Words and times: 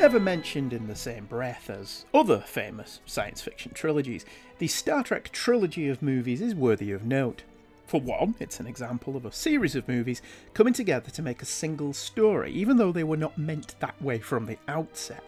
never 0.00 0.18
mentioned 0.18 0.72
in 0.72 0.86
the 0.86 0.96
same 0.96 1.26
breath 1.26 1.68
as 1.68 2.06
other 2.14 2.40
famous 2.40 3.00
science 3.04 3.42
fiction 3.42 3.70
trilogies, 3.74 4.24
the 4.56 4.66
Star 4.66 5.02
Trek 5.02 5.30
trilogy 5.30 5.88
of 5.90 6.00
movies 6.00 6.40
is 6.40 6.54
worthy 6.54 6.90
of 6.90 7.04
note. 7.04 7.42
For 7.84 8.00
one, 8.00 8.34
it's 8.40 8.60
an 8.60 8.66
example 8.66 9.14
of 9.14 9.26
a 9.26 9.32
series 9.32 9.76
of 9.76 9.86
movies 9.86 10.22
coming 10.54 10.72
together 10.72 11.10
to 11.10 11.20
make 11.20 11.42
a 11.42 11.46
single 11.46 11.92
story, 11.92 12.50
even 12.50 12.78
though 12.78 12.92
they 12.92 13.04
were 13.04 13.18
not 13.18 13.36
meant 13.36 13.74
that 13.80 14.00
way 14.00 14.18
from 14.18 14.46
the 14.46 14.56
outset. 14.68 15.22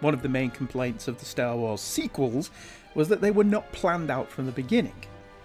One 0.00 0.12
of 0.12 0.20
the 0.20 0.28
main 0.28 0.50
complaints 0.50 1.08
of 1.08 1.18
the 1.18 1.24
Star 1.24 1.56
Wars 1.56 1.80
sequels 1.80 2.50
was 2.94 3.08
that 3.08 3.22
they 3.22 3.30
were 3.30 3.44
not 3.44 3.72
planned 3.72 4.10
out 4.10 4.30
from 4.30 4.44
the 4.44 4.52
beginning, 4.52 5.04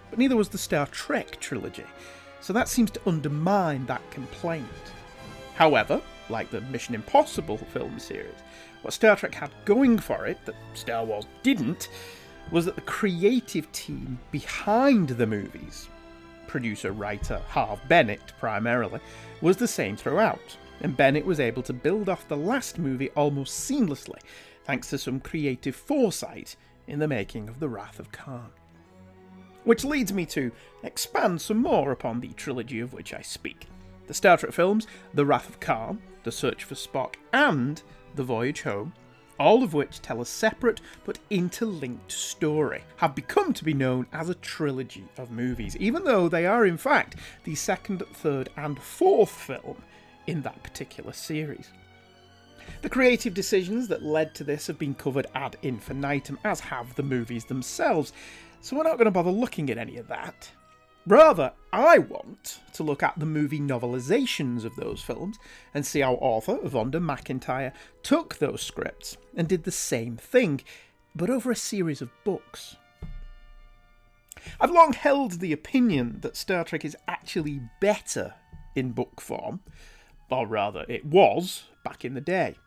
but 0.09 0.19
neither 0.19 0.36
was 0.36 0.49
the 0.49 0.58
Star 0.58 0.88
Trek 0.88 1.39
trilogy, 1.39 1.86
so 2.41 2.52
that 2.52 2.67
seems 2.67 2.91
to 2.91 3.08
undermine 3.08 3.86
that 3.86 4.02
complaint. 4.11 4.65
However, 5.55 6.02
like 6.31 6.49
the 6.49 6.61
Mission 6.61 6.95
Impossible 6.95 7.57
film 7.57 7.99
series, 7.99 8.39
what 8.81 8.93
Star 8.93 9.15
Trek 9.15 9.35
had 9.35 9.51
going 9.65 9.99
for 9.99 10.25
it 10.25 10.43
that 10.45 10.55
Star 10.73 11.05
Wars 11.05 11.27
didn't 11.43 11.89
was 12.49 12.65
that 12.65 12.75
the 12.75 12.81
creative 12.81 13.71
team 13.71 14.17
behind 14.31 15.09
the 15.09 15.27
movies, 15.27 15.87
producer 16.47 16.91
writer 16.91 17.39
Harve 17.47 17.81
Bennett 17.87 18.33
primarily, 18.39 18.99
was 19.41 19.57
the 19.57 19.67
same 19.67 19.95
throughout, 19.95 20.57
and 20.81 20.97
Bennett 20.97 21.25
was 21.25 21.39
able 21.39 21.61
to 21.63 21.73
build 21.73 22.09
off 22.09 22.27
the 22.27 22.35
last 22.35 22.79
movie 22.79 23.09
almost 23.11 23.69
seamlessly 23.69 24.19
thanks 24.63 24.89
to 24.89 24.97
some 24.97 25.19
creative 25.19 25.75
foresight 25.75 26.55
in 26.87 26.99
the 26.99 27.07
making 27.07 27.47
of 27.47 27.59
The 27.59 27.69
Wrath 27.69 27.99
of 27.99 28.11
Khan. 28.11 28.49
Which 29.64 29.86
leads 29.86 30.11
me 30.11 30.25
to 30.27 30.52
expand 30.83 31.39
some 31.39 31.61
more 31.61 31.91
upon 31.91 32.20
the 32.20 32.30
trilogy 32.30 32.80
of 32.80 32.93
which 32.93 33.14
I 33.14 33.21
speak. 33.21 33.67
The 34.11 34.16
Star 34.16 34.36
Trek 34.36 34.52
films, 34.52 34.88
The 35.14 35.26
Wrath 35.26 35.48
of 35.48 35.61
Khan, 35.61 36.02
The 36.26 36.33
Search 36.33 36.66
for 36.66 36.76
Spock, 36.76 37.16
and 37.32 37.82
The 38.16 38.26
Voyage 38.26 38.64
Home, 38.64 38.92
all 39.39 39.64
of 39.64 39.73
which 39.73 40.02
tell 40.02 40.20
a 40.20 40.26
separate 40.26 40.82
but 41.05 41.20
interlinked 41.30 42.11
story, 42.11 42.83
have 42.98 43.16
become 43.16 43.54
to 43.54 43.64
be 43.64 43.73
known 43.73 44.05
as 44.11 44.27
a 44.27 44.36
trilogy 44.36 45.05
of 45.17 45.32
movies, 45.32 45.77
even 45.77 46.04
though 46.04 46.27
they 46.27 46.45
are 46.45 46.66
in 46.66 46.76
fact 46.76 47.16
the 47.45 47.55
second, 47.55 48.04
third, 48.11 48.50
and 48.58 48.82
fourth 48.82 49.32
film 49.32 49.82
in 50.27 50.42
that 50.42 50.61
particular 50.61 51.14
series. 51.14 51.70
The 52.82 52.89
creative 52.89 53.33
decisions 53.33 53.88
that 53.88 54.04
led 54.04 54.36
to 54.36 54.44
this 54.44 54.67
have 54.67 54.77
been 54.77 54.94
covered 54.94 55.27
ad 55.36 55.55
infinitum, 55.61 56.38
as 56.44 56.60
have 56.60 56.94
the 56.95 57.04
movies 57.04 57.45
themselves, 57.45 58.11
so 58.60 58.76
we're 58.76 58.83
not 58.83 58.98
going 58.98 59.05
to 59.05 59.11
bother 59.11 59.32
looking 59.32 59.70
at 59.70 59.77
any 59.77 59.95
of 59.95 60.10
that. 60.10 60.52
Rather, 61.08 61.52
I 61.73 61.98
want 61.98 62.60
to 62.73 62.84
look 62.84 63.02
at 63.02 63.17
the 63.17 63.26
movie 63.26 63.60
novelizations 63.60 64.64
of 64.64 64.76
those 64.76 65.02
films 65.02 65.38
and 65.73 65.86
see 65.86 66.02
how 66.02 66.14
author 66.16 66.58
Vonda 66.58 67.00
McIntyre 67.00 67.73
took 68.04 68.38
those 68.38 68.62
scripts 68.62 69.17
and 69.36 69.48
did 69.48 69.64
the 69.64 69.72
same 69.72 70.16
thing, 70.16 70.62
but 71.16 71.30
over 71.30 71.50
a 71.50 71.56
series 71.56 72.02
of 72.02 72.12
books. 72.23 72.76
I've 74.60 74.72
long 74.72 74.94
held 74.94 75.34
the 75.34 75.54
opinion 75.54 76.20
that 76.22 76.38
Star 76.38 76.64
Trek 76.64 76.86
is 76.86 76.98
actually 77.08 77.62
better 77.80 78.36
in 78.76 78.92
book 78.92 79.22
form, 79.22 79.62
or 80.30 80.45
rather, 80.45 80.86
it 80.88 81.06
was 81.06 81.64
back 81.83 82.06
in 82.06 82.14
the 82.14 82.22
day. 82.22 82.58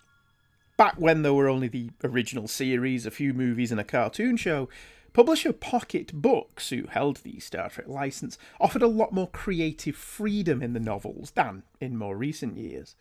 Back 0.77 0.97
when 0.99 1.23
there 1.23 1.35
were 1.35 1.49
only 1.49 1.69
the 1.69 1.91
original 2.03 2.49
series, 2.49 3.07
a 3.07 3.13
few 3.13 3.33
movies, 3.33 3.71
and 3.71 3.81
a 3.81 3.85
cartoon 3.85 4.37
show, 4.37 4.69
Publisher 5.15 5.53
Pocket 5.53 6.13
Books, 6.13 6.71
who 6.71 6.89
held 6.89 7.19
the 7.19 7.39
Star 7.39 7.71
Trek 7.71 7.87
license, 7.87 8.37
offered 8.61 8.83
a 8.83 8.89
lot 8.89 9.13
more 9.13 9.29
creative 9.29 9.95
freedom 9.95 10.61
in 10.61 10.73
the 10.73 10.81
novels 10.81 11.31
than 11.37 11.63
in 11.81 11.97
more 11.97 12.17
recent 12.17 12.57
years. 12.57 12.97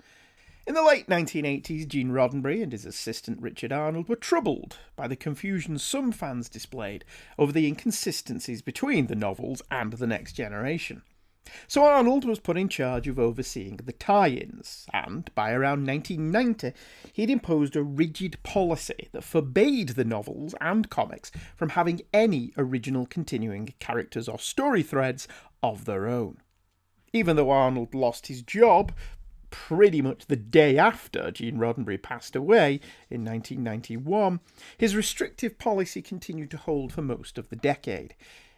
In 0.67 0.75
the 0.75 0.83
late 0.83 1.07
1980s, 1.07 1.87
Gene 1.87 2.11
Roddenberry 2.11 2.61
and 2.61 2.71
his 2.71 2.85
assistant 2.85 3.41
Richard 3.41 3.73
Arnold 3.73 4.07
were 4.07 4.15
troubled 4.15 4.77
by 4.95 5.07
the 5.07 5.15
confusion 5.15 5.79
some 5.79 6.11
fans 6.11 6.49
displayed 6.49 7.03
over 7.39 7.51
the 7.51 7.65
inconsistencies 7.65 8.61
between 8.61 9.07
the 9.07 9.15
novels 9.15 9.63
and 9.71 9.93
The 9.93 10.05
Next 10.05 10.33
Generation. 10.33 11.01
So 11.67 11.83
Arnold 11.85 12.25
was 12.25 12.39
put 12.39 12.57
in 12.57 12.69
charge 12.69 13.07
of 13.07 13.19
overseeing 13.19 13.77
the 13.77 13.91
tie 13.91 14.29
ins, 14.29 14.85
and 14.93 15.29
by 15.35 15.51
around 15.51 15.85
1990, 15.85 16.73
he'd 17.13 17.29
imposed 17.29 17.75
a 17.75 17.83
rigid 17.83 18.41
policy 18.43 19.09
that 19.11 19.23
forbade 19.23 19.89
the 19.89 20.05
novels 20.05 20.55
and 20.61 20.89
comics 20.89 21.31
from 21.55 21.69
having 21.69 22.01
any 22.13 22.53
original 22.57 23.05
continuing 23.05 23.73
characters 23.79 24.29
or 24.29 24.39
story 24.39 24.83
threads 24.83 25.27
of 25.61 25.85
their 25.85 26.07
own. 26.07 26.37
Even 27.11 27.35
though 27.35 27.51
Arnold 27.51 27.93
lost 27.93 28.27
his 28.27 28.41
job 28.41 28.91
pretty 29.53 30.01
much 30.01 30.25
the 30.25 30.35
day 30.35 30.79
after 30.79 31.29
Gene 31.29 31.59
Roddenberry 31.59 32.01
passed 32.01 32.35
away 32.35 32.79
in 33.11 33.23
1991, 33.23 34.39
his 34.79 34.95
restrictive 34.95 35.59
policy 35.59 36.01
continued 36.01 36.49
to 36.49 36.57
hold 36.57 36.91
for 36.91 37.03
most 37.03 37.37
of 37.37 37.49
the 37.49 37.55
decade. 37.55 38.15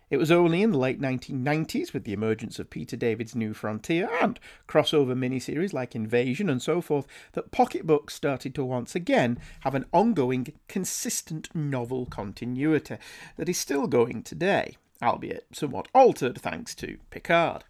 It 0.09 0.17
was 0.17 0.31
only 0.31 0.61
in 0.61 0.71
the 0.71 0.77
late 0.77 1.01
1990s, 1.01 1.91
with 1.91 2.03
the 2.03 2.13
emergence 2.13 2.59
of 2.59 2.69
Peter 2.69 2.95
David's 2.95 3.35
New 3.35 3.55
Frontier 3.55 4.07
and 4.21 4.39
crossover 4.67 5.17
miniseries 5.17 5.73
like 5.73 5.95
Invasion 5.95 6.47
and 6.47 6.61
so 6.61 6.79
forth, 6.79 7.07
that 7.33 7.49
Pocket 7.51 7.87
Books 7.87 8.13
started 8.13 8.53
to 8.55 8.63
once 8.63 8.93
again 8.93 9.39
have 9.61 9.73
an 9.73 9.85
ongoing, 9.91 10.53
consistent 10.67 11.53
novel 11.55 12.05
continuity 12.05 12.97
that 13.37 13.49
is 13.49 13.57
still 13.57 13.87
going 13.87 14.21
today, 14.21 14.77
albeit 15.01 15.47
somewhat 15.53 15.87
altered 15.95 16.39
thanks 16.39 16.75
to 16.75 16.99
Picard. 17.09 17.63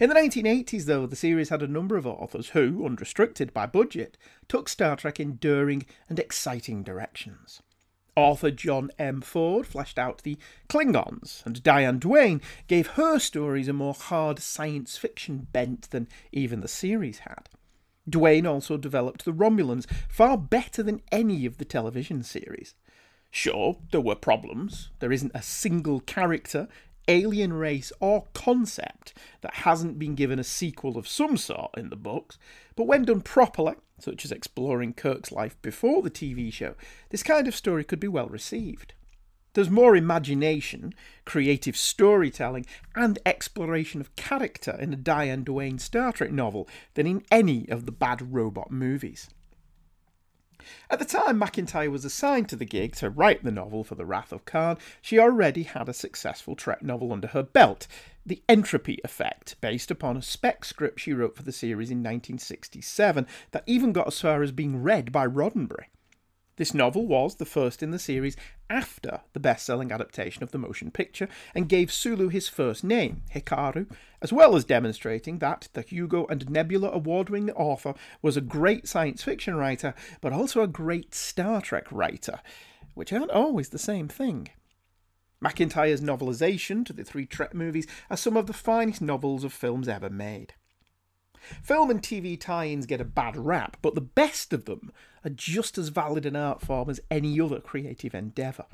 In 0.00 0.08
the 0.08 0.14
1980s, 0.16 0.86
though, 0.86 1.06
the 1.06 1.14
series 1.14 1.50
had 1.50 1.62
a 1.62 1.68
number 1.68 1.96
of 1.96 2.06
authors 2.06 2.48
who, 2.48 2.84
unrestricted 2.84 3.54
by 3.54 3.66
budget, 3.66 4.18
took 4.48 4.68
Star 4.68 4.96
Trek 4.96 5.20
in 5.20 5.36
daring 5.36 5.86
and 6.08 6.18
exciting 6.18 6.82
directions. 6.82 7.62
Author 8.16 8.50
John 8.50 8.90
M. 8.98 9.20
Ford 9.20 9.66
fleshed 9.66 9.98
out 9.98 10.22
the 10.22 10.38
Klingons, 10.68 11.44
and 11.44 11.62
Diane 11.62 11.98
Duane 11.98 12.40
gave 12.66 12.88
her 12.88 13.18
stories 13.18 13.68
a 13.68 13.74
more 13.74 13.94
hard 13.94 14.38
science 14.38 14.96
fiction 14.96 15.46
bent 15.52 15.90
than 15.90 16.08
even 16.32 16.60
the 16.60 16.68
series 16.68 17.20
had. 17.20 17.50
Duane 18.08 18.46
also 18.46 18.76
developed 18.76 19.24
the 19.24 19.32
Romulans 19.32 19.86
far 20.08 20.38
better 20.38 20.82
than 20.82 21.02
any 21.12 21.44
of 21.44 21.58
the 21.58 21.64
television 21.64 22.22
series. 22.22 22.74
Sure, 23.30 23.76
there 23.90 24.00
were 24.00 24.14
problems. 24.14 24.90
There 25.00 25.12
isn't 25.12 25.32
a 25.34 25.42
single 25.42 26.00
character, 26.00 26.68
alien 27.08 27.52
race, 27.52 27.92
or 28.00 28.26
concept 28.32 29.12
that 29.42 29.54
hasn't 29.54 29.98
been 29.98 30.14
given 30.14 30.38
a 30.38 30.44
sequel 30.44 30.96
of 30.96 31.08
some 31.08 31.36
sort 31.36 31.76
in 31.76 31.90
the 31.90 31.96
books, 31.96 32.38
but 32.76 32.86
when 32.86 33.04
done 33.04 33.20
properly, 33.20 33.74
such 33.98 34.24
as 34.24 34.32
exploring 34.32 34.94
Kirk's 34.94 35.32
life 35.32 35.60
before 35.62 36.02
the 36.02 36.10
TV 36.10 36.52
show, 36.52 36.74
this 37.10 37.22
kind 37.22 37.48
of 37.48 37.54
story 37.54 37.84
could 37.84 38.00
be 38.00 38.08
well 38.08 38.28
received. 38.28 38.94
There's 39.54 39.70
more 39.70 39.96
imagination, 39.96 40.92
creative 41.24 41.78
storytelling, 41.78 42.66
and 42.94 43.18
exploration 43.24 44.02
of 44.02 44.14
character 44.14 44.76
in 44.78 44.92
a 44.92 44.96
Diane 44.96 45.44
Duane 45.44 45.78
Star 45.78 46.12
Trek 46.12 46.30
novel 46.30 46.68
than 46.92 47.06
in 47.06 47.24
any 47.30 47.66
of 47.70 47.86
the 47.86 47.92
bad 47.92 48.34
robot 48.34 48.70
movies. 48.70 49.30
At 50.90 50.98
the 50.98 51.04
time 51.04 51.40
McIntyre 51.40 51.90
was 51.90 52.04
assigned 52.04 52.48
to 52.48 52.56
the 52.56 52.64
gig 52.64 52.94
to 52.96 53.10
write 53.10 53.44
the 53.44 53.50
novel 53.50 53.84
for 53.84 53.94
The 53.94 54.04
Wrath 54.06 54.32
of 54.32 54.44
Khan, 54.44 54.78
she 55.00 55.18
already 55.18 55.62
had 55.62 55.88
a 55.88 55.92
successful 55.92 56.56
Trek 56.56 56.82
novel 56.82 57.12
under 57.12 57.28
her 57.28 57.42
belt, 57.42 57.86
The 58.24 58.42
Entropy 58.48 58.98
Effect, 59.04 59.56
based 59.60 59.90
upon 59.90 60.16
a 60.16 60.22
spec 60.22 60.64
script 60.64 61.00
she 61.00 61.12
wrote 61.12 61.36
for 61.36 61.42
the 61.42 61.52
series 61.52 61.90
in 61.90 61.98
1967 61.98 63.26
that 63.52 63.64
even 63.66 63.92
got 63.92 64.08
as 64.08 64.20
far 64.20 64.42
as 64.42 64.52
being 64.52 64.82
read 64.82 65.12
by 65.12 65.26
Roddenberry. 65.26 65.86
This 66.56 66.72
novel 66.72 67.06
was 67.06 67.34
the 67.34 67.44
first 67.44 67.82
in 67.82 67.90
the 67.90 67.98
series 67.98 68.34
after 68.70 69.20
the 69.34 69.40
best 69.40 69.66
selling 69.66 69.92
adaptation 69.92 70.42
of 70.42 70.52
the 70.52 70.58
motion 70.58 70.90
picture 70.90 71.28
and 71.54 71.68
gave 71.68 71.92
Sulu 71.92 72.28
his 72.28 72.48
first 72.48 72.82
name, 72.82 73.22
Hikaru, 73.34 73.90
as 74.22 74.32
well 74.32 74.56
as 74.56 74.64
demonstrating 74.64 75.38
that 75.40 75.68
the 75.74 75.82
Hugo 75.82 76.26
and 76.26 76.48
Nebula 76.48 76.90
award 76.90 77.28
winning 77.28 77.54
author 77.54 77.92
was 78.22 78.38
a 78.38 78.40
great 78.40 78.88
science 78.88 79.22
fiction 79.22 79.54
writer, 79.54 79.94
but 80.22 80.32
also 80.32 80.62
a 80.62 80.66
great 80.66 81.14
Star 81.14 81.60
Trek 81.60 81.92
writer, 81.92 82.40
which 82.94 83.12
aren't 83.12 83.30
always 83.30 83.68
the 83.68 83.78
same 83.78 84.08
thing. 84.08 84.48
McIntyre's 85.44 86.00
novelisation 86.00 86.86
to 86.86 86.94
the 86.94 87.04
three 87.04 87.26
Trek 87.26 87.52
movies 87.52 87.86
are 88.08 88.16
some 88.16 88.38
of 88.38 88.46
the 88.46 88.54
finest 88.54 89.02
novels 89.02 89.44
of 89.44 89.52
films 89.52 89.88
ever 89.88 90.08
made. 90.08 90.54
Film 91.62 91.90
and 91.90 92.02
TV 92.02 92.38
tie 92.40 92.66
ins 92.68 92.86
get 92.86 93.00
a 93.00 93.04
bad 93.04 93.36
rap, 93.36 93.76
but 93.82 93.94
the 93.94 94.00
best 94.00 94.52
of 94.52 94.64
them 94.64 94.92
are 95.24 95.30
just 95.30 95.78
as 95.78 95.88
valid 95.88 96.26
an 96.26 96.36
art 96.36 96.60
form 96.60 96.90
as 96.90 97.00
any 97.10 97.40
other 97.40 97.60
creative 97.60 98.14
endeavour. 98.14 98.66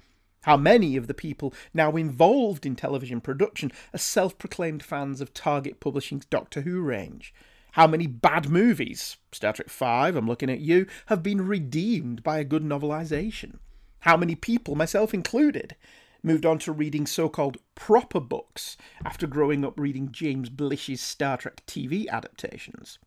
How 0.42 0.56
many 0.56 0.96
of 0.96 1.06
the 1.06 1.14
people 1.14 1.54
now 1.72 1.92
involved 1.92 2.66
in 2.66 2.74
television 2.74 3.20
production 3.20 3.70
are 3.94 3.98
self 3.98 4.38
proclaimed 4.38 4.82
fans 4.82 5.20
of 5.20 5.32
Target 5.32 5.78
Publishing's 5.78 6.24
Doctor 6.24 6.62
Who 6.62 6.80
range? 6.80 7.32
How 7.72 7.86
many 7.86 8.06
bad 8.06 8.50
movies, 8.50 9.16
Star 9.30 9.52
Trek 9.52 9.70
V, 9.70 9.84
I'm 9.84 10.26
looking 10.26 10.50
at 10.50 10.60
you, 10.60 10.86
have 11.06 11.22
been 11.22 11.46
redeemed 11.46 12.22
by 12.22 12.38
a 12.38 12.44
good 12.44 12.62
novelisation? 12.62 13.58
How 14.00 14.16
many 14.16 14.34
people, 14.34 14.74
myself 14.74 15.14
included, 15.14 15.76
moved 16.22 16.46
on 16.46 16.58
to 16.60 16.72
reading 16.72 17.06
so 17.06 17.28
called 17.28 17.58
proper 17.74 18.20
books 18.20 18.76
after 19.04 19.26
growing 19.26 19.64
up 19.64 19.78
reading 19.78 20.10
James 20.12 20.48
Blish's 20.48 21.00
Star 21.00 21.36
Trek 21.36 21.62
TV 21.66 22.08
adaptations. 22.08 22.98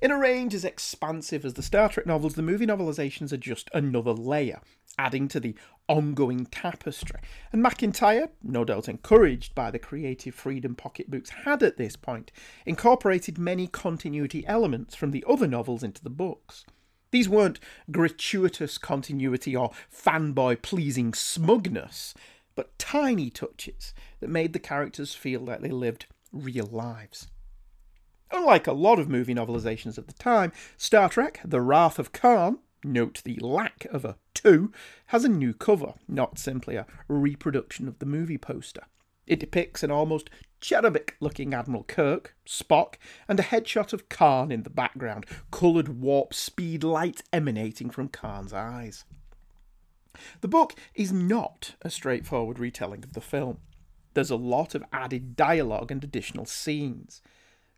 In 0.00 0.10
a 0.10 0.18
range 0.18 0.54
as 0.54 0.64
expansive 0.64 1.44
as 1.44 1.54
the 1.54 1.62
Star 1.62 1.88
Trek 1.88 2.06
novels, 2.06 2.34
the 2.34 2.42
movie 2.42 2.66
novelizations 2.66 3.32
are 3.32 3.38
just 3.38 3.70
another 3.72 4.12
layer, 4.12 4.60
adding 4.98 5.26
to 5.28 5.40
the 5.40 5.56
ongoing 5.88 6.46
tapestry. 6.46 7.20
And 7.52 7.64
McIntyre, 7.64 8.28
no 8.42 8.64
doubt 8.64 8.88
encouraged 8.88 9.54
by 9.54 9.70
the 9.70 9.78
creative 9.78 10.34
freedom 10.34 10.74
Pocket 10.74 11.10
Books 11.10 11.30
had 11.30 11.62
at 11.62 11.76
this 11.76 11.96
point, 11.96 12.30
incorporated 12.66 13.38
many 13.38 13.66
continuity 13.66 14.46
elements 14.46 14.94
from 14.94 15.10
the 15.10 15.24
other 15.28 15.48
novels 15.48 15.82
into 15.82 16.02
the 16.02 16.10
books. 16.10 16.64
These 17.14 17.28
weren't 17.28 17.60
gratuitous 17.92 18.76
continuity 18.76 19.54
or 19.54 19.70
fanboy 19.88 20.62
pleasing 20.62 21.14
smugness, 21.14 22.12
but 22.56 22.76
tiny 22.76 23.30
touches 23.30 23.94
that 24.18 24.28
made 24.28 24.52
the 24.52 24.58
characters 24.58 25.14
feel 25.14 25.38
like 25.38 25.60
they 25.60 25.70
lived 25.70 26.06
real 26.32 26.66
lives. 26.66 27.28
Unlike 28.32 28.66
a 28.66 28.72
lot 28.72 28.98
of 28.98 29.08
movie 29.08 29.32
novelizations 29.32 29.96
of 29.96 30.08
the 30.08 30.12
time, 30.14 30.50
Star 30.76 31.08
Trek 31.08 31.40
The 31.44 31.60
Wrath 31.60 32.00
of 32.00 32.10
Khan, 32.10 32.58
note 32.82 33.22
the 33.22 33.38
lack 33.38 33.84
of 33.92 34.04
a 34.04 34.16
2, 34.34 34.72
has 35.06 35.24
a 35.24 35.28
new 35.28 35.54
cover, 35.54 35.94
not 36.08 36.40
simply 36.40 36.74
a 36.74 36.86
reproduction 37.06 37.86
of 37.86 38.00
the 38.00 38.06
movie 38.06 38.38
poster. 38.38 38.86
It 39.24 39.38
depicts 39.38 39.84
an 39.84 39.92
almost 39.92 40.30
cherubic 40.64 41.14
looking 41.20 41.52
Admiral 41.52 41.84
Kirk, 41.84 42.34
Spock, 42.46 42.94
and 43.28 43.38
a 43.38 43.42
headshot 43.42 43.92
of 43.92 44.08
Khan 44.08 44.50
in 44.50 44.62
the 44.62 44.70
background, 44.70 45.26
coloured 45.50 46.00
warp 46.00 46.32
speed 46.32 46.82
light 46.82 47.22
emanating 47.34 47.90
from 47.90 48.08
Khan's 48.08 48.54
eyes. 48.54 49.04
The 50.40 50.48
book 50.48 50.74
is 50.94 51.12
not 51.12 51.74
a 51.82 51.90
straightforward 51.90 52.58
retelling 52.58 53.04
of 53.04 53.12
the 53.12 53.20
film. 53.20 53.58
There's 54.14 54.30
a 54.30 54.36
lot 54.36 54.74
of 54.74 54.84
added 54.90 55.36
dialogue 55.36 55.90
and 55.90 56.02
additional 56.02 56.46
scenes. 56.46 57.20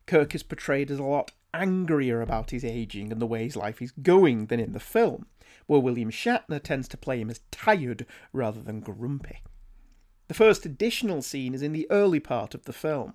Kirk 0.06 0.32
is 0.36 0.44
portrayed 0.44 0.92
as 0.92 1.00
a 1.00 1.04
lot 1.04 1.32
angrier 1.52 2.22
about 2.22 2.52
his 2.52 2.64
aging 2.64 3.10
and 3.10 3.20
the 3.20 3.26
way 3.26 3.42
his 3.42 3.56
life 3.56 3.82
is 3.82 3.90
going 3.90 4.46
than 4.46 4.60
in 4.60 4.74
the 4.74 4.78
film, 4.78 5.26
where 5.66 5.80
William 5.80 6.12
Shatner 6.12 6.62
tends 6.62 6.86
to 6.88 6.96
play 6.96 7.20
him 7.20 7.30
as 7.30 7.40
tired 7.50 8.06
rather 8.32 8.62
than 8.62 8.78
grumpy. 8.78 9.42
The 10.28 10.34
first 10.34 10.66
additional 10.66 11.22
scene 11.22 11.54
is 11.54 11.62
in 11.62 11.72
the 11.72 11.86
early 11.88 12.18
part 12.18 12.54
of 12.54 12.64
the 12.64 12.72
film. 12.72 13.14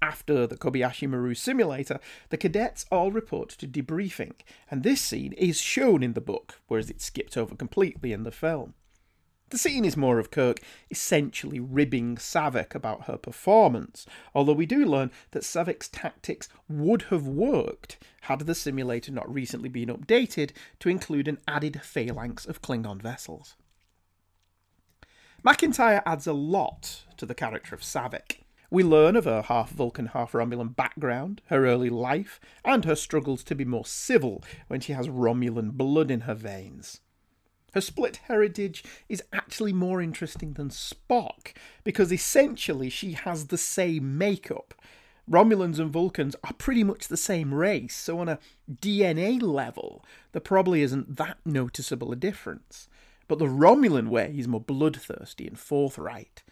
After 0.00 0.46
the 0.46 0.56
Kobayashi 0.56 1.06
Maru 1.06 1.34
simulator, 1.34 2.00
the 2.30 2.38
cadets 2.38 2.86
all 2.90 3.12
report 3.12 3.50
to 3.50 3.66
debriefing, 3.66 4.32
and 4.70 4.82
this 4.82 5.02
scene 5.02 5.34
is 5.34 5.60
shown 5.60 6.02
in 6.02 6.14
the 6.14 6.22
book, 6.22 6.60
whereas 6.66 6.88
it's 6.88 7.04
skipped 7.04 7.36
over 7.36 7.54
completely 7.54 8.12
in 8.12 8.22
the 8.22 8.30
film. 8.30 8.72
The 9.50 9.58
scene 9.58 9.84
is 9.84 9.96
more 9.96 10.18
of 10.18 10.30
Kirk 10.30 10.60
essentially 10.90 11.60
ribbing 11.60 12.16
Saavik 12.16 12.74
about 12.74 13.04
her 13.04 13.18
performance, 13.18 14.06
although 14.34 14.52
we 14.54 14.66
do 14.66 14.86
learn 14.86 15.10
that 15.32 15.42
Saavik's 15.42 15.88
tactics 15.88 16.48
would 16.68 17.02
have 17.02 17.26
worked 17.26 17.98
had 18.22 18.40
the 18.40 18.54
simulator 18.54 19.12
not 19.12 19.32
recently 19.32 19.68
been 19.68 19.88
updated 19.88 20.52
to 20.80 20.88
include 20.88 21.28
an 21.28 21.38
added 21.46 21.82
phalanx 21.82 22.46
of 22.46 22.62
Klingon 22.62 23.02
vessels. 23.02 23.56
McIntyre 25.44 26.02
adds 26.04 26.26
a 26.26 26.32
lot 26.32 27.04
to 27.16 27.24
the 27.24 27.34
character 27.34 27.72
of 27.72 27.80
Saavik. 27.80 28.40
We 28.70 28.82
learn 28.82 29.14
of 29.14 29.24
her 29.24 29.42
half 29.42 29.70
Vulcan, 29.70 30.06
half 30.06 30.32
Romulan 30.32 30.74
background, 30.74 31.42
her 31.46 31.64
early 31.64 31.88
life, 31.88 32.40
and 32.64 32.84
her 32.84 32.96
struggles 32.96 33.44
to 33.44 33.54
be 33.54 33.64
more 33.64 33.86
civil 33.86 34.42
when 34.66 34.80
she 34.80 34.92
has 34.94 35.08
Romulan 35.08 35.72
blood 35.72 36.10
in 36.10 36.22
her 36.22 36.34
veins. 36.34 37.00
Her 37.72 37.80
split 37.80 38.16
heritage 38.26 38.82
is 39.08 39.22
actually 39.32 39.72
more 39.72 40.02
interesting 40.02 40.54
than 40.54 40.70
Spock, 40.70 41.52
because 41.84 42.12
essentially 42.12 42.90
she 42.90 43.12
has 43.12 43.46
the 43.46 43.58
same 43.58 44.18
makeup. 44.18 44.74
Romulans 45.30 45.78
and 45.78 45.92
Vulcans 45.92 46.34
are 46.42 46.54
pretty 46.54 46.82
much 46.82 47.06
the 47.06 47.16
same 47.16 47.54
race, 47.54 47.94
so 47.94 48.18
on 48.18 48.28
a 48.28 48.40
DNA 48.70 49.40
level, 49.40 50.04
there 50.32 50.40
probably 50.40 50.82
isn't 50.82 51.16
that 51.16 51.38
noticeable 51.44 52.10
a 52.10 52.16
difference 52.16 52.88
but 53.28 53.38
the 53.38 53.46
Romulan 53.46 54.08
way 54.08 54.34
is 54.36 54.48
more 54.48 54.60
bloodthirsty 54.60 55.46
and 55.46 55.58
forthright. 55.58 56.42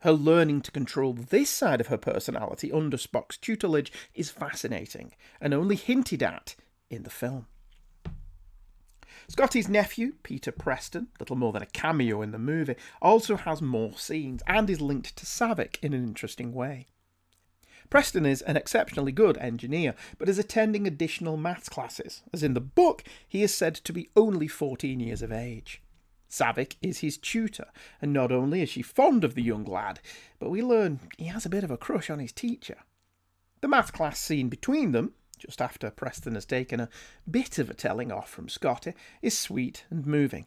Her 0.00 0.12
learning 0.12 0.62
to 0.62 0.70
control 0.70 1.12
this 1.12 1.48
side 1.48 1.80
of 1.80 1.86
her 1.86 1.96
personality 1.96 2.72
under 2.72 2.96
Spock's 2.96 3.38
tutelage 3.38 3.92
is 4.14 4.30
fascinating 4.30 5.12
and 5.40 5.54
only 5.54 5.76
hinted 5.76 6.22
at 6.22 6.56
in 6.90 7.04
the 7.04 7.10
film. 7.10 7.46
Scotty's 9.28 9.68
nephew, 9.68 10.14
Peter 10.22 10.52
Preston, 10.52 11.08
little 11.18 11.36
more 11.36 11.52
than 11.52 11.62
a 11.62 11.66
cameo 11.66 12.20
in 12.20 12.32
the 12.32 12.38
movie, 12.38 12.76
also 13.00 13.36
has 13.36 13.62
more 13.62 13.96
scenes 13.96 14.42
and 14.46 14.68
is 14.68 14.80
linked 14.80 15.16
to 15.16 15.24
Saavik 15.24 15.78
in 15.82 15.94
an 15.94 16.04
interesting 16.04 16.52
way. 16.52 16.88
Preston 17.88 18.26
is 18.26 18.42
an 18.42 18.56
exceptionally 18.56 19.12
good 19.12 19.38
engineer, 19.38 19.94
but 20.18 20.28
is 20.28 20.38
attending 20.38 20.86
additional 20.86 21.36
maths 21.36 21.68
classes, 21.68 22.22
as 22.32 22.42
in 22.42 22.54
the 22.54 22.60
book 22.60 23.04
he 23.26 23.42
is 23.42 23.54
said 23.54 23.74
to 23.76 23.92
be 23.92 24.10
only 24.16 24.48
14 24.48 25.00
years 25.00 25.22
of 25.22 25.32
age. 25.32 25.80
Saavik 26.34 26.74
is 26.82 26.98
his 26.98 27.16
tutor, 27.16 27.68
and 28.02 28.12
not 28.12 28.32
only 28.32 28.60
is 28.60 28.68
she 28.68 28.82
fond 28.82 29.22
of 29.22 29.36
the 29.36 29.42
young 29.42 29.64
lad, 29.64 30.00
but 30.40 30.50
we 30.50 30.62
learn 30.62 30.98
he 31.16 31.26
has 31.26 31.46
a 31.46 31.48
bit 31.48 31.62
of 31.62 31.70
a 31.70 31.76
crush 31.76 32.10
on 32.10 32.18
his 32.18 32.32
teacher. 32.32 32.78
The 33.60 33.68
math 33.68 33.92
class 33.92 34.18
scene 34.18 34.48
between 34.48 34.90
them, 34.90 35.14
just 35.38 35.62
after 35.62 35.90
Preston 35.90 36.34
has 36.34 36.44
taken 36.44 36.80
a 36.80 36.88
bit 37.30 37.60
of 37.60 37.70
a 37.70 37.74
telling 37.74 38.10
off 38.10 38.28
from 38.28 38.48
Scotty, 38.48 38.94
is 39.22 39.38
sweet 39.38 39.84
and 39.90 40.06
moving. 40.06 40.46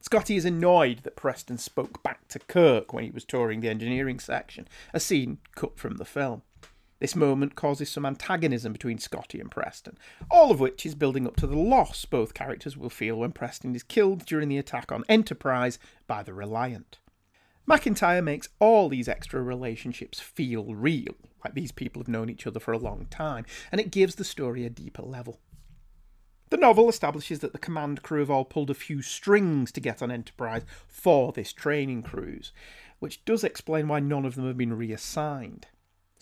Scotty 0.00 0.34
is 0.34 0.44
annoyed 0.44 1.04
that 1.04 1.14
Preston 1.14 1.56
spoke 1.56 2.02
back 2.02 2.26
to 2.26 2.40
Kirk 2.40 2.92
when 2.92 3.04
he 3.04 3.12
was 3.12 3.24
touring 3.24 3.60
the 3.60 3.68
engineering 3.68 4.18
section, 4.18 4.66
a 4.92 4.98
scene 4.98 5.38
cut 5.54 5.78
from 5.78 5.98
the 5.98 6.04
film. 6.04 6.42
This 7.02 7.16
moment 7.16 7.56
causes 7.56 7.90
some 7.90 8.06
antagonism 8.06 8.72
between 8.72 9.00
Scotty 9.00 9.40
and 9.40 9.50
Preston, 9.50 9.98
all 10.30 10.52
of 10.52 10.60
which 10.60 10.86
is 10.86 10.94
building 10.94 11.26
up 11.26 11.34
to 11.34 11.48
the 11.48 11.58
loss 11.58 12.04
both 12.04 12.32
characters 12.32 12.76
will 12.76 12.90
feel 12.90 13.16
when 13.16 13.32
Preston 13.32 13.74
is 13.74 13.82
killed 13.82 14.24
during 14.24 14.48
the 14.48 14.56
attack 14.56 14.92
on 14.92 15.02
Enterprise 15.08 15.80
by 16.06 16.22
the 16.22 16.32
Reliant. 16.32 17.00
McIntyre 17.68 18.22
makes 18.22 18.50
all 18.60 18.88
these 18.88 19.08
extra 19.08 19.42
relationships 19.42 20.20
feel 20.20 20.76
real, 20.76 21.16
like 21.44 21.54
these 21.54 21.72
people 21.72 22.00
have 22.00 22.06
known 22.06 22.30
each 22.30 22.46
other 22.46 22.60
for 22.60 22.70
a 22.70 22.78
long 22.78 23.06
time, 23.06 23.46
and 23.72 23.80
it 23.80 23.90
gives 23.90 24.14
the 24.14 24.22
story 24.22 24.64
a 24.64 24.70
deeper 24.70 25.02
level. 25.02 25.40
The 26.50 26.56
novel 26.56 26.88
establishes 26.88 27.40
that 27.40 27.52
the 27.52 27.58
command 27.58 28.04
crew 28.04 28.20
have 28.20 28.30
all 28.30 28.44
pulled 28.44 28.70
a 28.70 28.74
few 28.74 29.02
strings 29.02 29.72
to 29.72 29.80
get 29.80 30.02
on 30.02 30.12
Enterprise 30.12 30.62
for 30.86 31.32
this 31.32 31.52
training 31.52 32.04
cruise, 32.04 32.52
which 33.00 33.24
does 33.24 33.42
explain 33.42 33.88
why 33.88 33.98
none 33.98 34.24
of 34.24 34.36
them 34.36 34.46
have 34.46 34.56
been 34.56 34.76
reassigned. 34.76 35.66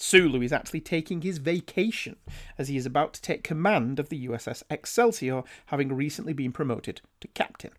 Sulu 0.02 0.40
is 0.40 0.52
actually 0.52 0.80
taking 0.80 1.21
his 1.21 1.37
vacation 1.37 2.16
as 2.57 2.69
he 2.69 2.76
is 2.78 2.87
about 2.87 3.12
to 3.12 3.21
take 3.21 3.45
command 3.45 3.99
of 3.99 4.09
the 4.09 4.26
USS 4.26 4.62
Excelsior, 4.71 5.42
having 5.66 5.92
recently 5.92 6.33
been 6.33 6.52
promoted 6.52 7.02
to 7.21 7.28
captain. 7.28 7.73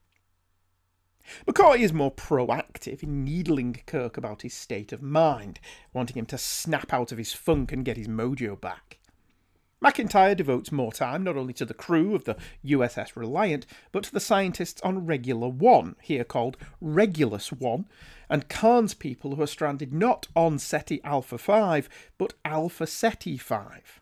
McCoy 1.47 1.79
is 1.79 1.91
more 1.91 2.13
proactive 2.13 3.01
in 3.01 3.23
needling 3.23 3.81
Kirk 3.87 4.17
about 4.17 4.43
his 4.43 4.53
state 4.53 4.93
of 4.93 5.01
mind, 5.01 5.59
wanting 5.93 6.15
him 6.15 6.27
to 6.27 6.37
snap 6.37 6.93
out 6.93 7.11
of 7.11 7.17
his 7.17 7.33
funk 7.33 7.71
and 7.71 7.83
get 7.83 7.97
his 7.97 8.07
mojo 8.07 8.59
back. 8.59 8.99
McIntyre 9.83 10.37
devotes 10.37 10.71
more 10.71 10.93
time 10.93 11.23
not 11.23 11.35
only 11.35 11.53
to 11.53 11.65
the 11.65 11.73
crew 11.73 12.13
of 12.13 12.25
the 12.25 12.37
USS 12.63 13.15
Reliant, 13.15 13.65
but 13.91 14.03
to 14.03 14.11
the 14.11 14.19
scientists 14.19 14.79
on 14.81 15.07
Regula 15.07 15.49
One, 15.49 15.95
here 16.01 16.23
called 16.23 16.55
Regulus 16.79 17.51
One, 17.51 17.87
and 18.29 18.47
Khan's 18.47 18.93
people 18.93 19.35
who 19.35 19.41
are 19.41 19.47
stranded 19.47 19.91
not 19.91 20.27
on 20.35 20.59
Ceti 20.59 21.03
Alpha 21.03 21.39
5, 21.39 21.89
but 22.19 22.33
Alpha 22.45 22.85
Ceti 22.85 23.37
5. 23.37 24.01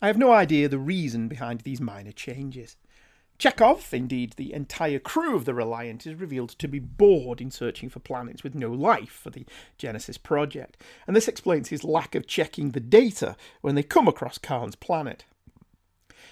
I 0.00 0.06
have 0.08 0.18
no 0.18 0.32
idea 0.32 0.68
the 0.68 0.78
reason 0.78 1.28
behind 1.28 1.60
these 1.60 1.80
minor 1.80 2.10
changes. 2.10 2.76
Chekov, 3.42 3.92
indeed 3.92 4.34
the 4.36 4.52
entire 4.52 5.00
crew 5.00 5.34
of 5.34 5.46
the 5.46 5.52
Reliant, 5.52 6.06
is 6.06 6.14
revealed 6.14 6.50
to 6.50 6.68
be 6.68 6.78
bored 6.78 7.40
in 7.40 7.50
searching 7.50 7.88
for 7.88 7.98
planets 7.98 8.44
with 8.44 8.54
no 8.54 8.70
life 8.70 9.10
for 9.10 9.30
the 9.30 9.44
Genesis 9.76 10.16
project, 10.16 10.80
and 11.08 11.16
this 11.16 11.26
explains 11.26 11.68
his 11.68 11.82
lack 11.82 12.14
of 12.14 12.28
checking 12.28 12.70
the 12.70 12.78
data 12.78 13.34
when 13.60 13.74
they 13.74 13.82
come 13.82 14.06
across 14.06 14.38
Khan's 14.38 14.76
planet. 14.76 15.24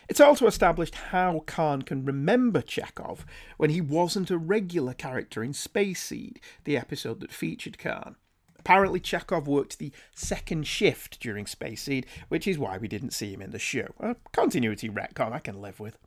It's 0.08 0.20
also 0.20 0.46
established 0.46 0.94
how 0.94 1.42
Khan 1.46 1.82
can 1.82 2.04
remember 2.04 2.62
Chekov 2.62 3.24
when 3.56 3.70
he 3.70 3.80
wasn't 3.80 4.30
a 4.30 4.38
regular 4.38 4.94
character 4.94 5.42
in 5.42 5.52
Space 5.52 6.00
Seed, 6.00 6.38
the 6.62 6.76
episode 6.76 7.18
that 7.18 7.32
featured 7.32 7.76
Khan. 7.76 8.14
Apparently, 8.56 9.00
Chekov 9.00 9.46
worked 9.46 9.80
the 9.80 9.90
second 10.14 10.64
shift 10.64 11.18
during 11.18 11.46
Space 11.46 11.82
Seed, 11.82 12.06
which 12.28 12.46
is 12.46 12.56
why 12.56 12.78
we 12.78 12.86
didn't 12.86 13.14
see 13.14 13.32
him 13.32 13.42
in 13.42 13.50
the 13.50 13.58
show. 13.58 13.88
A 13.98 14.14
continuity 14.30 14.88
retcon 14.88 15.32
I 15.32 15.40
can 15.40 15.60
live 15.60 15.80
with. 15.80 15.98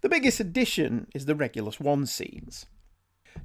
The 0.00 0.08
biggest 0.08 0.40
addition 0.40 1.06
is 1.14 1.26
the 1.26 1.34
Regulus 1.34 1.80
One 1.80 2.06
scenes. 2.06 2.66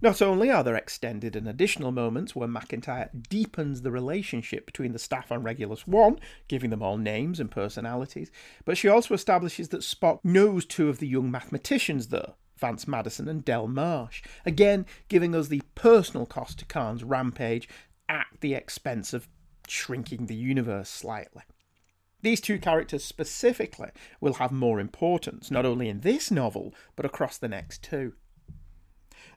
Not 0.01 0.21
only 0.21 0.49
are 0.49 0.63
there 0.63 0.75
extended 0.75 1.35
and 1.35 1.47
additional 1.47 1.91
moments 1.91 2.35
where 2.35 2.47
McIntyre 2.47 3.09
deepens 3.29 3.81
the 3.81 3.91
relationship 3.91 4.65
between 4.65 4.91
the 4.91 4.99
staff 4.99 5.31
on 5.31 5.43
Regulus 5.43 5.85
One, 5.85 6.19
giving 6.47 6.69
them 6.69 6.81
all 6.81 6.97
names 6.97 7.39
and 7.39 7.51
personalities, 7.51 8.31
but 8.65 8.77
she 8.77 8.87
also 8.87 9.13
establishes 9.13 9.69
that 9.69 9.81
Spock 9.81 10.19
knows 10.23 10.65
two 10.65 10.89
of 10.89 10.99
the 10.99 11.07
young 11.07 11.29
mathematicians 11.29 12.07
there, 12.07 12.33
Vance 12.57 12.87
Madison 12.87 13.27
and 13.27 13.45
Del 13.45 13.67
Marsh, 13.67 14.23
again 14.45 14.85
giving 15.09 15.35
us 15.35 15.47
the 15.47 15.61
personal 15.75 16.25
cost 16.25 16.59
to 16.59 16.65
Khan's 16.65 17.03
rampage 17.03 17.69
at 18.09 18.27
the 18.41 18.53
expense 18.53 19.13
of 19.13 19.27
shrinking 19.67 20.25
the 20.25 20.35
universe 20.35 20.89
slightly. 20.89 21.43
These 22.23 22.39
two 22.39 22.57
characters 22.57 23.03
specifically 23.03 23.89
will 24.21 24.35
have 24.35 24.53
more 24.53 24.79
importance, 24.79 25.51
not 25.51 25.65
only 25.65 25.89
in 25.89 25.99
this 25.99 26.31
novel, 26.31 26.73
but 26.95 27.05
across 27.05 27.37
the 27.37 27.49
next 27.49 27.83
two. 27.83 28.13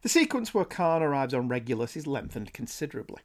The 0.02 0.08
sequence 0.08 0.54
where 0.54 0.64
Khan 0.64 1.02
arrives 1.02 1.34
on 1.34 1.48
Regulus 1.48 1.96
is 1.96 2.06
lengthened 2.06 2.52
considerably. 2.52 3.22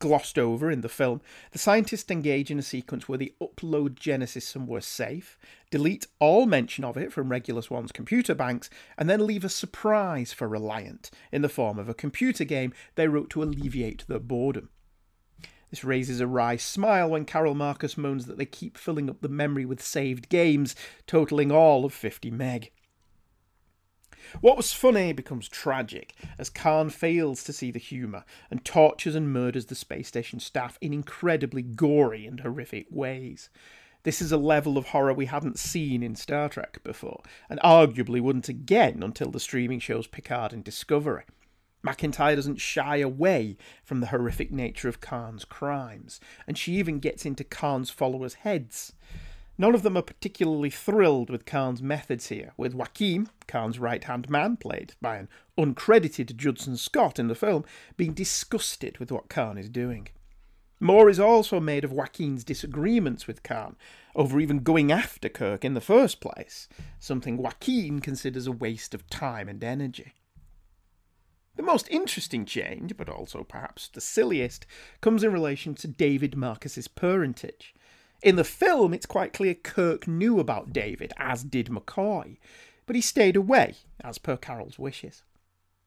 Glossed 0.00 0.36
over 0.36 0.68
in 0.68 0.80
the 0.80 0.88
film, 0.88 1.20
the 1.52 1.60
scientists 1.60 2.10
engage 2.10 2.50
in 2.50 2.58
a 2.58 2.62
sequence 2.62 3.08
where 3.08 3.16
they 3.16 3.34
upload 3.40 3.94
Genesis 3.94 4.46
somewhere 4.46 4.80
safe, 4.80 5.38
delete 5.70 6.08
all 6.18 6.44
mention 6.44 6.82
of 6.82 6.96
it 6.96 7.12
from 7.12 7.28
Regulus 7.28 7.70
One's 7.70 7.92
computer 7.92 8.34
banks, 8.34 8.68
and 8.98 9.08
then 9.08 9.24
leave 9.24 9.44
a 9.44 9.48
surprise 9.48 10.32
for 10.32 10.48
Reliant 10.48 11.12
in 11.30 11.42
the 11.42 11.48
form 11.48 11.78
of 11.78 11.88
a 11.88 11.94
computer 11.94 12.44
game 12.44 12.74
they 12.96 13.06
wrote 13.06 13.30
to 13.30 13.44
alleviate 13.44 14.04
their 14.08 14.18
boredom. 14.18 14.70
This 15.74 15.82
raises 15.82 16.20
a 16.20 16.28
wry 16.28 16.54
smile 16.54 17.10
when 17.10 17.24
Carol 17.24 17.56
Marcus 17.56 17.98
moans 17.98 18.26
that 18.26 18.38
they 18.38 18.46
keep 18.46 18.78
filling 18.78 19.10
up 19.10 19.20
the 19.22 19.28
memory 19.28 19.64
with 19.64 19.82
saved 19.82 20.28
games, 20.28 20.76
totaling 21.08 21.50
all 21.50 21.84
of 21.84 21.92
50 21.92 22.30
meg. 22.30 22.70
What 24.40 24.56
was 24.56 24.72
funny 24.72 25.12
becomes 25.12 25.48
tragic 25.48 26.14
as 26.38 26.48
Khan 26.48 26.90
fails 26.90 27.42
to 27.42 27.52
see 27.52 27.72
the 27.72 27.80
humour 27.80 28.24
and 28.52 28.64
tortures 28.64 29.16
and 29.16 29.32
murders 29.32 29.66
the 29.66 29.74
space 29.74 30.06
station 30.06 30.38
staff 30.38 30.78
in 30.80 30.92
incredibly 30.92 31.62
gory 31.62 32.24
and 32.24 32.38
horrific 32.38 32.86
ways. 32.88 33.50
This 34.04 34.22
is 34.22 34.30
a 34.30 34.36
level 34.36 34.78
of 34.78 34.86
horror 34.86 35.12
we 35.12 35.26
hadn't 35.26 35.58
seen 35.58 36.04
in 36.04 36.14
Star 36.14 36.48
Trek 36.48 36.84
before, 36.84 37.24
and 37.50 37.58
arguably 37.64 38.20
wouldn't 38.20 38.48
again 38.48 39.02
until 39.02 39.32
the 39.32 39.40
streaming 39.40 39.80
shows 39.80 40.06
Picard 40.06 40.52
and 40.52 40.62
Discovery. 40.62 41.24
McIntyre 41.84 42.34
doesn't 42.34 42.60
shy 42.60 42.96
away 42.96 43.56
from 43.84 44.00
the 44.00 44.06
horrific 44.06 44.50
nature 44.50 44.88
of 44.88 45.00
Khan's 45.00 45.44
crimes, 45.44 46.18
and 46.46 46.56
she 46.56 46.74
even 46.74 46.98
gets 46.98 47.26
into 47.26 47.44
Khan's 47.44 47.90
followers' 47.90 48.34
heads. 48.34 48.94
None 49.56 49.74
of 49.74 49.82
them 49.82 49.96
are 49.96 50.02
particularly 50.02 50.70
thrilled 50.70 51.30
with 51.30 51.44
Khan's 51.44 51.82
methods 51.82 52.28
here, 52.28 52.52
with 52.56 52.74
Joachim, 52.74 53.28
Khan's 53.46 53.78
right 53.78 54.02
hand 54.02 54.28
man, 54.28 54.56
played 54.56 54.94
by 55.00 55.16
an 55.16 55.28
uncredited 55.56 56.34
Judson 56.36 56.76
Scott 56.76 57.18
in 57.18 57.28
the 57.28 57.34
film, 57.34 57.64
being 57.96 58.14
disgusted 58.14 58.98
with 58.98 59.12
what 59.12 59.28
Khan 59.28 59.58
is 59.58 59.68
doing. 59.68 60.08
More 60.80 61.08
is 61.08 61.20
also 61.20 61.60
made 61.60 61.84
of 61.84 61.92
Joaquin's 61.92 62.42
disagreements 62.42 63.26
with 63.26 63.44
Khan 63.44 63.76
over 64.16 64.40
even 64.40 64.58
going 64.60 64.90
after 64.90 65.28
Kirk 65.28 65.64
in 65.64 65.74
the 65.74 65.80
first 65.80 66.20
place, 66.20 66.68
something 66.98 67.36
Joaquin 67.36 68.00
considers 68.00 68.46
a 68.46 68.52
waste 68.52 68.92
of 68.92 69.08
time 69.08 69.48
and 69.48 69.62
energy. 69.62 70.14
The 71.56 71.62
most 71.62 71.88
interesting 71.88 72.44
change, 72.44 72.96
but 72.96 73.08
also 73.08 73.44
perhaps 73.44 73.88
the 73.88 74.00
silliest, 74.00 74.66
comes 75.00 75.22
in 75.22 75.32
relation 75.32 75.74
to 75.76 75.88
David 75.88 76.36
Marcus's 76.36 76.88
parentage. 76.88 77.74
In 78.22 78.36
the 78.36 78.44
film, 78.44 78.92
it's 78.92 79.06
quite 79.06 79.32
clear 79.32 79.54
Kirk 79.54 80.08
knew 80.08 80.40
about 80.40 80.72
David, 80.72 81.12
as 81.16 81.44
did 81.44 81.66
McCoy, 81.66 82.38
but 82.86 82.96
he 82.96 83.02
stayed 83.02 83.36
away, 83.36 83.76
as 84.02 84.18
per 84.18 84.36
Carol's 84.36 84.78
wishes. 84.78 85.22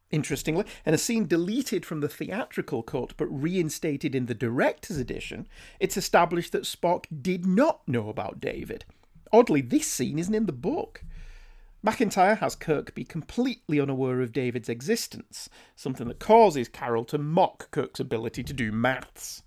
Interestingly, 0.09 0.63
in 0.85 0.93
a 0.93 0.97
scene 0.97 1.27
deleted 1.27 1.85
from 1.85 1.99
the 1.99 2.07
theatrical 2.07 2.81
cut 2.81 3.13
but 3.17 3.25
reinstated 3.25 4.15
in 4.15 4.27
the 4.27 4.33
director's 4.33 4.97
edition, 4.97 5.47
it's 5.79 5.97
established 5.97 6.53
that 6.53 6.63
Spock 6.63 7.05
did 7.21 7.45
not 7.45 7.85
know 7.87 8.07
about 8.07 8.39
David. 8.39 8.85
Oddly, 9.33 9.59
this 9.61 9.87
scene 9.87 10.17
isn't 10.17 10.33
in 10.33 10.45
the 10.45 10.53
book. 10.53 11.03
McIntyre 11.85 12.39
has 12.39 12.55
Kirk 12.55 12.95
be 12.95 13.03
completely 13.03 13.79
unaware 13.79 14.21
of 14.21 14.33
David's 14.33 14.67
existence, 14.67 15.47
something 15.75 16.07
that 16.07 16.19
causes 16.19 16.67
Carol 16.67 17.05
to 17.05 17.17
mock 17.17 17.69
Kirk's 17.71 17.99
ability 17.99 18.43
to 18.43 18.53
do 18.53 18.71
maths. 18.71 19.43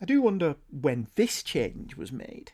I 0.00 0.04
do 0.04 0.22
wonder 0.22 0.56
when 0.70 1.08
this 1.16 1.42
change 1.42 1.96
was 1.96 2.12
made. 2.12 2.52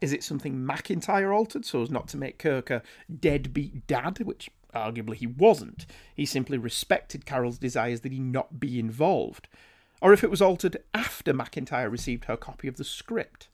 Is 0.00 0.12
it 0.12 0.24
something 0.24 0.56
McIntyre 0.56 1.34
altered 1.34 1.64
so 1.64 1.80
as 1.80 1.90
not 1.90 2.08
to 2.08 2.16
make 2.16 2.38
Kirk 2.38 2.70
a 2.70 2.82
deadbeat 3.20 3.86
dad, 3.86 4.18
which 4.18 4.50
arguably 4.74 5.14
he 5.14 5.26
wasn't? 5.26 5.86
He 6.14 6.26
simply 6.26 6.58
respected 6.58 7.24
Carol's 7.24 7.58
desires 7.58 8.00
that 8.00 8.12
he 8.12 8.18
not 8.18 8.60
be 8.60 8.78
involved. 8.78 9.48
Or 10.02 10.12
if 10.12 10.24
it 10.24 10.30
was 10.30 10.42
altered 10.42 10.76
after 10.92 11.32
McIntyre 11.32 11.90
received 11.90 12.24
her 12.24 12.36
copy 12.36 12.68
of 12.68 12.76
the 12.76 12.84
script. 12.84 13.48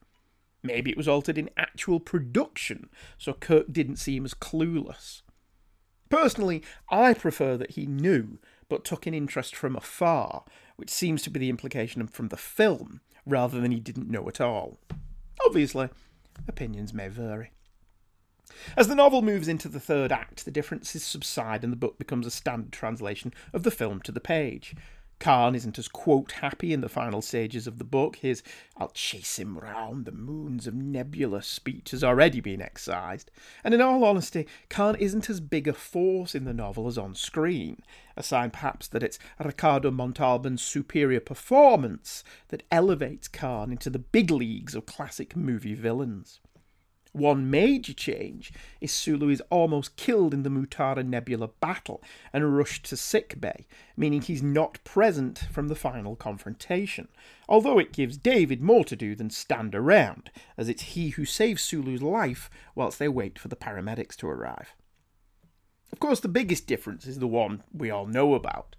Maybe 0.62 0.90
it 0.90 0.96
was 0.96 1.08
altered 1.08 1.38
in 1.38 1.50
actual 1.56 2.00
production, 2.00 2.88
so 3.16 3.32
Kirk 3.32 3.72
didn't 3.72 3.96
seem 3.96 4.24
as 4.24 4.34
clueless. 4.34 5.22
Personally, 6.08 6.62
I 6.90 7.14
prefer 7.14 7.56
that 7.56 7.72
he 7.72 7.86
knew, 7.86 8.38
but 8.68 8.84
took 8.84 9.06
an 9.06 9.14
interest 9.14 9.54
from 9.54 9.76
afar, 9.76 10.44
which 10.76 10.90
seems 10.90 11.22
to 11.22 11.30
be 11.30 11.38
the 11.38 11.50
implication 11.50 12.06
from 12.06 12.28
the 12.28 12.36
film, 12.36 13.00
rather 13.26 13.60
than 13.60 13.72
he 13.72 13.80
didn't 13.80 14.10
know 14.10 14.26
at 14.28 14.40
all. 14.40 14.78
Obviously, 15.44 15.88
opinions 16.48 16.92
may 16.92 17.08
vary. 17.08 17.50
As 18.76 18.88
the 18.88 18.94
novel 18.94 19.22
moves 19.22 19.46
into 19.46 19.68
the 19.68 19.80
third 19.80 20.10
act, 20.10 20.44
the 20.44 20.50
differences 20.50 21.04
subside 21.04 21.62
and 21.62 21.72
the 21.72 21.76
book 21.76 21.98
becomes 21.98 22.26
a 22.26 22.30
standard 22.30 22.72
translation 22.72 23.32
of 23.52 23.62
the 23.62 23.70
film 23.70 24.00
to 24.02 24.12
the 24.12 24.20
page. 24.20 24.74
Khan 25.20 25.54
isn't 25.54 25.78
as 25.78 25.88
quote 25.88 26.32
happy 26.32 26.72
in 26.72 26.80
the 26.80 26.88
final 26.88 27.20
stages 27.20 27.66
of 27.66 27.78
the 27.78 27.84
book. 27.84 28.16
His 28.16 28.42
I'll 28.76 28.90
chase 28.90 29.38
him 29.38 29.58
round 29.58 30.04
the 30.04 30.12
moons 30.12 30.66
of 30.66 30.74
Nibia 30.74 31.42
speech 31.42 31.90
has 31.90 32.04
already 32.04 32.40
been 32.40 32.62
excised. 32.62 33.30
And 33.64 33.74
in 33.74 33.80
all 33.80 34.04
honesty, 34.04 34.46
Khan 34.70 34.94
isn't 34.96 35.28
as 35.28 35.40
big 35.40 35.66
a 35.66 35.72
force 35.72 36.34
in 36.34 36.44
the 36.44 36.54
novel 36.54 36.86
as 36.86 36.96
on 36.96 37.14
screen, 37.14 37.82
a 38.16 38.22
sign 38.22 38.50
perhaps 38.50 38.86
that 38.88 39.02
it's 39.02 39.18
Ricardo 39.42 39.90
Montalban's 39.90 40.62
superior 40.62 41.20
performance 41.20 42.22
that 42.48 42.62
elevates 42.70 43.28
Khan 43.28 43.72
into 43.72 43.90
the 43.90 43.98
big 43.98 44.30
leagues 44.30 44.74
of 44.74 44.86
classic 44.86 45.34
movie 45.34 45.74
villains. 45.74 46.40
One 47.18 47.50
major 47.50 47.92
change 47.92 48.52
is 48.80 48.92
Sulu 48.92 49.28
is 49.28 49.42
almost 49.50 49.96
killed 49.96 50.32
in 50.32 50.44
the 50.44 50.50
Mutara 50.50 51.04
Nebula 51.04 51.48
battle 51.60 52.00
and 52.32 52.56
rushed 52.56 52.84
to 52.86 52.96
sickbay, 52.96 53.66
meaning 53.96 54.22
he's 54.22 54.42
not 54.42 54.82
present 54.84 55.40
from 55.50 55.66
the 55.66 55.74
final 55.74 56.14
confrontation, 56.14 57.08
although 57.48 57.80
it 57.80 57.92
gives 57.92 58.16
David 58.16 58.62
more 58.62 58.84
to 58.84 58.94
do 58.94 59.16
than 59.16 59.30
stand 59.30 59.74
around, 59.74 60.30
as 60.56 60.68
it's 60.68 60.82
he 60.94 61.10
who 61.10 61.24
saves 61.24 61.60
Sulu's 61.60 62.02
life 62.02 62.48
whilst 62.76 63.00
they 63.00 63.08
wait 63.08 63.36
for 63.36 63.48
the 63.48 63.56
paramedics 63.56 64.14
to 64.18 64.28
arrive. 64.28 64.76
Of 65.90 65.98
course, 65.98 66.20
the 66.20 66.28
biggest 66.28 66.68
difference 66.68 67.04
is 67.04 67.18
the 67.18 67.26
one 67.26 67.64
we 67.72 67.90
all 67.90 68.06
know 68.06 68.34
about. 68.34 68.76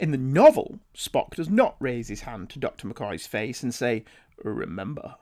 In 0.00 0.10
the 0.10 0.18
novel, 0.18 0.80
Spock 0.92 1.36
does 1.36 1.48
not 1.48 1.76
raise 1.78 2.08
his 2.08 2.22
hand 2.22 2.50
to 2.50 2.58
Dr. 2.58 2.88
McCoy's 2.88 3.28
face 3.28 3.62
and 3.62 3.72
say, 3.72 4.04
Remember, 4.42 5.14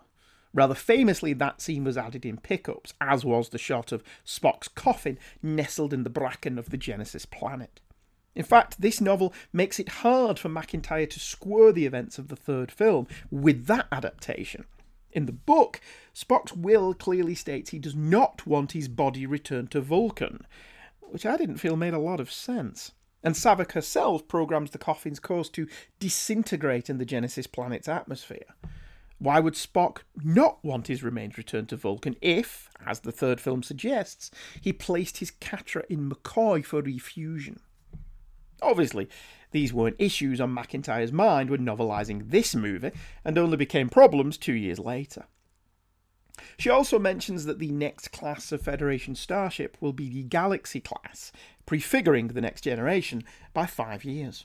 Rather 0.54 0.74
famously, 0.74 1.32
that 1.32 1.60
scene 1.60 1.82
was 1.82 1.98
added 1.98 2.24
in 2.24 2.38
pickups, 2.38 2.94
as 3.00 3.24
was 3.24 3.48
the 3.48 3.58
shot 3.58 3.90
of 3.90 4.04
Spock's 4.24 4.68
coffin 4.68 5.18
nestled 5.42 5.92
in 5.92 6.04
the 6.04 6.10
bracken 6.10 6.58
of 6.58 6.70
the 6.70 6.76
Genesis 6.76 7.26
planet. 7.26 7.80
In 8.36 8.44
fact, 8.44 8.80
this 8.80 9.00
novel 9.00 9.34
makes 9.52 9.80
it 9.80 9.88
hard 9.88 10.38
for 10.38 10.48
McIntyre 10.48 11.10
to 11.10 11.20
square 11.20 11.72
the 11.72 11.86
events 11.86 12.18
of 12.18 12.28
the 12.28 12.36
third 12.36 12.70
film 12.70 13.08
with 13.30 13.66
that 13.66 13.88
adaptation. 13.90 14.64
In 15.12 15.26
the 15.26 15.32
book, 15.32 15.80
Spock's 16.14 16.52
will 16.52 16.94
clearly 16.94 17.34
states 17.34 17.70
he 17.70 17.78
does 17.78 17.94
not 17.94 18.46
want 18.46 18.72
his 18.72 18.88
body 18.88 19.26
returned 19.26 19.70
to 19.72 19.80
Vulcan, 19.80 20.46
which 21.00 21.26
I 21.26 21.36
didn't 21.36 21.58
feel 21.58 21.76
made 21.76 21.94
a 21.94 21.98
lot 21.98 22.20
of 22.20 22.32
sense. 22.32 22.92
And 23.22 23.34
Saavik 23.34 23.72
herself 23.72 24.28
programs 24.28 24.70
the 24.70 24.78
coffin's 24.78 25.20
course 25.20 25.48
to 25.50 25.68
disintegrate 25.98 26.90
in 26.90 26.98
the 26.98 27.04
Genesis 27.04 27.46
planet's 27.46 27.88
atmosphere. 27.88 28.54
Why 29.24 29.40
would 29.40 29.54
Spock 29.54 30.00
not 30.22 30.62
want 30.62 30.88
his 30.88 31.02
remains 31.02 31.38
returned 31.38 31.70
to 31.70 31.76
Vulcan 31.76 32.14
if, 32.20 32.68
as 32.84 33.00
the 33.00 33.10
third 33.10 33.40
film 33.40 33.62
suggests, 33.62 34.30
he 34.60 34.70
placed 34.70 35.16
his 35.16 35.30
Katra 35.30 35.82
in 35.88 36.10
McCoy 36.10 36.62
for 36.62 36.82
refusion? 36.82 37.60
Obviously, 38.60 39.08
these 39.50 39.72
weren't 39.72 39.96
issues 39.98 40.42
on 40.42 40.54
McIntyre's 40.54 41.10
mind 41.10 41.48
when 41.48 41.64
novelising 41.64 42.28
this 42.28 42.54
movie, 42.54 42.90
and 43.24 43.38
only 43.38 43.56
became 43.56 43.88
problems 43.88 44.36
two 44.36 44.52
years 44.52 44.78
later. 44.78 45.24
She 46.58 46.68
also 46.68 46.98
mentions 46.98 47.46
that 47.46 47.58
the 47.58 47.72
next 47.72 48.12
class 48.12 48.52
of 48.52 48.60
Federation 48.60 49.14
starship 49.14 49.78
will 49.80 49.94
be 49.94 50.10
the 50.10 50.24
Galaxy 50.24 50.80
class, 50.80 51.32
prefiguring 51.64 52.28
the 52.28 52.42
next 52.42 52.60
generation 52.60 53.24
by 53.54 53.64
five 53.64 54.04
years. 54.04 54.44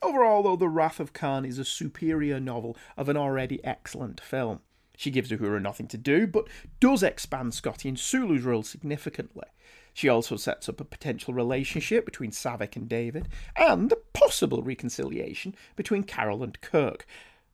Overall, 0.00 0.42
though, 0.42 0.56
The 0.56 0.68
Wrath 0.68 1.00
of 1.00 1.12
Khan 1.12 1.44
is 1.44 1.58
a 1.58 1.64
superior 1.64 2.38
novel 2.38 2.76
of 2.96 3.08
an 3.08 3.16
already 3.16 3.62
excellent 3.64 4.20
film. 4.20 4.60
She 4.96 5.10
gives 5.10 5.30
Uhura 5.30 5.60
nothing 5.62 5.86
to 5.88 5.96
do, 5.96 6.26
but 6.26 6.48
does 6.80 7.02
expand 7.02 7.54
Scotty 7.54 7.88
and 7.88 7.98
Sulu's 7.98 8.42
role 8.42 8.62
significantly. 8.62 9.46
She 9.94 10.08
also 10.08 10.36
sets 10.36 10.68
up 10.68 10.80
a 10.80 10.84
potential 10.84 11.34
relationship 11.34 12.04
between 12.04 12.30
Saavik 12.30 12.76
and 12.76 12.88
David, 12.88 13.28
and 13.56 13.90
a 13.90 13.96
possible 14.12 14.62
reconciliation 14.62 15.54
between 15.74 16.04
Carol 16.04 16.42
and 16.42 16.60
Kirk, 16.60 17.06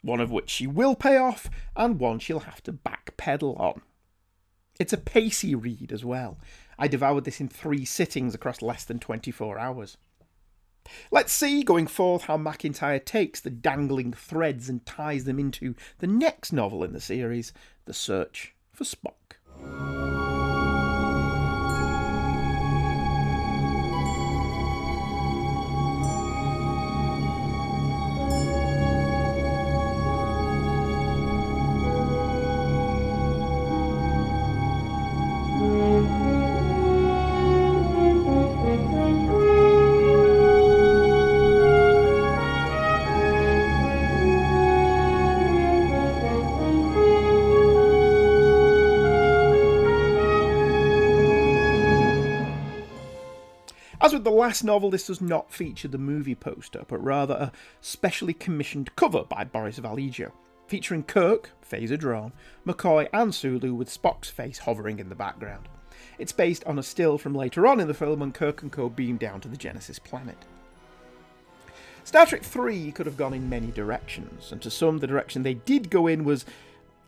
one 0.03 0.21
of 0.21 0.31
which 0.31 0.51
she 0.51 0.67
will 0.67 0.95
pay 0.95 1.17
off, 1.17 1.49
and 1.75 1.99
one 1.99 2.19
she'll 2.19 2.41
have 2.41 2.63
to 2.65 2.73
backpedal 2.73 3.59
on. 3.59 3.81
It's 4.79 4.93
a 4.93 4.99
pacey 4.99 5.55
read 5.55 5.93
as 5.93 6.05
well. 6.05 6.39
I 6.79 6.89
devoured 6.89 7.25
this 7.25 7.41
in 7.41 7.49
three 7.49 7.85
sittings 7.85 8.35
across 8.35 8.61
less 8.61 8.85
than 8.85 8.99
24 8.99 9.59
hours. 9.59 9.97
Let's 11.11 11.33
see, 11.33 11.63
going 11.63 11.87
forth, 11.87 12.25
how 12.25 12.37
McIntyre 12.37 13.05
takes 13.05 13.41
the 13.41 13.51
dangling 13.51 14.13
threads 14.13 14.69
and 14.69 14.85
ties 14.85 15.25
them 15.25 15.39
into 15.39 15.75
the 15.99 16.07
next 16.07 16.53
novel 16.53 16.85
in 16.85 16.93
the 16.93 17.01
series, 17.01 17.53
The 17.85 17.95
Search 17.95 18.55
for 18.73 18.85
Spock. 18.85 20.24
As 54.05 54.13
with 54.13 54.23
the 54.23 54.31
last 54.31 54.63
novel, 54.63 54.91
this 54.91 55.07
does 55.07 55.23
not 55.23 55.51
feature 55.51 55.89
the 55.89 55.97
movie 55.97 56.35
poster, 56.35 56.85
but 56.89 57.03
rather 57.03 57.33
a 57.33 57.53
specially 57.81 58.35
commissioned 58.35 58.95
cover 58.97 59.25
by 59.25 59.45
Boris 59.45 59.79
Vallejo, 59.79 60.31
featuring 60.67 61.05
Kirk, 61.05 61.53
phaser 61.67 61.99
drawn, 61.99 62.35
McCoy, 62.67 63.09
and 63.15 63.35
Sulu 63.35 63.73
with 63.73 63.89
Spock's 63.89 64.29
face 64.29 64.59
hovering 64.59 64.99
in 64.99 65.09
the 65.09 65.15
background. 65.15 65.71
It's 66.19 66.33
based 66.33 66.63
on 66.65 66.79
a 66.79 66.83
still 66.83 67.17
from 67.17 67.35
later 67.35 67.67
on 67.67 67.81
in 67.81 67.89
the 67.89 67.95
film 67.95 68.21
when 68.21 68.33
Kirk 68.33 68.61
and 68.61 68.71
co 68.71 68.91
beam 68.91 69.17
down 69.17 69.41
to 69.41 69.49
the 69.49 69.57
Genesis 69.57 69.99
planet. 69.99 70.45
Star 72.05 72.27
Trek 72.27 72.43
3 72.43 72.93
could 72.93 73.07
have 73.07 73.17
gone 73.17 73.33
in 73.33 73.49
many 73.49 73.71
directions, 73.71 74.53
and 74.53 74.61
to 74.61 74.71
some, 74.71 74.99
the 74.99 75.07
direction 75.07 75.45
they 75.45 75.55
did 75.55 75.89
go 75.89 76.09
in 76.09 76.25
was 76.25 76.45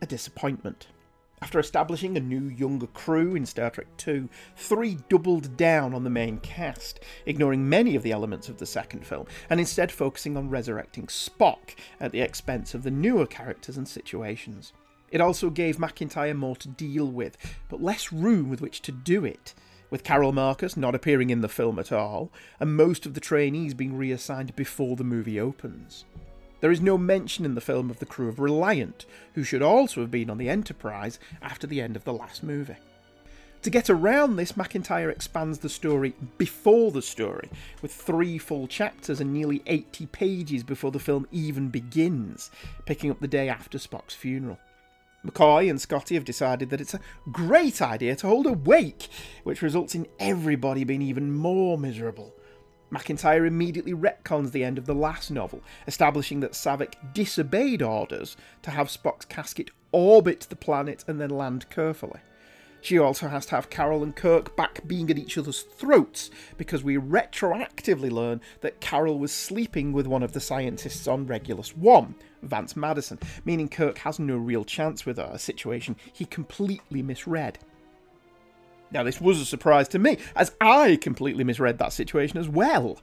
a 0.01 0.07
disappointment. 0.07 0.87
After 1.39 1.59
establishing 1.59 2.17
a 2.17 2.19
new, 2.19 2.49
younger 2.49 2.87
crew 2.87 3.35
in 3.35 3.45
Star 3.45 3.69
Trek 3.69 3.87
II, 4.07 4.27
3 4.55 4.97
doubled 5.07 5.55
down 5.55 5.93
on 5.93 6.03
the 6.03 6.09
main 6.09 6.39
cast, 6.39 6.99
ignoring 7.27 7.69
many 7.69 7.95
of 7.95 8.01
the 8.01 8.11
elements 8.11 8.49
of 8.49 8.57
the 8.57 8.65
second 8.65 9.05
film, 9.05 9.27
and 9.47 9.59
instead 9.59 9.91
focusing 9.91 10.35
on 10.35 10.49
resurrecting 10.49 11.05
Spock 11.05 11.75
at 11.99 12.11
the 12.11 12.21
expense 12.21 12.73
of 12.73 12.81
the 12.81 12.89
newer 12.89 13.27
characters 13.27 13.77
and 13.77 13.87
situations. 13.87 14.73
It 15.11 15.21
also 15.21 15.51
gave 15.51 15.77
McIntyre 15.77 16.35
more 16.35 16.55
to 16.55 16.67
deal 16.67 17.05
with, 17.05 17.37
but 17.69 17.83
less 17.83 18.11
room 18.11 18.49
with 18.49 18.59
which 18.59 18.81
to 18.81 18.91
do 18.91 19.23
it, 19.23 19.53
with 19.91 20.03
Carol 20.03 20.31
Marcus 20.31 20.75
not 20.75 20.95
appearing 20.95 21.29
in 21.29 21.41
the 21.41 21.47
film 21.47 21.77
at 21.77 21.91
all, 21.91 22.31
and 22.59 22.75
most 22.75 23.05
of 23.05 23.13
the 23.13 23.21
trainees 23.21 23.75
being 23.75 23.95
reassigned 23.95 24.55
before 24.55 24.95
the 24.95 25.03
movie 25.03 25.39
opens. 25.39 26.03
There 26.59 26.71
is 26.71 26.81
no 26.81 26.97
mention 26.97 27.45
in 27.45 27.55
the 27.55 27.61
film 27.61 27.89
of 27.89 27.99
the 27.99 28.05
crew 28.05 28.29
of 28.29 28.39
Reliant, 28.39 29.05
who 29.35 29.43
should 29.43 29.61
also 29.61 30.01
have 30.01 30.11
been 30.11 30.29
on 30.29 30.37
the 30.37 30.49
Enterprise 30.49 31.19
after 31.41 31.67
the 31.67 31.81
end 31.81 31.95
of 31.95 32.03
the 32.03 32.13
last 32.13 32.43
movie. 32.43 32.77
To 33.63 33.69
get 33.69 33.89
around 33.89 34.35
this, 34.35 34.53
McIntyre 34.53 35.11
expands 35.11 35.59
the 35.59 35.69
story 35.69 36.13
before 36.37 36.91
the 36.91 37.01
story, 37.01 37.49
with 37.81 37.91
three 37.91 38.37
full 38.37 38.67
chapters 38.67 39.19
and 39.19 39.33
nearly 39.33 39.61
80 39.65 40.05
pages 40.07 40.63
before 40.63 40.91
the 40.91 40.99
film 40.99 41.27
even 41.31 41.69
begins, 41.69 42.49
picking 42.85 43.11
up 43.11 43.19
the 43.19 43.27
day 43.27 43.49
after 43.49 43.77
Spock's 43.77 44.13
funeral. 44.15 44.57
McCoy 45.25 45.69
and 45.69 45.81
Scotty 45.81 46.15
have 46.15 46.23
decided 46.23 46.69
that 46.69 46.79
it's 46.79 46.93
a 46.93 47.01
great 47.31 47.81
idea 47.81 48.15
to 48.17 48.27
hold 48.27 48.45
a 48.45 48.53
wake, 48.53 49.09
which 49.43 49.61
results 49.61 49.95
in 49.95 50.07
everybody 50.19 50.83
being 50.83 51.01
even 51.01 51.33
more 51.33 51.77
miserable. 51.77 52.33
McIntyre 52.91 53.45
immediately 53.45 53.93
retcons 53.93 54.51
the 54.51 54.63
end 54.63 54.77
of 54.77 54.85
the 54.85 54.95
last 54.95 55.29
novel, 55.31 55.61
establishing 55.87 56.39
that 56.39 56.53
Saavik 56.53 56.93
disobeyed 57.13 57.81
orders 57.81 58.37
to 58.61 58.71
have 58.71 58.87
Spock's 58.87 59.25
casket 59.25 59.71
orbit 59.91 60.47
the 60.49 60.55
planet 60.55 61.03
and 61.07 61.19
then 61.19 61.29
land 61.29 61.69
carefully. 61.69 62.19
She 62.81 62.97
also 62.97 63.27
has 63.27 63.45
to 63.47 63.55
have 63.55 63.69
Carol 63.69 64.03
and 64.03 64.15
Kirk 64.15 64.55
back 64.55 64.87
being 64.87 65.09
at 65.09 65.17
each 65.17 65.37
other's 65.37 65.63
throats 65.63 66.29
because 66.57 66.83
we 66.83 66.95
retroactively 66.95 68.11
learn 68.11 68.39
that 68.61 68.79
Carol 68.79 69.19
was 69.19 69.31
sleeping 69.31 69.91
with 69.91 70.07
one 70.07 70.23
of 70.23 70.33
the 70.33 70.39
scientists 70.39 71.07
on 71.07 71.27
Regulus 71.27 71.75
1, 71.75 72.15
Vance 72.43 72.75
Madison, 72.75 73.19
meaning 73.43 73.67
Kirk 73.67 73.97
has 73.99 74.19
no 74.19 74.37
real 74.37 74.63
chance 74.63 75.05
with 75.05 75.17
her, 75.17 75.31
a 75.33 75.39
situation 75.39 75.95
he 76.13 76.25
completely 76.25 77.01
misread. 77.01 77.59
Now, 78.91 79.03
this 79.03 79.19
was 79.19 79.39
a 79.41 79.45
surprise 79.45 79.87
to 79.89 79.99
me, 79.99 80.17
as 80.35 80.53
I 80.61 80.97
completely 81.01 81.43
misread 81.43 81.77
that 81.79 81.93
situation 81.93 82.37
as 82.37 82.47
well. 82.47 82.99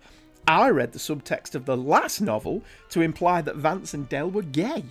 I 0.47 0.71
read 0.71 0.93
the 0.93 0.99
subtext 0.99 1.55
of 1.55 1.65
the 1.65 1.77
last 1.77 2.21
novel 2.21 2.63
to 2.91 3.01
imply 3.01 3.43
that 3.43 3.57
Vance 3.57 3.95
and 3.95 4.09
Del 4.09 4.31
were 4.31 4.43
gay. 4.43 4.85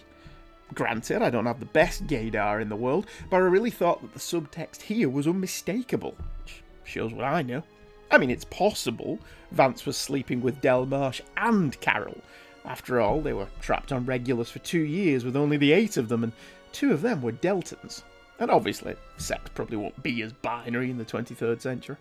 Granted, 0.74 1.22
I 1.22 1.30
don't 1.30 1.46
have 1.46 1.60
the 1.60 1.66
best 1.68 2.08
gaydar 2.08 2.62
in 2.62 2.70
the 2.70 2.76
world, 2.76 3.08
but 3.30 3.38
I 3.38 3.40
really 3.40 3.70
thought 3.70 4.02
that 4.02 4.14
the 4.14 4.20
subtext 4.20 4.82
here 4.82 5.10
was 5.10 5.28
unmistakable. 5.28 6.16
Which 6.44 6.64
shows 6.84 7.14
what 7.14 7.26
I 7.26 7.44
know. 7.44 7.64
I 8.10 8.18
mean, 8.18 8.30
it's 8.30 8.46
possible 8.46 9.20
Vance 9.52 9.86
was 9.86 9.98
sleeping 9.98 10.42
with 10.42 10.62
Del 10.62 10.86
Marsh 10.86 11.22
and 11.38 11.80
Carol. 11.82 12.18
After 12.66 13.00
all, 13.00 13.22
they 13.22 13.34
were 13.34 13.48
trapped 13.62 13.92
on 13.92 14.06
Regulus 14.06 14.50
for 14.50 14.60
two 14.60 14.82
years 14.82 15.26
with 15.26 15.36
only 15.36 15.58
the 15.58 15.74
eight 15.74 15.98
of 15.98 16.10
them, 16.10 16.24
and 16.24 16.34
two 16.72 16.94
of 16.94 17.02
them 17.02 17.22
were 17.22 17.32
Deltans. 17.32 18.04
And 18.44 18.52
obviously, 18.52 18.96
sex 19.16 19.50
probably 19.56 19.78
won't 19.78 20.04
be 20.04 20.22
as 20.22 20.34
binary 20.34 20.92
in 20.92 20.98
the 20.98 21.06
23rd 21.06 21.62
century. 21.62 21.96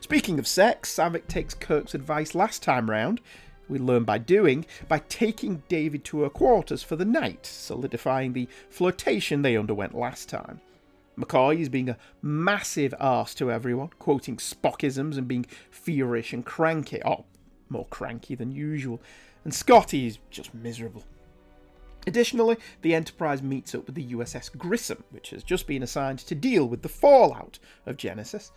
Speaking 0.00 0.40
of 0.40 0.48
sex, 0.48 0.92
Saavik 0.92 1.28
takes 1.28 1.54
Kirk's 1.54 1.94
advice 1.94 2.34
last 2.34 2.60
time 2.60 2.90
round, 2.90 3.20
we 3.68 3.78
learn 3.78 4.02
by 4.02 4.18
doing, 4.18 4.66
by 4.88 4.98
taking 5.08 5.62
David 5.68 6.02
to 6.06 6.22
her 6.22 6.28
quarters 6.28 6.82
for 6.82 6.96
the 6.96 7.04
night, 7.04 7.46
solidifying 7.46 8.32
the 8.32 8.48
flirtation 8.68 9.42
they 9.42 9.56
underwent 9.56 9.96
last 9.96 10.28
time. 10.28 10.60
McCoy 11.16 11.60
is 11.60 11.68
being 11.68 11.88
a 11.88 11.98
massive 12.20 12.92
arse 12.98 13.32
to 13.36 13.52
everyone, 13.52 13.90
quoting 14.00 14.38
Spockisms 14.38 15.16
and 15.16 15.28
being 15.28 15.46
feverish 15.70 16.32
and 16.32 16.44
cranky, 16.44 17.00
or 17.04 17.26
more 17.68 17.86
cranky 17.90 18.34
than 18.34 18.50
usual, 18.50 19.00
and 19.44 19.54
Scotty 19.54 20.08
is 20.08 20.18
just 20.32 20.52
miserable. 20.52 21.04
Additionally, 22.06 22.56
the 22.82 22.94
Enterprise 22.94 23.42
meets 23.42 23.74
up 23.74 23.86
with 23.86 23.94
the 23.94 24.12
USS 24.12 24.56
Grissom, 24.56 25.04
which 25.10 25.30
has 25.30 25.42
just 25.42 25.66
been 25.66 25.82
assigned 25.82 26.18
to 26.20 26.34
deal 26.34 26.66
with 26.66 26.82
the 26.82 26.88
fallout 26.88 27.58
of 27.86 27.96
Genesis. 27.96 28.52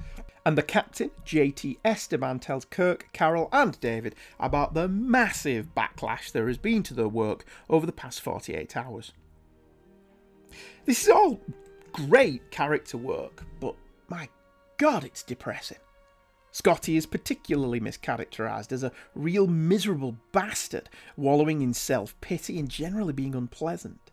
And 0.45 0.57
the 0.57 0.63
captain, 0.63 1.11
JT 1.25 1.77
Esteban, 1.83 2.39
tells 2.39 2.65
Kirk, 2.65 3.07
Carol, 3.13 3.49
and 3.51 3.79
David 3.79 4.15
about 4.39 4.73
the 4.73 4.87
massive 4.87 5.73
backlash 5.75 6.31
there 6.31 6.47
has 6.47 6.57
been 6.57 6.83
to 6.83 6.93
their 6.93 7.07
work 7.07 7.45
over 7.69 7.85
the 7.85 7.91
past 7.91 8.21
48 8.21 8.75
hours. 8.75 9.13
This 10.85 11.03
is 11.03 11.09
all 11.09 11.39
great 11.91 12.49
character 12.51 12.97
work, 12.97 13.43
but 13.59 13.75
my 14.07 14.29
god, 14.77 15.03
it's 15.03 15.23
depressing. 15.23 15.77
Scotty 16.57 16.97
is 16.97 17.05
particularly 17.05 17.79
mischaracterized 17.79 18.71
as 18.71 18.81
a 18.81 18.91
real 19.13 19.45
miserable 19.45 20.17
bastard, 20.31 20.89
wallowing 21.15 21.61
in 21.61 21.71
self 21.71 22.19
pity 22.19 22.57
and 22.57 22.67
generally 22.67 23.13
being 23.13 23.35
unpleasant. 23.35 24.09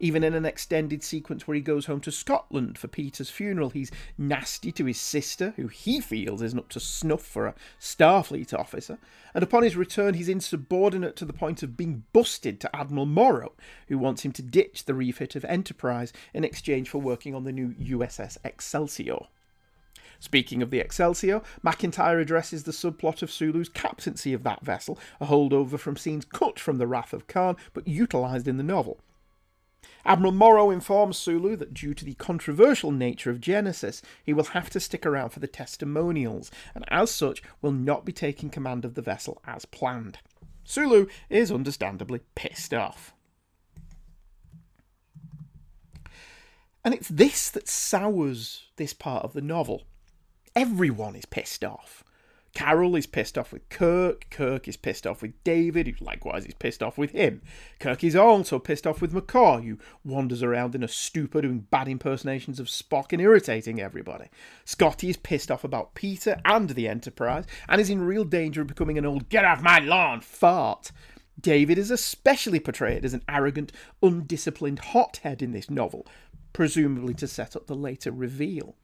Even 0.00 0.24
in 0.24 0.32
an 0.32 0.46
extended 0.46 1.02
sequence 1.02 1.46
where 1.46 1.54
he 1.54 1.60
goes 1.60 1.84
home 1.84 2.00
to 2.00 2.10
Scotland 2.10 2.78
for 2.78 2.88
Peter's 2.88 3.28
funeral, 3.28 3.68
he's 3.68 3.90
nasty 4.16 4.72
to 4.72 4.86
his 4.86 4.98
sister, 4.98 5.52
who 5.56 5.68
he 5.68 6.00
feels 6.00 6.40
isn't 6.40 6.58
up 6.58 6.70
to 6.70 6.80
snuff 6.80 7.20
for 7.20 7.46
a 7.46 7.54
Starfleet 7.78 8.58
officer. 8.58 8.96
And 9.34 9.44
upon 9.44 9.62
his 9.62 9.76
return, 9.76 10.14
he's 10.14 10.30
insubordinate 10.30 11.14
to 11.16 11.26
the 11.26 11.34
point 11.34 11.62
of 11.62 11.76
being 11.76 12.04
busted 12.14 12.58
to 12.60 12.74
Admiral 12.74 13.04
Morrow, 13.04 13.52
who 13.88 13.98
wants 13.98 14.24
him 14.24 14.32
to 14.32 14.42
ditch 14.42 14.86
the 14.86 14.94
refit 14.94 15.36
of 15.36 15.44
Enterprise 15.44 16.14
in 16.32 16.42
exchange 16.42 16.88
for 16.88 17.02
working 17.02 17.34
on 17.34 17.44
the 17.44 17.52
new 17.52 17.74
USS 17.74 18.38
Excelsior. 18.44 19.26
Speaking 20.22 20.62
of 20.62 20.70
the 20.70 20.78
Excelsior, 20.78 21.42
McIntyre 21.64 22.20
addresses 22.20 22.62
the 22.62 22.70
subplot 22.70 23.22
of 23.22 23.32
Sulu's 23.32 23.68
captaincy 23.68 24.32
of 24.32 24.44
that 24.44 24.64
vessel, 24.64 24.96
a 25.20 25.26
holdover 25.26 25.76
from 25.76 25.96
scenes 25.96 26.24
cut 26.24 26.60
from 26.60 26.78
The 26.78 26.86
Wrath 26.86 27.12
of 27.12 27.26
Khan 27.26 27.56
but 27.74 27.88
utilised 27.88 28.46
in 28.46 28.56
the 28.56 28.62
novel. 28.62 29.00
Admiral 30.04 30.30
Morrow 30.30 30.70
informs 30.70 31.18
Sulu 31.18 31.56
that 31.56 31.74
due 31.74 31.92
to 31.92 32.04
the 32.04 32.14
controversial 32.14 32.92
nature 32.92 33.32
of 33.32 33.40
Genesis, 33.40 34.00
he 34.22 34.32
will 34.32 34.44
have 34.44 34.70
to 34.70 34.78
stick 34.78 35.04
around 35.04 35.30
for 35.30 35.40
the 35.40 35.48
testimonials, 35.48 36.52
and 36.72 36.84
as 36.86 37.10
such 37.10 37.42
will 37.60 37.72
not 37.72 38.04
be 38.04 38.12
taking 38.12 38.48
command 38.48 38.84
of 38.84 38.94
the 38.94 39.02
vessel 39.02 39.42
as 39.44 39.64
planned. 39.64 40.18
Sulu 40.62 41.08
is 41.30 41.50
understandably 41.50 42.20
pissed 42.36 42.72
off. 42.72 43.12
And 46.84 46.94
it's 46.94 47.08
this 47.08 47.50
that 47.50 47.66
sours 47.66 48.68
this 48.76 48.92
part 48.92 49.24
of 49.24 49.32
the 49.32 49.40
novel. 49.40 49.82
Everyone 50.54 51.16
is 51.16 51.24
pissed 51.24 51.64
off. 51.64 52.04
Carol 52.52 52.94
is 52.94 53.06
pissed 53.06 53.38
off 53.38 53.52
with 53.52 53.66
Kirk. 53.70 54.26
Kirk 54.28 54.68
is 54.68 54.76
pissed 54.76 55.06
off 55.06 55.22
with 55.22 55.42
David, 55.44 55.88
who 55.88 56.04
likewise 56.04 56.44
is 56.44 56.52
pissed 56.52 56.82
off 56.82 56.98
with 56.98 57.12
him. 57.12 57.40
Kirk 57.78 58.04
is 58.04 58.14
also 58.14 58.58
pissed 58.58 58.86
off 58.86 59.00
with 59.00 59.14
McCoy, 59.14 59.64
who 59.64 59.78
wanders 60.04 60.42
around 60.42 60.74
in 60.74 60.82
a 60.82 60.88
stupor 60.88 61.40
doing 61.40 61.66
bad 61.70 61.88
impersonations 61.88 62.60
of 62.60 62.66
Spock 62.66 63.12
and 63.12 63.22
irritating 63.22 63.80
everybody. 63.80 64.28
Scotty 64.66 65.08
is 65.08 65.16
pissed 65.16 65.50
off 65.50 65.64
about 65.64 65.94
Peter 65.94 66.38
and 66.44 66.68
the 66.68 66.86
Enterprise, 66.86 67.46
and 67.66 67.80
is 67.80 67.88
in 67.88 68.02
real 68.02 68.24
danger 68.24 68.60
of 68.60 68.66
becoming 68.66 68.98
an 68.98 69.06
old 69.06 69.30
get 69.30 69.46
off 69.46 69.62
my 69.62 69.78
lawn 69.78 70.20
fart. 70.20 70.92
David 71.40 71.78
is 71.78 71.90
especially 71.90 72.60
portrayed 72.60 73.06
as 73.06 73.14
an 73.14 73.22
arrogant, 73.26 73.72
undisciplined 74.02 74.80
hothead 74.80 75.40
in 75.40 75.52
this 75.52 75.70
novel, 75.70 76.06
presumably 76.52 77.14
to 77.14 77.26
set 77.26 77.56
up 77.56 77.66
the 77.66 77.74
later 77.74 78.12
reveal. 78.12 78.76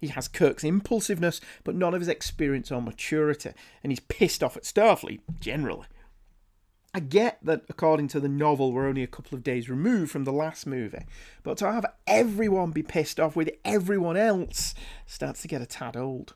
He 0.00 0.08
has 0.08 0.28
Kirk's 0.28 0.64
impulsiveness, 0.64 1.40
but 1.64 1.74
none 1.74 1.94
of 1.94 2.00
his 2.00 2.08
experience 2.08 2.70
or 2.70 2.82
maturity, 2.82 3.52
and 3.82 3.90
he's 3.92 4.00
pissed 4.00 4.42
off 4.42 4.56
at 4.56 4.64
Starfleet, 4.64 5.20
generally. 5.40 5.86
I 6.96 7.00
get 7.00 7.38
that, 7.42 7.62
according 7.68 8.08
to 8.08 8.20
the 8.20 8.28
novel, 8.28 8.72
we're 8.72 8.88
only 8.88 9.02
a 9.02 9.06
couple 9.06 9.36
of 9.36 9.42
days 9.42 9.68
removed 9.68 10.10
from 10.10 10.24
the 10.24 10.32
last 10.32 10.66
movie, 10.66 11.04
but 11.42 11.58
to 11.58 11.70
have 11.70 11.84
everyone 12.06 12.70
be 12.70 12.82
pissed 12.82 13.20
off 13.20 13.36
with 13.36 13.50
everyone 13.66 14.16
else 14.16 14.74
starts 15.04 15.42
to 15.42 15.48
get 15.48 15.60
a 15.60 15.66
tad 15.66 15.94
old. 15.94 16.34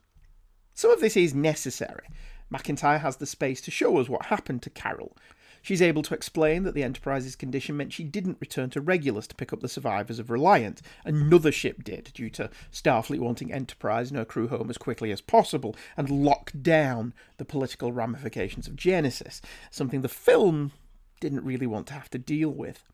Some 0.75 0.91
of 0.91 1.01
this 1.01 1.17
is 1.17 1.35
necessary. 1.35 2.07
McIntyre 2.53 3.01
has 3.01 3.17
the 3.17 3.27
space 3.27 3.61
to 3.63 3.71
show 3.71 3.99
us 3.99 4.09
what 4.09 4.27
happened 4.27 4.61
to 4.63 4.71
Carol, 4.71 5.17
She's 5.63 5.83
able 5.83 6.03
to 6.03 6.15
explain 6.15 6.63
that 6.63 6.75
the 6.75 6.83
Enterprise's 6.83 7.37
condition 7.37 7.77
meant 7.77 7.93
she 7.93 8.05
didn't 8.05 8.39
return 8.41 8.71
to 8.71 8.81
Regulus 8.81 9.27
to 9.27 9.35
pick 9.35 9.53
up 9.53 9.61
the 9.61 9.69
survivors 9.69 10.19
of 10.19 10.31
Reliant. 10.31 10.81
Another 11.05 11.53
ship 11.53 11.85
did, 11.85 12.11
due 12.15 12.31
to 12.31 12.51
Starfleet 12.73 13.21
wanting 13.21 13.53
Enterprise 13.53 14.11
and 14.11 14.19
her 14.19 14.25
crew 14.25 14.49
home 14.49 14.71
as 14.71 14.79
quickly 14.79 15.11
as 15.13 15.21
possible 15.21 15.77
and 15.97 16.09
lock 16.09 16.51
down 16.61 17.13
the 17.37 17.45
political 17.45 17.93
ramifications 17.93 18.67
of 18.67 18.77
Genesis, 18.77 19.43
something 19.71 20.01
the 20.03 20.09
film 20.09 20.73
didn't 21.21 21.45
really 21.45 21.67
want 21.67 21.87
to 21.89 21.95
have 21.95 22.11
to 22.11 22.19
deal 22.19 22.51
with. 22.51 22.85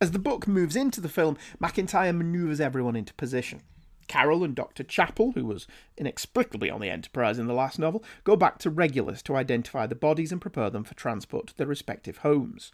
As 0.00 0.10
the 0.10 0.18
book 0.18 0.46
moves 0.46 0.76
into 0.76 1.00
the 1.00 1.08
film, 1.08 1.36
McIntyre 1.62 2.16
manoeuvres 2.16 2.60
everyone 2.60 2.96
into 2.96 3.14
position. 3.14 3.62
Carol 4.08 4.44
and 4.44 4.54
Dr. 4.54 4.82
Chapel, 4.82 5.32
who 5.32 5.44
was 5.44 5.66
inexplicably 5.96 6.70
on 6.70 6.80
the 6.80 6.90
Enterprise 6.90 7.38
in 7.38 7.46
the 7.46 7.54
last 7.54 7.78
novel, 7.78 8.04
go 8.24 8.36
back 8.36 8.58
to 8.58 8.70
Regulus 8.70 9.22
to 9.22 9.36
identify 9.36 9.86
the 9.86 9.94
bodies 9.94 10.32
and 10.32 10.40
prepare 10.40 10.70
them 10.70 10.84
for 10.84 10.94
transport 10.94 11.48
to 11.48 11.56
their 11.56 11.66
respective 11.66 12.18
homes. 12.18 12.72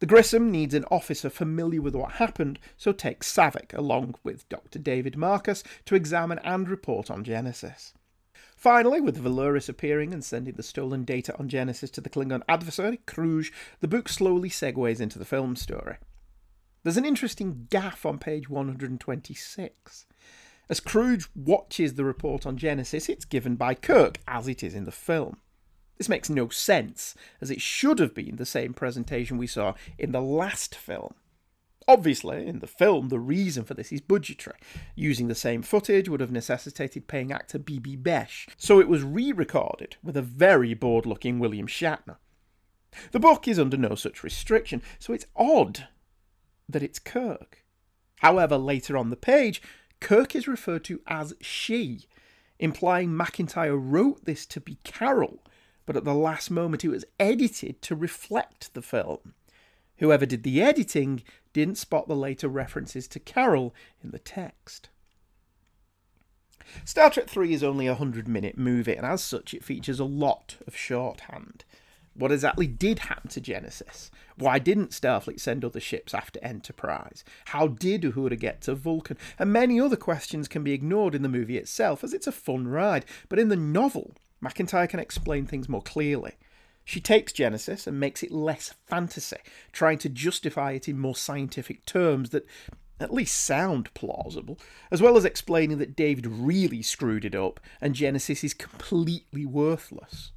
The 0.00 0.06
Grissom 0.06 0.50
needs 0.50 0.74
an 0.74 0.84
officer 0.90 1.30
familiar 1.30 1.80
with 1.80 1.94
what 1.94 2.12
happened, 2.12 2.58
so 2.76 2.92
takes 2.92 3.32
Saavik, 3.32 3.72
along 3.72 4.16
with 4.24 4.48
Dr. 4.48 4.80
David 4.80 5.16
Marcus, 5.16 5.62
to 5.84 5.94
examine 5.94 6.40
and 6.40 6.68
report 6.68 7.08
on 7.08 7.22
Genesis. 7.22 7.94
Finally, 8.56 9.00
with 9.00 9.22
Valkris 9.22 9.68
appearing 9.68 10.12
and 10.12 10.24
sending 10.24 10.54
the 10.54 10.62
stolen 10.62 11.04
data 11.04 11.36
on 11.38 11.48
Genesis 11.48 11.90
to 11.90 12.00
the 12.00 12.10
Klingon 12.10 12.42
adversary, 12.48 13.00
Kruge, 13.06 13.52
the 13.80 13.88
book 13.88 14.08
slowly 14.08 14.48
segues 14.48 15.00
into 15.00 15.18
the 15.18 15.24
film 15.24 15.54
story. 15.54 15.98
There's 16.82 16.96
an 16.96 17.04
interesting 17.04 17.68
gaff 17.70 18.04
on 18.04 18.18
page 18.18 18.48
126. 18.48 20.06
As 20.72 20.80
Kruge 20.80 21.28
watches 21.34 21.96
the 21.96 22.04
report 22.06 22.46
on 22.46 22.56
Genesis, 22.56 23.10
it's 23.10 23.26
given 23.26 23.56
by 23.56 23.74
Kirk, 23.74 24.16
as 24.26 24.48
it 24.48 24.62
is 24.62 24.74
in 24.74 24.86
the 24.86 24.90
film. 24.90 25.36
This 25.98 26.08
makes 26.08 26.30
no 26.30 26.48
sense, 26.48 27.14
as 27.42 27.50
it 27.50 27.60
should 27.60 27.98
have 27.98 28.14
been 28.14 28.36
the 28.36 28.46
same 28.46 28.72
presentation 28.72 29.36
we 29.36 29.46
saw 29.46 29.74
in 29.98 30.12
the 30.12 30.22
last 30.22 30.74
film. 30.74 31.12
Obviously, 31.86 32.46
in 32.46 32.60
the 32.60 32.66
film, 32.66 33.10
the 33.10 33.20
reason 33.20 33.64
for 33.64 33.74
this 33.74 33.92
is 33.92 34.00
budgetary. 34.00 34.56
Using 34.96 35.28
the 35.28 35.34
same 35.34 35.60
footage 35.60 36.08
would 36.08 36.20
have 36.20 36.32
necessitated 36.32 37.06
paying 37.06 37.32
actor 37.32 37.58
Bibi 37.58 37.98
Besch, 37.98 38.48
so 38.56 38.80
it 38.80 38.88
was 38.88 39.02
re 39.02 39.30
recorded 39.30 39.96
with 40.02 40.16
a 40.16 40.22
very 40.22 40.72
bored 40.72 41.04
looking 41.04 41.38
William 41.38 41.66
Shatner. 41.66 42.16
The 43.10 43.20
book 43.20 43.46
is 43.46 43.58
under 43.58 43.76
no 43.76 43.94
such 43.94 44.24
restriction, 44.24 44.80
so 44.98 45.12
it's 45.12 45.26
odd 45.36 45.88
that 46.66 46.82
it's 46.82 46.98
Kirk. 46.98 47.62
However, 48.20 48.56
later 48.56 48.96
on 48.96 49.10
the 49.10 49.16
page, 49.16 49.60
Kirk 50.02 50.34
is 50.34 50.48
referred 50.48 50.82
to 50.86 51.00
as 51.06 51.32
she, 51.40 52.06
implying 52.58 53.10
McIntyre 53.10 53.78
wrote 53.80 54.24
this 54.24 54.44
to 54.46 54.60
be 54.60 54.78
Carol, 54.82 55.38
but 55.86 55.96
at 55.96 56.04
the 56.04 56.12
last 56.12 56.50
moment 56.50 56.84
it 56.84 56.88
was 56.88 57.04
edited 57.20 57.80
to 57.82 57.94
reflect 57.94 58.74
the 58.74 58.82
film. 58.82 59.34
Whoever 59.98 60.26
did 60.26 60.42
the 60.42 60.60
editing 60.60 61.22
didn't 61.52 61.78
spot 61.78 62.08
the 62.08 62.16
later 62.16 62.48
references 62.48 63.06
to 63.08 63.20
Carol 63.20 63.72
in 64.02 64.10
the 64.10 64.18
text. 64.18 64.88
Star 66.84 67.08
Trek 67.08 67.28
3 67.28 67.54
is 67.54 67.62
only 67.62 67.86
a 67.86 67.92
100 67.92 68.26
minute 68.26 68.58
movie, 68.58 68.96
and 68.96 69.06
as 69.06 69.22
such, 69.22 69.54
it 69.54 69.64
features 69.64 70.00
a 70.00 70.04
lot 70.04 70.56
of 70.66 70.76
shorthand. 70.76 71.64
What 72.14 72.32
exactly 72.32 72.66
did 72.66 73.00
happen 73.00 73.30
to 73.30 73.40
Genesis? 73.40 74.10
Why 74.36 74.58
didn't 74.58 74.90
Starfleet 74.90 75.40
send 75.40 75.64
other 75.64 75.80
ships 75.80 76.12
after 76.12 76.38
Enterprise? 76.42 77.24
How 77.46 77.68
did 77.68 78.02
Uhura 78.02 78.38
get 78.38 78.60
to 78.62 78.74
Vulcan? 78.74 79.16
And 79.38 79.52
many 79.52 79.80
other 79.80 79.96
questions 79.96 80.48
can 80.48 80.62
be 80.62 80.72
ignored 80.72 81.14
in 81.14 81.22
the 81.22 81.28
movie 81.28 81.56
itself, 81.56 82.04
as 82.04 82.12
it's 82.12 82.26
a 82.26 82.32
fun 82.32 82.68
ride. 82.68 83.06
But 83.28 83.38
in 83.38 83.48
the 83.48 83.56
novel, 83.56 84.14
McIntyre 84.44 84.88
can 84.88 85.00
explain 85.00 85.46
things 85.46 85.68
more 85.68 85.82
clearly. 85.82 86.32
She 86.84 87.00
takes 87.00 87.32
Genesis 87.32 87.86
and 87.86 87.98
makes 87.98 88.22
it 88.22 88.32
less 88.32 88.74
fantasy, 88.86 89.38
trying 89.70 89.98
to 89.98 90.08
justify 90.08 90.72
it 90.72 90.88
in 90.88 90.98
more 90.98 91.16
scientific 91.16 91.86
terms 91.86 92.30
that 92.30 92.44
at 93.00 93.14
least 93.14 93.40
sound 93.40 93.92
plausible, 93.94 94.58
as 94.90 95.00
well 95.00 95.16
as 95.16 95.24
explaining 95.24 95.78
that 95.78 95.96
David 95.96 96.26
really 96.26 96.82
screwed 96.82 97.24
it 97.24 97.34
up 97.34 97.60
and 97.80 97.94
Genesis 97.94 98.44
is 98.44 98.52
completely 98.52 99.46
worthless. 99.46 100.32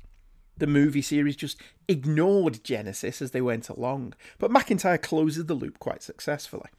The 0.57 0.67
movie 0.67 1.01
series 1.01 1.35
just 1.35 1.59
ignored 1.87 2.63
Genesis 2.63 3.21
as 3.21 3.31
they 3.31 3.41
went 3.41 3.67
along, 3.67 4.13
but 4.39 4.51
McIntyre 4.51 5.01
closes 5.01 5.45
the 5.45 5.53
loop 5.53 5.79
quite 5.79 6.01
successfully. 6.01 6.69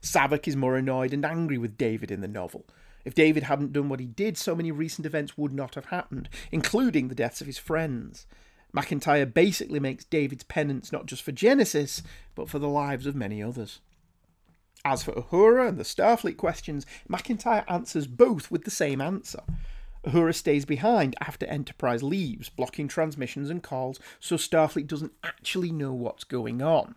Saavik 0.00 0.48
is 0.48 0.56
more 0.56 0.76
annoyed 0.76 1.12
and 1.12 1.24
angry 1.24 1.58
with 1.58 1.76
David 1.76 2.10
in 2.10 2.22
the 2.22 2.28
novel. 2.28 2.64
If 3.04 3.14
David 3.14 3.44
hadn't 3.44 3.72
done 3.72 3.88
what 3.88 4.00
he 4.00 4.06
did, 4.06 4.38
so 4.38 4.54
many 4.54 4.70
recent 4.70 5.06
events 5.06 5.36
would 5.36 5.52
not 5.52 5.74
have 5.74 5.86
happened, 5.86 6.28
including 6.50 7.08
the 7.08 7.14
deaths 7.14 7.40
of 7.40 7.46
his 7.46 7.58
friends. 7.58 8.26
McIntyre 8.74 9.32
basically 9.32 9.80
makes 9.80 10.04
David's 10.04 10.44
penance 10.44 10.92
not 10.92 11.06
just 11.06 11.22
for 11.22 11.32
Genesis, 11.32 12.02
but 12.34 12.48
for 12.48 12.58
the 12.58 12.68
lives 12.68 13.04
of 13.04 13.14
many 13.14 13.42
others. 13.42 13.80
As 14.84 15.02
for 15.02 15.12
Uhura 15.12 15.68
and 15.68 15.78
the 15.78 15.84
Starfleet 15.84 16.36
questions, 16.36 16.86
McIntyre 17.08 17.64
answers 17.68 18.06
both 18.06 18.50
with 18.50 18.64
the 18.64 18.70
same 18.70 19.00
answer. 19.00 19.42
Uhura 20.04 20.34
stays 20.34 20.64
behind 20.64 21.14
after 21.20 21.46
Enterprise 21.46 22.02
leaves, 22.02 22.48
blocking 22.48 22.88
transmissions 22.88 23.50
and 23.50 23.62
calls 23.62 24.00
so 24.18 24.36
Starfleet 24.36 24.86
doesn't 24.86 25.12
actually 25.22 25.70
know 25.70 25.92
what's 25.92 26.24
going 26.24 26.62
on. 26.62 26.94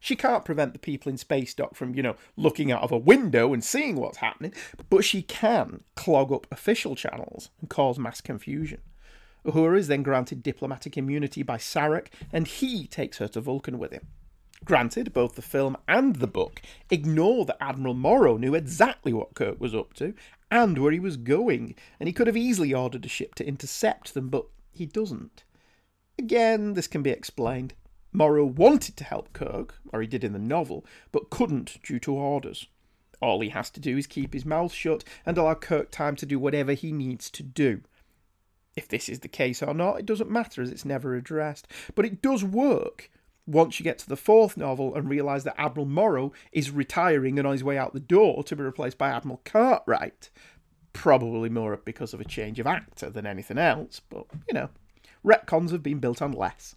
She 0.00 0.14
can't 0.14 0.44
prevent 0.44 0.72
the 0.72 0.78
people 0.78 1.10
in 1.10 1.18
Space 1.18 1.52
Dock 1.54 1.74
from, 1.74 1.94
you 1.94 2.02
know, 2.02 2.14
looking 2.36 2.70
out 2.70 2.82
of 2.82 2.92
a 2.92 2.98
window 2.98 3.52
and 3.52 3.64
seeing 3.64 3.96
what's 3.96 4.18
happening, 4.18 4.52
but 4.88 5.04
she 5.04 5.22
can 5.22 5.82
clog 5.96 6.32
up 6.32 6.46
official 6.52 6.94
channels 6.94 7.50
and 7.60 7.68
cause 7.68 7.98
mass 7.98 8.20
confusion. 8.20 8.80
Uhura 9.44 9.78
is 9.78 9.88
then 9.88 10.04
granted 10.04 10.42
diplomatic 10.42 10.96
immunity 10.96 11.42
by 11.42 11.56
Sarek, 11.56 12.08
and 12.32 12.46
he 12.46 12.86
takes 12.86 13.18
her 13.18 13.28
to 13.28 13.40
Vulcan 13.40 13.78
with 13.78 13.92
him. 13.92 14.06
Granted, 14.64 15.12
both 15.12 15.34
the 15.34 15.42
film 15.42 15.76
and 15.86 16.16
the 16.16 16.26
book 16.26 16.60
ignore 16.90 17.44
that 17.46 17.62
Admiral 17.62 17.94
Morrow 17.94 18.36
knew 18.36 18.54
exactly 18.54 19.12
what 19.12 19.34
Kirk 19.34 19.60
was 19.60 19.74
up 19.74 19.94
to 19.94 20.14
and 20.50 20.78
where 20.78 20.92
he 20.92 21.00
was 21.00 21.16
going, 21.16 21.74
and 21.98 22.06
he 22.06 22.12
could 22.12 22.26
have 22.26 22.36
easily 22.36 22.72
ordered 22.72 23.04
a 23.04 23.08
ship 23.08 23.34
to 23.36 23.46
intercept 23.46 24.14
them, 24.14 24.28
but 24.28 24.46
he 24.72 24.86
doesn't. 24.86 25.44
Again, 26.18 26.74
this 26.74 26.86
can 26.86 27.02
be 27.02 27.10
explained. 27.10 27.74
Morrow 28.12 28.44
wanted 28.44 28.96
to 28.96 29.04
help 29.04 29.32
Kirk, 29.32 29.74
or 29.92 30.00
he 30.00 30.06
did 30.06 30.24
in 30.24 30.32
the 30.32 30.38
novel, 30.38 30.84
but 31.12 31.30
couldn't 31.30 31.82
due 31.82 31.98
to 32.00 32.14
orders. 32.14 32.66
All 33.20 33.40
he 33.40 33.50
has 33.50 33.70
to 33.70 33.80
do 33.80 33.96
is 33.98 34.06
keep 34.06 34.32
his 34.32 34.44
mouth 34.44 34.72
shut 34.72 35.04
and 35.26 35.36
allow 35.36 35.54
Kirk 35.54 35.90
time 35.90 36.16
to 36.16 36.26
do 36.26 36.38
whatever 36.38 36.72
he 36.72 36.92
needs 36.92 37.30
to 37.30 37.42
do. 37.42 37.82
If 38.76 38.88
this 38.88 39.08
is 39.08 39.20
the 39.20 39.28
case 39.28 39.62
or 39.62 39.74
not, 39.74 39.98
it 39.98 40.06
doesn't 40.06 40.30
matter 40.30 40.62
as 40.62 40.70
it's 40.70 40.84
never 40.84 41.16
addressed, 41.16 41.66
but 41.94 42.04
it 42.04 42.22
does 42.22 42.44
work 42.44 43.10
once 43.48 43.80
you 43.80 43.84
get 43.84 43.98
to 43.98 44.08
the 44.08 44.16
fourth 44.16 44.56
novel 44.56 44.94
and 44.94 45.08
realise 45.08 45.42
that 45.44 45.58
Admiral 45.58 45.86
Morrow 45.86 46.32
is 46.52 46.70
retiring 46.70 47.38
and 47.38 47.46
on 47.46 47.52
his 47.52 47.64
way 47.64 47.78
out 47.78 47.94
the 47.94 48.00
door 48.00 48.44
to 48.44 48.54
be 48.54 48.62
replaced 48.62 48.98
by 48.98 49.08
Admiral 49.08 49.40
Cartwright. 49.44 50.28
Probably 50.92 51.48
more 51.48 51.76
because 51.76 52.12
of 52.12 52.20
a 52.20 52.24
change 52.24 52.60
of 52.60 52.66
actor 52.66 53.08
than 53.08 53.26
anything 53.26 53.58
else, 53.58 54.00
but 54.00 54.26
you 54.48 54.54
know, 54.54 54.68
retcons 55.24 55.70
have 55.70 55.82
been 55.82 55.98
built 55.98 56.20
on 56.20 56.32
less. 56.32 56.74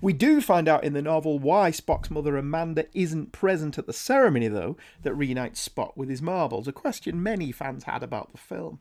We 0.00 0.12
do 0.12 0.40
find 0.40 0.68
out 0.68 0.84
in 0.84 0.92
the 0.92 1.00
novel 1.00 1.38
why 1.38 1.70
Spock's 1.70 2.10
mother 2.10 2.36
Amanda 2.36 2.86
isn't 2.92 3.32
present 3.32 3.78
at 3.78 3.86
the 3.86 3.92
ceremony, 3.92 4.48
though, 4.48 4.76
that 5.02 5.14
reunites 5.14 5.66
Spock 5.66 5.96
with 5.96 6.10
his 6.10 6.20
marbles, 6.20 6.68
a 6.68 6.72
question 6.72 7.22
many 7.22 7.50
fans 7.52 7.84
had 7.84 8.02
about 8.02 8.32
the 8.32 8.38
film. 8.38 8.80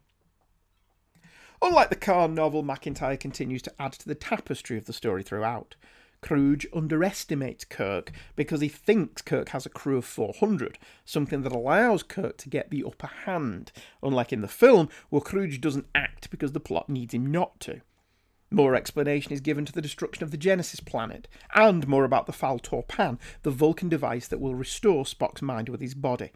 Unlike 1.62 1.90
the 1.90 1.96
Khan 1.96 2.34
novel, 2.34 2.64
McIntyre 2.64 3.20
continues 3.20 3.62
to 3.64 3.74
add 3.80 3.94
to 3.94 4.08
the 4.08 4.16
tapestry 4.16 4.78
of 4.78 4.86
the 4.86 4.94
story 4.94 5.24
throughout. 5.24 5.76
Kruge 6.22 6.66
underestimates 6.74 7.66
Kirk 7.66 8.12
because 8.36 8.62
he 8.62 8.68
thinks 8.68 9.22
Kirk 9.22 9.50
has 9.50 9.66
a 9.66 9.70
crew 9.70 9.98
of 9.98 10.06
400, 10.06 10.78
something 11.06 11.42
that 11.44 11.52
allows 11.52 12.04
Kirk 12.04 12.38
to 12.38 12.50
get 12.50 12.70
the 12.70 12.84
upper 12.84 13.08
hand, 13.26 13.72
unlike 14.04 14.34
in 14.34 14.42
the 14.42 14.48
film, 14.48 14.90
where 15.10 15.22
Kruge 15.22 15.62
doesn't 15.62 15.88
act 15.96 16.30
because 16.30 16.52
the 16.52 16.60
plot 16.60 16.90
needs 16.90 17.14
him 17.14 17.26
not 17.26 17.60
to. 17.62 17.82
More 18.52 18.76
explanation 18.76 19.32
is 19.32 19.42
given 19.42 19.64
to 19.66 19.72
the 19.72 19.82
destruction 19.82 20.24
of 20.24 20.32
the 20.32 20.38
Genesis 20.38 20.80
planet, 20.80 21.28
and 21.54 21.88
more 21.88 22.04
about 22.04 22.26
the 22.26 22.34
Fal 22.34 22.60
Torpan, 22.60 23.20
the 23.44 23.52
Vulcan 23.52 23.90
device 23.90 24.28
that 24.28 24.40
will 24.42 24.56
restore 24.56 25.04
Spock's 25.06 25.42
mind 25.42 25.70
with 25.70 25.82
his 25.82 25.94
body. 25.94 26.32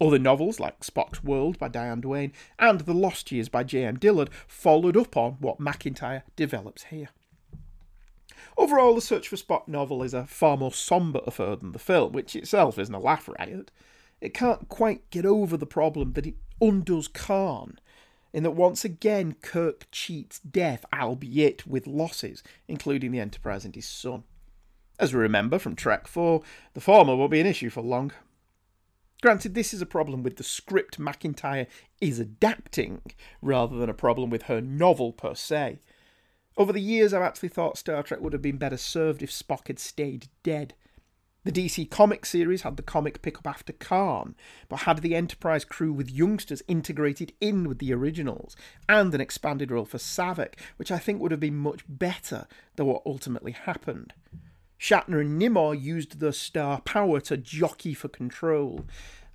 Other 0.00 0.18
novels, 0.18 0.60
like 0.60 0.80
Spock's 0.80 1.24
World 1.24 1.58
by 1.58 1.68
Diane 1.68 2.00
Duane 2.00 2.32
and 2.58 2.80
The 2.80 2.94
Lost 2.94 3.32
Years 3.32 3.48
by 3.48 3.64
J.M. 3.64 3.98
Dillard, 3.98 4.30
followed 4.46 4.96
up 4.96 5.16
on 5.16 5.32
what 5.40 5.58
McIntyre 5.58 6.22
develops 6.36 6.84
here. 6.84 7.08
Overall, 8.56 8.94
the 8.94 9.00
Search 9.00 9.28
for 9.28 9.36
Spock 9.36 9.68
novel 9.68 10.02
is 10.02 10.14
a 10.14 10.26
far 10.26 10.56
more 10.56 10.72
sombre 10.72 11.20
affair 11.26 11.56
than 11.56 11.72
the 11.72 11.78
film, 11.78 12.12
which 12.12 12.36
itself 12.36 12.78
isn't 12.78 12.94
a 12.94 12.98
laugh 12.98 13.28
riot. 13.28 13.70
It 14.20 14.34
can't 14.34 14.68
quite 14.68 15.08
get 15.10 15.26
over 15.26 15.56
the 15.56 15.66
problem 15.66 16.12
that 16.14 16.26
it 16.26 16.36
undoes 16.60 17.08
Khan 17.08 17.78
in 18.36 18.42
that 18.42 18.50
once 18.50 18.84
again 18.84 19.34
Kirk 19.40 19.86
cheats 19.90 20.38
death, 20.40 20.84
albeit 20.92 21.66
with 21.66 21.86
losses, 21.86 22.42
including 22.68 23.10
the 23.10 23.18
Enterprise 23.18 23.64
and 23.64 23.74
his 23.74 23.86
son. 23.86 24.24
As 24.98 25.14
we 25.14 25.20
remember 25.20 25.58
from 25.58 25.74
Trek 25.74 26.06
4, 26.06 26.42
the 26.74 26.80
former 26.82 27.16
won't 27.16 27.30
be 27.30 27.40
an 27.40 27.46
issue 27.46 27.70
for 27.70 27.80
long. 27.80 28.12
Granted, 29.22 29.54
this 29.54 29.72
is 29.72 29.80
a 29.80 29.86
problem 29.86 30.22
with 30.22 30.36
the 30.36 30.44
script 30.44 31.00
McIntyre 31.00 31.66
is 32.00 32.18
adapting, 32.18 33.00
rather 33.40 33.78
than 33.78 33.88
a 33.88 33.94
problem 33.94 34.28
with 34.28 34.42
her 34.42 34.60
novel 34.60 35.12
per 35.12 35.34
se. 35.34 35.78
Over 36.56 36.72
the 36.72 36.80
years, 36.80 37.12
I've 37.12 37.22
actually 37.22 37.50
thought 37.50 37.76
Star 37.76 38.02
Trek 38.02 38.20
would 38.20 38.32
have 38.32 38.40
been 38.40 38.56
better 38.56 38.78
served 38.78 39.22
if 39.22 39.30
Spock 39.30 39.66
had 39.66 39.78
stayed 39.78 40.28
dead. 40.42 40.74
The 41.44 41.52
DC 41.52 41.90
comic 41.90 42.26
series 42.26 42.62
had 42.62 42.76
the 42.76 42.82
comic 42.82 43.22
pick 43.22 43.38
up 43.38 43.46
after 43.46 43.72
Khan, 43.72 44.34
but 44.68 44.80
had 44.80 44.98
the 44.98 45.14
Enterprise 45.14 45.64
crew 45.64 45.92
with 45.92 46.10
youngsters 46.10 46.62
integrated 46.66 47.34
in 47.40 47.68
with 47.68 47.78
the 47.78 47.92
originals, 47.92 48.56
and 48.88 49.14
an 49.14 49.20
expanded 49.20 49.70
role 49.70 49.84
for 49.84 49.98
Saavik, 49.98 50.54
which 50.76 50.90
I 50.90 50.98
think 50.98 51.20
would 51.20 51.30
have 51.30 51.38
been 51.38 51.56
much 51.56 51.84
better 51.88 52.48
than 52.74 52.86
what 52.86 53.02
ultimately 53.06 53.52
happened. 53.52 54.12
Shatner 54.80 55.20
and 55.20 55.40
Nimoy 55.40 55.80
used 55.80 56.18
their 56.18 56.32
star 56.32 56.80
power 56.80 57.20
to 57.20 57.36
jockey 57.36 57.94
for 57.94 58.08
control, 58.08 58.86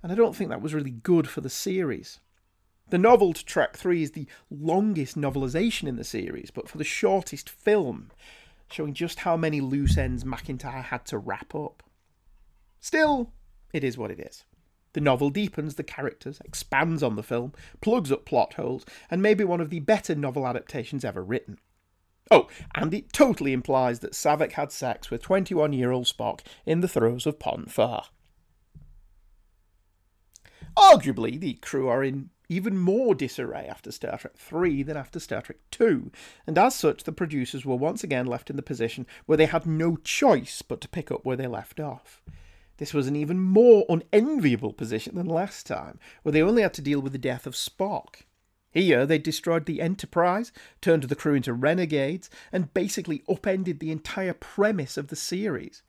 and 0.02 0.12
I 0.12 0.14
don't 0.14 0.36
think 0.36 0.50
that 0.50 0.60
was 0.60 0.74
really 0.74 0.90
good 0.90 1.28
for 1.28 1.40
the 1.40 1.48
series. 1.48 2.20
The 2.92 2.98
novel 2.98 3.32
to 3.32 3.42
Trek 3.42 3.74
3 3.74 4.02
is 4.02 4.10
the 4.10 4.26
longest 4.50 5.16
novelization 5.16 5.88
in 5.88 5.96
the 5.96 6.04
series, 6.04 6.50
but 6.50 6.68
for 6.68 6.76
the 6.76 6.84
shortest 6.84 7.48
film, 7.48 8.10
showing 8.70 8.92
just 8.92 9.20
how 9.20 9.34
many 9.34 9.62
loose 9.62 9.96
ends 9.96 10.24
McIntyre 10.24 10.84
had 10.84 11.06
to 11.06 11.16
wrap 11.16 11.54
up. 11.54 11.82
Still, 12.80 13.32
it 13.72 13.82
is 13.82 13.96
what 13.96 14.10
it 14.10 14.20
is. 14.20 14.44
The 14.92 15.00
novel 15.00 15.30
deepens 15.30 15.76
the 15.76 15.82
characters, 15.82 16.42
expands 16.44 17.02
on 17.02 17.16
the 17.16 17.22
film, 17.22 17.54
plugs 17.80 18.12
up 18.12 18.26
plot 18.26 18.52
holes, 18.52 18.84
and 19.10 19.22
may 19.22 19.32
be 19.32 19.42
one 19.42 19.62
of 19.62 19.70
the 19.70 19.80
better 19.80 20.14
novel 20.14 20.46
adaptations 20.46 21.02
ever 21.02 21.24
written. 21.24 21.58
Oh, 22.30 22.46
and 22.74 22.92
it 22.92 23.10
totally 23.10 23.54
implies 23.54 24.00
that 24.00 24.12
Saavik 24.12 24.52
had 24.52 24.70
sex 24.70 25.10
with 25.10 25.22
21 25.22 25.72
year 25.72 25.92
old 25.92 26.04
Spock 26.04 26.40
in 26.66 26.82
the 26.82 26.88
throes 26.88 27.24
of 27.24 27.38
Pon 27.38 27.64
farr. 27.64 28.04
Arguably, 30.76 31.40
the 31.40 31.54
crew 31.54 31.88
are 31.88 32.04
in 32.04 32.28
even 32.52 32.76
more 32.76 33.14
disarray 33.14 33.66
after 33.66 33.90
Star 33.90 34.18
Trek 34.18 34.36
3 34.36 34.82
than 34.82 34.96
after 34.96 35.18
Star 35.18 35.42
Trek 35.42 35.58
2, 35.70 36.12
and 36.46 36.58
as 36.58 36.74
such, 36.74 37.04
the 37.04 37.12
producers 37.12 37.64
were 37.64 37.76
once 37.76 38.04
again 38.04 38.26
left 38.26 38.50
in 38.50 38.56
the 38.56 38.62
position 38.62 39.06
where 39.26 39.38
they 39.38 39.46
had 39.46 39.66
no 39.66 39.96
choice 39.96 40.62
but 40.62 40.80
to 40.82 40.88
pick 40.88 41.10
up 41.10 41.24
where 41.24 41.36
they 41.36 41.46
left 41.46 41.80
off. 41.80 42.22
This 42.78 42.92
was 42.92 43.06
an 43.06 43.16
even 43.16 43.38
more 43.40 43.84
unenviable 43.88 44.72
position 44.72 45.14
than 45.14 45.26
last 45.26 45.66
time, 45.66 45.98
where 46.22 46.32
they 46.32 46.42
only 46.42 46.62
had 46.62 46.74
to 46.74 46.82
deal 46.82 47.00
with 47.00 47.12
the 47.12 47.18
death 47.18 47.46
of 47.46 47.54
Spock. 47.54 48.22
Here, 48.72 49.06
they 49.06 49.18
destroyed 49.18 49.66
the 49.66 49.80
Enterprise, 49.80 50.50
turned 50.80 51.04
the 51.04 51.14
crew 51.14 51.34
into 51.34 51.52
renegades, 51.52 52.28
and 52.50 52.72
basically 52.74 53.22
upended 53.28 53.80
the 53.80 53.92
entire 53.92 54.32
premise 54.32 54.96
of 54.96 55.08
the 55.08 55.16
series. 55.16 55.82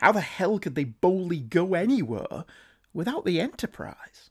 How 0.00 0.12
the 0.12 0.20
hell 0.20 0.58
could 0.58 0.74
they 0.74 0.84
boldly 0.84 1.40
go 1.40 1.74
anywhere 1.74 2.44
without 2.92 3.24
the 3.24 3.40
Enterprise? 3.40 4.30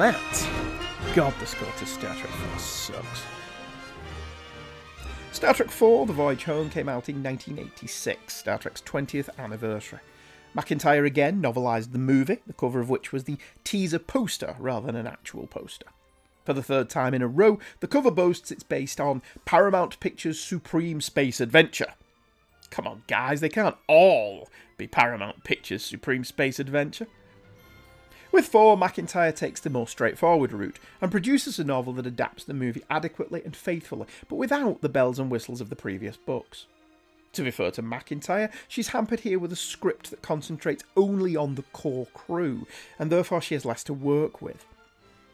That. 0.00 0.48
God, 1.14 1.34
the 1.38 1.46
score 1.46 1.68
to 1.78 1.84
Star 1.84 2.14
Trek 2.14 2.32
4 2.32 2.58
sucks. 2.58 3.22
Star 5.30 5.52
Trek 5.52 5.70
4 5.70 6.06
The 6.06 6.12
Voyage 6.14 6.44
Home 6.44 6.70
came 6.70 6.88
out 6.88 7.10
in 7.10 7.22
1986, 7.22 8.34
Star 8.34 8.56
Trek's 8.56 8.80
20th 8.80 9.28
anniversary. 9.38 10.00
McIntyre 10.56 11.04
again 11.04 11.42
novelised 11.42 11.92
the 11.92 11.98
movie, 11.98 12.38
the 12.46 12.54
cover 12.54 12.80
of 12.80 12.88
which 12.88 13.12
was 13.12 13.24
the 13.24 13.36
teaser 13.62 13.98
poster 13.98 14.56
rather 14.58 14.86
than 14.86 14.96
an 14.96 15.06
actual 15.06 15.46
poster. 15.46 15.86
For 16.46 16.54
the 16.54 16.62
third 16.62 16.88
time 16.88 17.12
in 17.12 17.20
a 17.20 17.28
row, 17.28 17.58
the 17.80 17.86
cover 17.86 18.10
boasts 18.10 18.50
it's 18.50 18.62
based 18.62 19.00
on 19.00 19.20
Paramount 19.44 20.00
Pictures' 20.00 20.40
Supreme 20.40 21.02
Space 21.02 21.42
Adventure. 21.42 21.92
Come 22.70 22.86
on, 22.86 23.02
guys, 23.06 23.42
they 23.42 23.50
can't 23.50 23.76
all 23.86 24.48
be 24.78 24.86
Paramount 24.86 25.44
Pictures' 25.44 25.84
Supreme 25.84 26.24
Space 26.24 26.58
Adventure. 26.58 27.06
With 28.32 28.46
4, 28.46 28.76
McIntyre 28.76 29.34
takes 29.34 29.60
the 29.60 29.70
more 29.70 29.88
straightforward 29.88 30.52
route 30.52 30.78
and 31.00 31.10
produces 31.10 31.58
a 31.58 31.64
novel 31.64 31.92
that 31.94 32.06
adapts 32.06 32.44
the 32.44 32.54
movie 32.54 32.84
adequately 32.88 33.42
and 33.44 33.56
faithfully, 33.56 34.06
but 34.28 34.36
without 34.36 34.82
the 34.82 34.88
bells 34.88 35.18
and 35.18 35.30
whistles 35.30 35.60
of 35.60 35.68
the 35.68 35.76
previous 35.76 36.16
books. 36.16 36.66
To 37.32 37.44
refer 37.44 37.70
to 37.72 37.82
McIntyre, 37.82 38.52
she's 38.68 38.88
hampered 38.88 39.20
here 39.20 39.38
with 39.38 39.52
a 39.52 39.56
script 39.56 40.10
that 40.10 40.22
concentrates 40.22 40.84
only 40.96 41.36
on 41.36 41.56
the 41.56 41.64
core 41.72 42.06
crew, 42.14 42.66
and 42.98 43.10
therefore 43.10 43.40
she 43.40 43.54
has 43.54 43.64
less 43.64 43.82
to 43.84 43.94
work 43.94 44.40
with. 44.40 44.64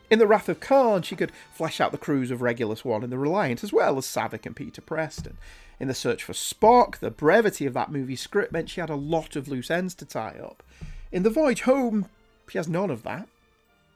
In 0.09 0.19
The 0.19 0.27
Wrath 0.27 0.49
of 0.49 0.61
Khan, 0.61 1.03
she 1.03 1.17
could 1.17 1.33
flesh 1.53 1.81
out 1.81 1.93
the 1.93 1.99
crews 1.99 2.31
of 2.31 2.41
Regulus 2.41 2.85
One 2.85 3.03
and 3.03 3.13
the 3.13 3.19
Reliant, 3.19 3.65
as 3.65 3.73
well 3.73 3.99
as 3.99 4.07
Saavik 4.07 4.47
and 4.47 4.55
Peter 4.55 4.81
Preston. 4.81 5.37
In 5.81 5.89
The 5.89 5.95
Search 5.95 6.23
for 6.23 6.33
Spock, 6.33 6.99
the 6.99 7.11
brevity 7.11 7.67
of 7.67 7.75
that 7.75 7.91
movie's 7.91 8.21
script 8.21 8.53
meant 8.53 8.71
she 8.71 8.81
had 8.81 8.89
a 8.89 8.95
lot 8.95 9.37
of 9.37 9.49
loose 9.49 9.71
ends 9.71 9.95
to 9.97 10.05
tie 10.07 10.39
up. 10.43 10.63
In 11.11 11.23
The 11.23 11.31
Voyage 11.31 11.63
Home, 11.63 12.07
she 12.49 12.59
has 12.59 12.69
none 12.69 12.91
of 12.91 13.03
that. 13.03 13.29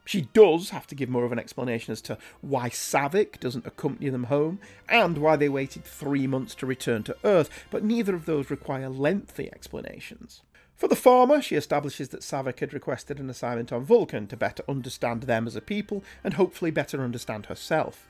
She 0.04 0.22
does 0.32 0.70
have 0.70 0.86
to 0.88 0.94
give 0.94 1.08
more 1.08 1.24
of 1.24 1.32
an 1.32 1.38
explanation 1.38 1.92
as 1.92 2.00
to 2.02 2.18
why 2.40 2.68
Saavik 2.70 3.38
doesn't 3.38 3.66
accompany 3.66 4.10
them 4.10 4.24
home, 4.24 4.58
and 4.88 5.18
why 5.18 5.36
they 5.36 5.48
waited 5.48 5.84
three 5.84 6.26
months 6.26 6.54
to 6.56 6.66
return 6.66 7.02
to 7.04 7.16
Earth, 7.22 7.48
but 7.70 7.84
neither 7.84 8.14
of 8.14 8.26
those 8.26 8.50
require 8.50 8.88
lengthy 8.88 9.48
explanations. 9.52 10.42
For 10.74 10.88
the 10.88 10.96
former, 10.96 11.42
she 11.42 11.56
establishes 11.56 12.08
that 12.08 12.22
Saavik 12.22 12.60
had 12.60 12.72
requested 12.72 13.20
an 13.20 13.28
assignment 13.28 13.70
on 13.70 13.84
Vulcan 13.84 14.26
to 14.28 14.36
better 14.36 14.64
understand 14.66 15.24
them 15.24 15.46
as 15.46 15.54
a 15.54 15.60
people 15.60 16.02
and 16.24 16.34
hopefully 16.34 16.70
better 16.70 17.04
understand 17.04 17.46
herself. 17.46 18.08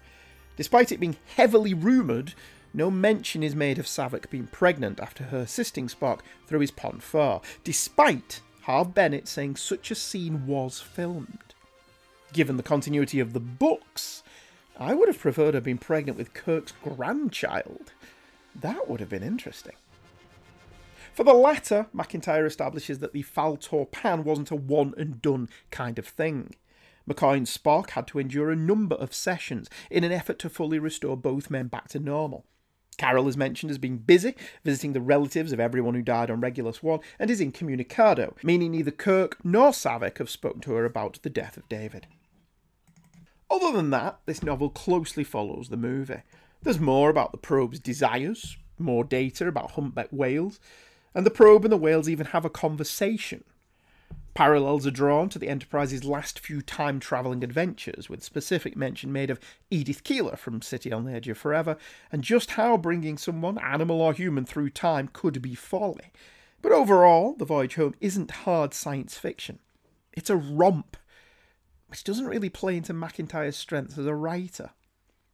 Despite 0.57 0.93
it 0.93 1.01
being 1.01 1.17
heavily 1.35 1.75
rumoured, 1.75 2.35
no 2.73 2.89
mention 2.91 3.43
is 3.43 3.57
made 3.57 3.79
of 3.79 3.87
Saavik 3.87 4.31
being 4.31 4.47
pregnant 4.47 5.01
after 5.01 5.25
her 5.25 5.41
assisting 5.41 5.89
Spock 5.89 6.21
through 6.47 6.61
his 6.61 6.71
Pon 6.71 7.01
farr, 7.01 7.41
despite 7.65 8.41
Harve 8.71 8.95
Bennett 8.95 9.27
saying 9.27 9.57
such 9.57 9.91
a 9.91 9.97
scene 9.97 10.47
was 10.47 10.81
filmed. 10.81 11.57
Given 12.33 12.57
the 12.57 12.63
continuity 12.63 13.19
of 13.19 13.33
the 13.33 13.41
books, 13.41 14.23
I 14.79 14.95
would 14.95 15.09
have 15.09 15.19
preferred 15.19 15.55
her 15.55 15.61
being 15.61 15.77
pregnant 15.77 16.17
with 16.17 16.35
Kirk's 16.35 16.73
grandchild. 16.81 17.91
That 18.55 18.89
would 18.89 19.01
have 19.01 19.09
been 19.09 19.25
interesting. 19.25 19.75
For 21.13 21.25
the 21.25 21.35
latter, 21.35 21.89
McIntyre 21.93 22.47
establishes 22.47 23.01
that 23.01 23.13
the 23.13 23.25
Faltor 23.25 23.91
Pan 23.91 24.23
wasn't 24.23 24.53
a 24.53 24.57
one 24.57 24.95
and 24.97 25.21
done 25.21 25.49
kind 25.73 25.99
of 25.99 26.07
thing. 26.07 26.55
McCoy 27.09 27.39
and 27.39 27.47
Spock 27.47 27.91
had 27.91 28.07
to 28.07 28.21
endure 28.21 28.53
a 28.53 28.57
number 28.57 28.95
of 28.95 29.13
sessions 29.13 29.69
in 29.91 30.05
an 30.05 30.13
effort 30.13 30.39
to 30.39 30.49
fully 30.49 30.79
restore 30.79 31.17
both 31.17 31.51
men 31.51 31.67
back 31.67 31.89
to 31.89 31.99
normal. 31.99 32.45
Carol 33.01 33.29
is 33.29 33.37
mentioned 33.37 33.71
as 33.71 33.79
being 33.79 33.97
busy, 33.97 34.35
visiting 34.63 34.93
the 34.93 35.01
relatives 35.01 35.53
of 35.53 35.59
everyone 35.59 35.95
who 35.95 36.03
died 36.03 36.31
on 36.31 36.43
Regula 36.43 36.75
1, 36.79 37.01
and 37.19 37.31
is 37.31 37.41
incommunicado, 37.41 38.35
meaning 38.43 38.73
neither 38.73 38.91
Kirk 38.91 39.39
nor 39.43 39.71
Saavik 39.71 40.19
have 40.19 40.29
spoken 40.29 40.61
to 40.61 40.73
her 40.73 40.85
about 40.85 41.19
the 41.23 41.31
death 41.31 41.57
of 41.57 41.67
David. 41.71 42.07
Other 43.51 43.73
than 43.73 43.89
that, 43.89 44.21
this 44.27 44.43
novel 44.43 44.69
closely 44.69 45.25
follows 45.25 45.71
the 45.71 45.79
movie. 45.79 46.21
There's 46.63 46.79
more 46.79 47.09
about 47.09 47.33
the 47.33 47.39
probe's 47.39 47.81
desires, 47.81 48.59
more 48.79 49.03
data 49.03 49.49
about 49.49 49.71
humpback 49.71 50.09
whales, 50.11 50.61
and 51.15 51.25
the 51.25 51.31
probe 51.31 51.65
and 51.65 51.73
the 51.73 51.79
whales 51.79 52.07
even 52.07 52.27
have 52.27 52.45
a 52.45 52.51
conversation. 52.51 53.45
Parallels 54.35 54.87
are 54.87 54.91
drawn 54.91 55.29
to 55.29 55.39
the 55.39 55.49
Enterprise's 55.49 56.03
last 56.03 56.41
few 56.41 56.63
time 56.63 56.99
travelling 56.99 57.45
adventures, 57.45 58.09
with 58.09 58.25
specific 58.25 58.75
mention 58.75 59.13
made 59.13 59.29
of 59.29 59.39
Edith 59.71 60.03
Keeler 60.03 60.37
from 60.37 60.63
City 60.63 60.91
on 60.91 61.05
the 61.05 61.13
Edge 61.13 61.29
of 61.29 61.37
Forever, 61.37 61.77
and 62.11 62.25
just 62.25 62.53
how 62.53 62.79
bringing 62.79 63.19
someone, 63.19 63.59
animal 63.59 64.01
or 64.01 64.15
human, 64.15 64.47
through 64.47 64.71
time 64.71 65.11
could 65.13 65.43
be 65.43 65.55
folly. 65.55 66.11
But 66.63 66.73
overall, 66.73 67.35
The 67.35 67.45
Voyage 67.45 67.75
Home 67.75 67.95
isn't 68.01 68.31
hard 68.31 68.73
science 68.73 69.19
fiction. 69.19 69.59
It's 70.13 70.31
a 70.31 70.37
romp 70.37 70.97
which 71.89 72.05
doesn't 72.05 72.27
really 72.27 72.49
play 72.49 72.77
into 72.77 72.95
McIntyre's 72.95 73.57
strengths 73.57 73.99
as 73.99 74.07
a 74.07 74.15
writer. 74.15 74.71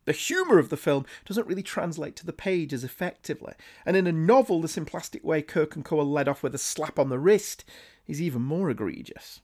The 0.06 0.12
humour 0.12 0.58
of 0.58 0.68
the 0.68 0.76
film 0.76 1.04
doesn't 1.26 1.46
really 1.46 1.62
translate 1.62 2.16
to 2.16 2.26
the 2.26 2.32
page 2.32 2.72
as 2.72 2.84
effectively, 2.84 3.54
and 3.84 3.96
in 3.96 4.06
a 4.06 4.12
novel, 4.12 4.60
the 4.60 4.68
simplistic 4.68 5.22
way 5.22 5.42
Kirk 5.42 5.76
and 5.76 5.84
Co 5.84 6.00
are 6.00 6.04
led 6.04 6.28
off 6.28 6.42
with 6.42 6.54
a 6.54 6.58
slap 6.58 6.98
on 6.98 7.08
the 7.08 7.18
wrist 7.18 7.64
is 8.06 8.20
even 8.20 8.42
more 8.42 8.70
egregious. 8.70 9.40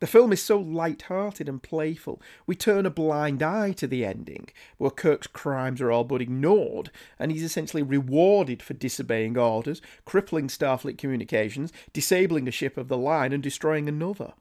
The 0.00 0.06
film 0.06 0.32
is 0.32 0.40
so 0.40 0.60
light-hearted 0.60 1.48
and 1.48 1.60
playful, 1.60 2.22
we 2.46 2.54
turn 2.54 2.86
a 2.86 2.90
blind 2.90 3.42
eye 3.42 3.72
to 3.72 3.88
the 3.88 4.04
ending, 4.04 4.48
where 4.76 4.92
Kirk's 4.92 5.26
crimes 5.26 5.80
are 5.80 5.90
all 5.90 6.04
but 6.04 6.22
ignored, 6.22 6.92
and 7.18 7.32
he's 7.32 7.42
essentially 7.42 7.82
rewarded 7.82 8.62
for 8.62 8.74
disobeying 8.74 9.36
orders, 9.36 9.82
crippling 10.04 10.46
Starfleet 10.46 10.98
communications, 10.98 11.72
disabling 11.92 12.46
a 12.46 12.52
ship 12.52 12.76
of 12.76 12.86
the 12.86 12.96
line, 12.96 13.32
and 13.32 13.42
destroying 13.42 13.88
another. 13.88 14.34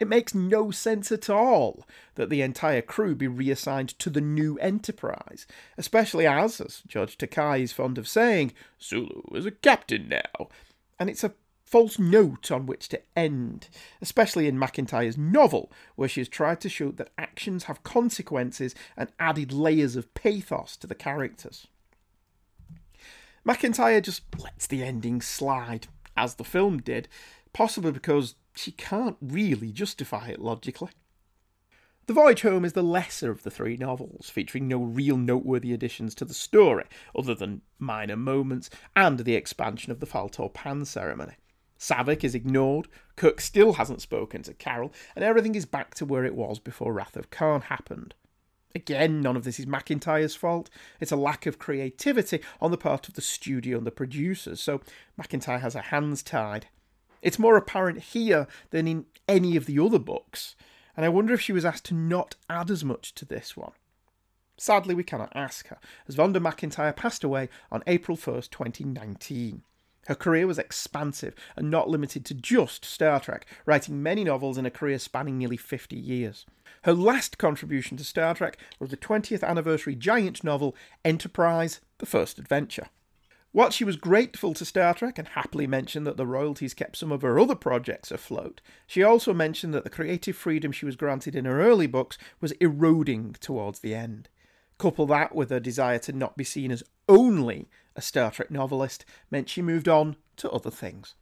It 0.00 0.08
makes 0.08 0.34
no 0.34 0.70
sense 0.70 1.10
at 1.10 1.30
all 1.30 1.84
that 2.14 2.30
the 2.30 2.42
entire 2.42 2.82
crew 2.82 3.14
be 3.14 3.26
reassigned 3.26 3.98
to 4.00 4.10
the 4.10 4.20
new 4.20 4.56
Enterprise, 4.58 5.46
especially 5.76 6.26
as, 6.26 6.60
as 6.60 6.82
George 6.86 7.18
Takei 7.18 7.62
is 7.62 7.72
fond 7.72 7.98
of 7.98 8.08
saying, 8.08 8.52
Sulu 8.78 9.22
is 9.34 9.46
a 9.46 9.50
captain 9.50 10.08
now. 10.08 10.48
And 11.00 11.10
it's 11.10 11.24
a 11.24 11.34
false 11.68 11.98
note 11.98 12.50
on 12.50 12.64
which 12.64 12.88
to 12.88 13.00
end, 13.14 13.68
especially 14.00 14.48
in 14.48 14.58
McIntyre's 14.58 15.18
novel, 15.18 15.70
where 15.96 16.08
she 16.08 16.20
has 16.20 16.28
tried 16.28 16.60
to 16.62 16.68
show 16.68 16.90
that 16.92 17.10
actions 17.18 17.64
have 17.64 17.82
consequences 17.82 18.74
and 18.96 19.12
added 19.20 19.52
layers 19.52 19.94
of 19.94 20.12
pathos 20.14 20.76
to 20.78 20.86
the 20.86 20.94
characters. 20.94 21.66
McIntyre 23.46 24.02
just 24.02 24.22
lets 24.38 24.66
the 24.66 24.82
ending 24.82 25.20
slide, 25.20 25.88
as 26.16 26.36
the 26.36 26.44
film 26.44 26.78
did, 26.78 27.06
possibly 27.52 27.92
because 27.92 28.34
she 28.54 28.72
can't 28.72 29.18
really 29.20 29.70
justify 29.70 30.28
it 30.28 30.40
logically. 30.40 30.90
The 32.06 32.14
Voyage 32.14 32.40
Home 32.40 32.64
is 32.64 32.72
the 32.72 32.82
lesser 32.82 33.30
of 33.30 33.42
the 33.42 33.50
three 33.50 33.76
novels, 33.76 34.30
featuring 34.30 34.66
no 34.66 34.78
real 34.78 35.18
noteworthy 35.18 35.74
additions 35.74 36.14
to 36.14 36.24
the 36.24 36.32
story, 36.32 36.84
other 37.14 37.34
than 37.34 37.60
minor 37.78 38.16
moments 38.16 38.70
and 38.96 39.18
the 39.18 39.34
expansion 39.34 39.92
of 39.92 40.00
the 40.00 40.06
Faltor 40.06 40.52
Pan 40.52 40.86
ceremony. 40.86 41.34
Saavik 41.78 42.24
is 42.24 42.34
ignored, 42.34 42.88
Kirk 43.16 43.40
still 43.40 43.74
hasn't 43.74 44.02
spoken 44.02 44.42
to 44.42 44.54
Carol, 44.54 44.92
and 45.14 45.24
everything 45.24 45.54
is 45.54 45.64
back 45.64 45.94
to 45.94 46.04
where 46.04 46.24
it 46.24 46.34
was 46.34 46.58
before 46.58 46.92
Wrath 46.92 47.16
of 47.16 47.30
Khan 47.30 47.62
happened. 47.62 48.14
Again, 48.74 49.20
none 49.20 49.36
of 49.36 49.44
this 49.44 49.58
is 49.58 49.66
McIntyre's 49.66 50.34
fault. 50.34 50.68
It's 51.00 51.12
a 51.12 51.16
lack 51.16 51.46
of 51.46 51.58
creativity 51.58 52.40
on 52.60 52.70
the 52.70 52.76
part 52.76 53.08
of 53.08 53.14
the 53.14 53.22
studio 53.22 53.78
and 53.78 53.86
the 53.86 53.90
producers, 53.90 54.60
so 54.60 54.80
McIntyre 55.20 55.60
has 55.60 55.74
her 55.74 55.80
hands 55.80 56.22
tied. 56.22 56.66
It's 57.22 57.38
more 57.38 57.56
apparent 57.56 58.00
here 58.00 58.46
than 58.70 58.86
in 58.86 59.06
any 59.26 59.56
of 59.56 59.66
the 59.66 59.78
other 59.78 59.98
books, 59.98 60.54
and 60.96 61.06
I 61.06 61.08
wonder 61.08 61.32
if 61.32 61.40
she 61.40 61.52
was 61.52 61.64
asked 61.64 61.86
to 61.86 61.94
not 61.94 62.34
add 62.50 62.70
as 62.70 62.84
much 62.84 63.14
to 63.14 63.24
this 63.24 63.56
one. 63.56 63.72
Sadly, 64.56 64.94
we 64.94 65.04
cannot 65.04 65.32
ask 65.34 65.68
her, 65.68 65.78
as 66.08 66.16
Vonda 66.16 66.38
McIntyre 66.38 66.94
passed 66.94 67.22
away 67.22 67.48
on 67.70 67.84
April 67.86 68.16
1st, 68.16 68.50
2019. 68.50 69.62
Her 70.08 70.14
career 70.14 70.46
was 70.46 70.58
expansive 70.58 71.34
and 71.54 71.70
not 71.70 71.90
limited 71.90 72.24
to 72.24 72.34
just 72.34 72.82
Star 72.82 73.20
Trek, 73.20 73.44
writing 73.66 74.02
many 74.02 74.24
novels 74.24 74.56
in 74.56 74.64
a 74.64 74.70
career 74.70 74.98
spanning 74.98 75.36
nearly 75.36 75.58
50 75.58 75.96
years. 75.96 76.46
Her 76.84 76.94
last 76.94 77.36
contribution 77.36 77.98
to 77.98 78.04
Star 78.04 78.34
Trek 78.34 78.56
was 78.78 78.88
the 78.88 78.96
20th 78.96 79.44
anniversary 79.44 79.94
giant 79.94 80.42
novel 80.42 80.74
Enterprise 81.04 81.80
The 81.98 82.06
First 82.06 82.38
Adventure. 82.38 82.88
While 83.52 83.68
she 83.68 83.84
was 83.84 83.96
grateful 83.96 84.54
to 84.54 84.64
Star 84.64 84.94
Trek 84.94 85.18
and 85.18 85.28
happily 85.28 85.66
mentioned 85.66 86.06
that 86.06 86.16
the 86.16 86.26
royalties 86.26 86.72
kept 86.72 86.96
some 86.96 87.12
of 87.12 87.20
her 87.20 87.38
other 87.38 87.54
projects 87.54 88.10
afloat, 88.10 88.62
she 88.86 89.02
also 89.02 89.34
mentioned 89.34 89.74
that 89.74 89.84
the 89.84 89.90
creative 89.90 90.36
freedom 90.36 90.72
she 90.72 90.86
was 90.86 90.96
granted 90.96 91.36
in 91.36 91.44
her 91.44 91.60
early 91.60 91.86
books 91.86 92.16
was 92.40 92.52
eroding 92.52 93.36
towards 93.40 93.80
the 93.80 93.94
end. 93.94 94.30
Couple 94.78 95.04
that 95.06 95.34
with 95.34 95.50
her 95.50 95.60
desire 95.60 95.98
to 95.98 96.12
not 96.12 96.34
be 96.34 96.44
seen 96.44 96.70
as 96.70 96.82
only 97.08 97.68
a 97.96 98.00
Star 98.00 98.30
Trek 98.30 98.50
novelist 98.50 99.04
meant 99.30 99.48
she 99.48 99.62
moved 99.62 99.88
on 99.88 100.16
to 100.36 100.50
other 100.50 100.70
things. 100.70 101.14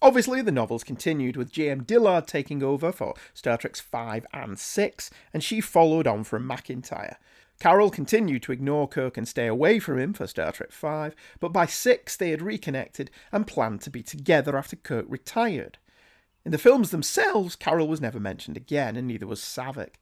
Obviously, 0.00 0.42
the 0.42 0.52
novels 0.52 0.84
continued 0.84 1.36
with 1.36 1.52
J.M. 1.52 1.82
Dillard 1.82 2.26
taking 2.26 2.62
over 2.62 2.92
for 2.92 3.14
Star 3.32 3.56
Trek's 3.56 3.80
5 3.80 4.26
and 4.32 4.58
6, 4.58 5.10
and 5.32 5.42
she 5.42 5.60
followed 5.60 6.06
on 6.06 6.24
from 6.24 6.48
McIntyre. 6.48 7.16
Carol 7.60 7.90
continued 7.90 8.42
to 8.42 8.52
ignore 8.52 8.88
Kirk 8.88 9.16
and 9.16 9.26
stay 9.26 9.46
away 9.46 9.78
from 9.78 9.98
him 9.98 10.12
for 10.12 10.26
Star 10.26 10.52
Trek 10.52 10.72
V, 10.72 11.16
but 11.40 11.52
by 11.52 11.66
6 11.66 12.16
they 12.16 12.30
had 12.30 12.42
reconnected 12.42 13.10
and 13.32 13.46
planned 13.46 13.80
to 13.82 13.90
be 13.90 14.02
together 14.02 14.58
after 14.58 14.76
Kirk 14.76 15.06
retired. 15.08 15.78
In 16.44 16.52
the 16.52 16.58
films 16.58 16.90
themselves, 16.90 17.56
Carol 17.56 17.88
was 17.88 18.00
never 18.00 18.20
mentioned 18.20 18.56
again, 18.56 18.96
and 18.96 19.06
neither 19.06 19.26
was 19.26 19.40
Saavik. 19.40 19.94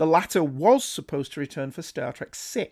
The 0.00 0.06
latter 0.06 0.42
was 0.42 0.82
supposed 0.82 1.34
to 1.34 1.40
return 1.40 1.72
for 1.72 1.82
Star 1.82 2.10
Trek 2.10 2.34
VI, 2.34 2.70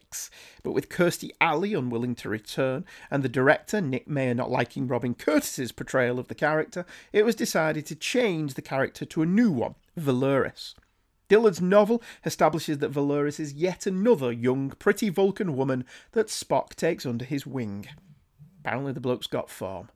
but 0.63 0.73
with 0.73 0.89
Kirstie 0.89 1.33
Alley 1.43 1.75
unwilling 1.75 2.15
to 2.15 2.29
return 2.31 2.87
and 3.11 3.23
the 3.23 3.29
director, 3.29 3.83
Nick 3.83 4.09
Meyer, 4.09 4.33
not 4.33 4.51
liking 4.51 4.89
Robin 4.89 5.15
Curtis's 5.15 5.71
portrayal 5.71 6.19
of 6.19 6.29
the 6.29 6.35
character, 6.35 6.87
it 7.13 7.27
was 7.27 7.35
decided 7.35 7.85
to 7.85 7.95
change 7.95 8.55
the 8.55 8.63
character 8.63 9.05
to 9.05 9.21
a 9.21 9.27
new 9.27 9.51
one, 9.51 9.75
Valeris. 9.95 10.75
Dillard's 11.29 11.61
novel 11.61 12.03
establishes 12.25 12.79
that 12.79 12.93
Valeris 12.93 13.39
is 13.39 13.53
yet 13.53 13.85
another 13.85 14.33
young, 14.33 14.71
pretty 14.71 15.11
Vulcan 15.11 15.55
woman 15.55 15.85
that 16.13 16.29
Spock 16.29 16.77
takes 16.77 17.05
under 17.05 17.27
his 17.27 17.47
wing. 17.47 17.89
Apparently, 18.61 18.95
the 18.95 19.01
bloke's 19.01 19.27
got 19.27 19.51
form. 19.51 19.91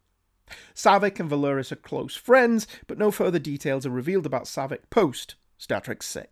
Saavik 0.75 1.19
and 1.19 1.31
Valeris 1.31 1.73
are 1.73 1.77
close 1.77 2.15
friends, 2.15 2.67
but 2.87 2.99
no 2.99 3.11
further 3.11 3.39
details 3.39 3.87
are 3.87 3.91
revealed 3.91 4.27
about 4.27 4.45
Saavik 4.45 4.91
post 4.91 5.37
Star 5.57 5.81
Trek 5.81 6.03
VI. 6.03 6.27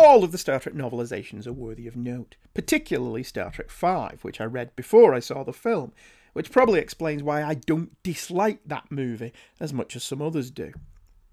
All 0.00 0.22
of 0.22 0.30
the 0.30 0.38
Star 0.38 0.60
Trek 0.60 0.76
novelizations 0.76 1.44
are 1.48 1.52
worthy 1.52 1.88
of 1.88 1.96
note, 1.96 2.36
particularly 2.54 3.24
Star 3.24 3.50
Trek 3.50 3.68
V, 3.68 4.16
which 4.22 4.40
I 4.40 4.44
read 4.44 4.76
before 4.76 5.12
I 5.12 5.18
saw 5.18 5.42
the 5.42 5.52
film, 5.52 5.92
which 6.34 6.52
probably 6.52 6.78
explains 6.78 7.20
why 7.24 7.42
I 7.42 7.54
don't 7.54 8.00
dislike 8.04 8.60
that 8.64 8.92
movie 8.92 9.32
as 9.58 9.72
much 9.72 9.96
as 9.96 10.04
some 10.04 10.22
others 10.22 10.52
do. 10.52 10.72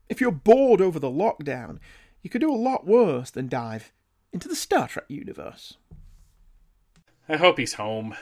If 0.09 0.19
you're 0.19 0.31
bored 0.31 0.81
over 0.81 0.97
the 0.97 1.11
lockdown, 1.11 1.77
you 2.23 2.31
could 2.31 2.41
do 2.41 2.51
a 2.51 2.57
lot 2.57 2.87
worse 2.87 3.29
than 3.29 3.47
dive 3.47 3.93
into 4.33 4.47
the 4.47 4.55
Star 4.55 4.87
Trek 4.87 5.05
universe. 5.09 5.77
I 7.29 7.37
hope 7.37 7.59
he's 7.59 7.73
home. 7.73 8.15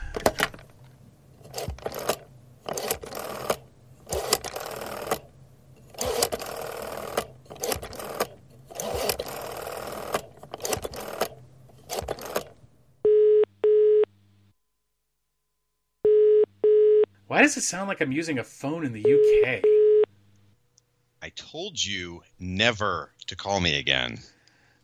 Does 17.44 17.58
it 17.58 17.62
sound 17.62 17.90
like 17.90 18.02
I'm 18.02 18.12
using 18.12 18.40
a 18.40 18.44
phone 18.44 18.86
in 18.86 18.94
the 18.94 19.02
UK? 19.02 19.64
I 21.22 21.30
told 21.36 21.84
you 21.84 22.24
never 22.40 23.12
to 23.28 23.36
call 23.36 23.60
me 23.60 23.78
again. 23.78 24.20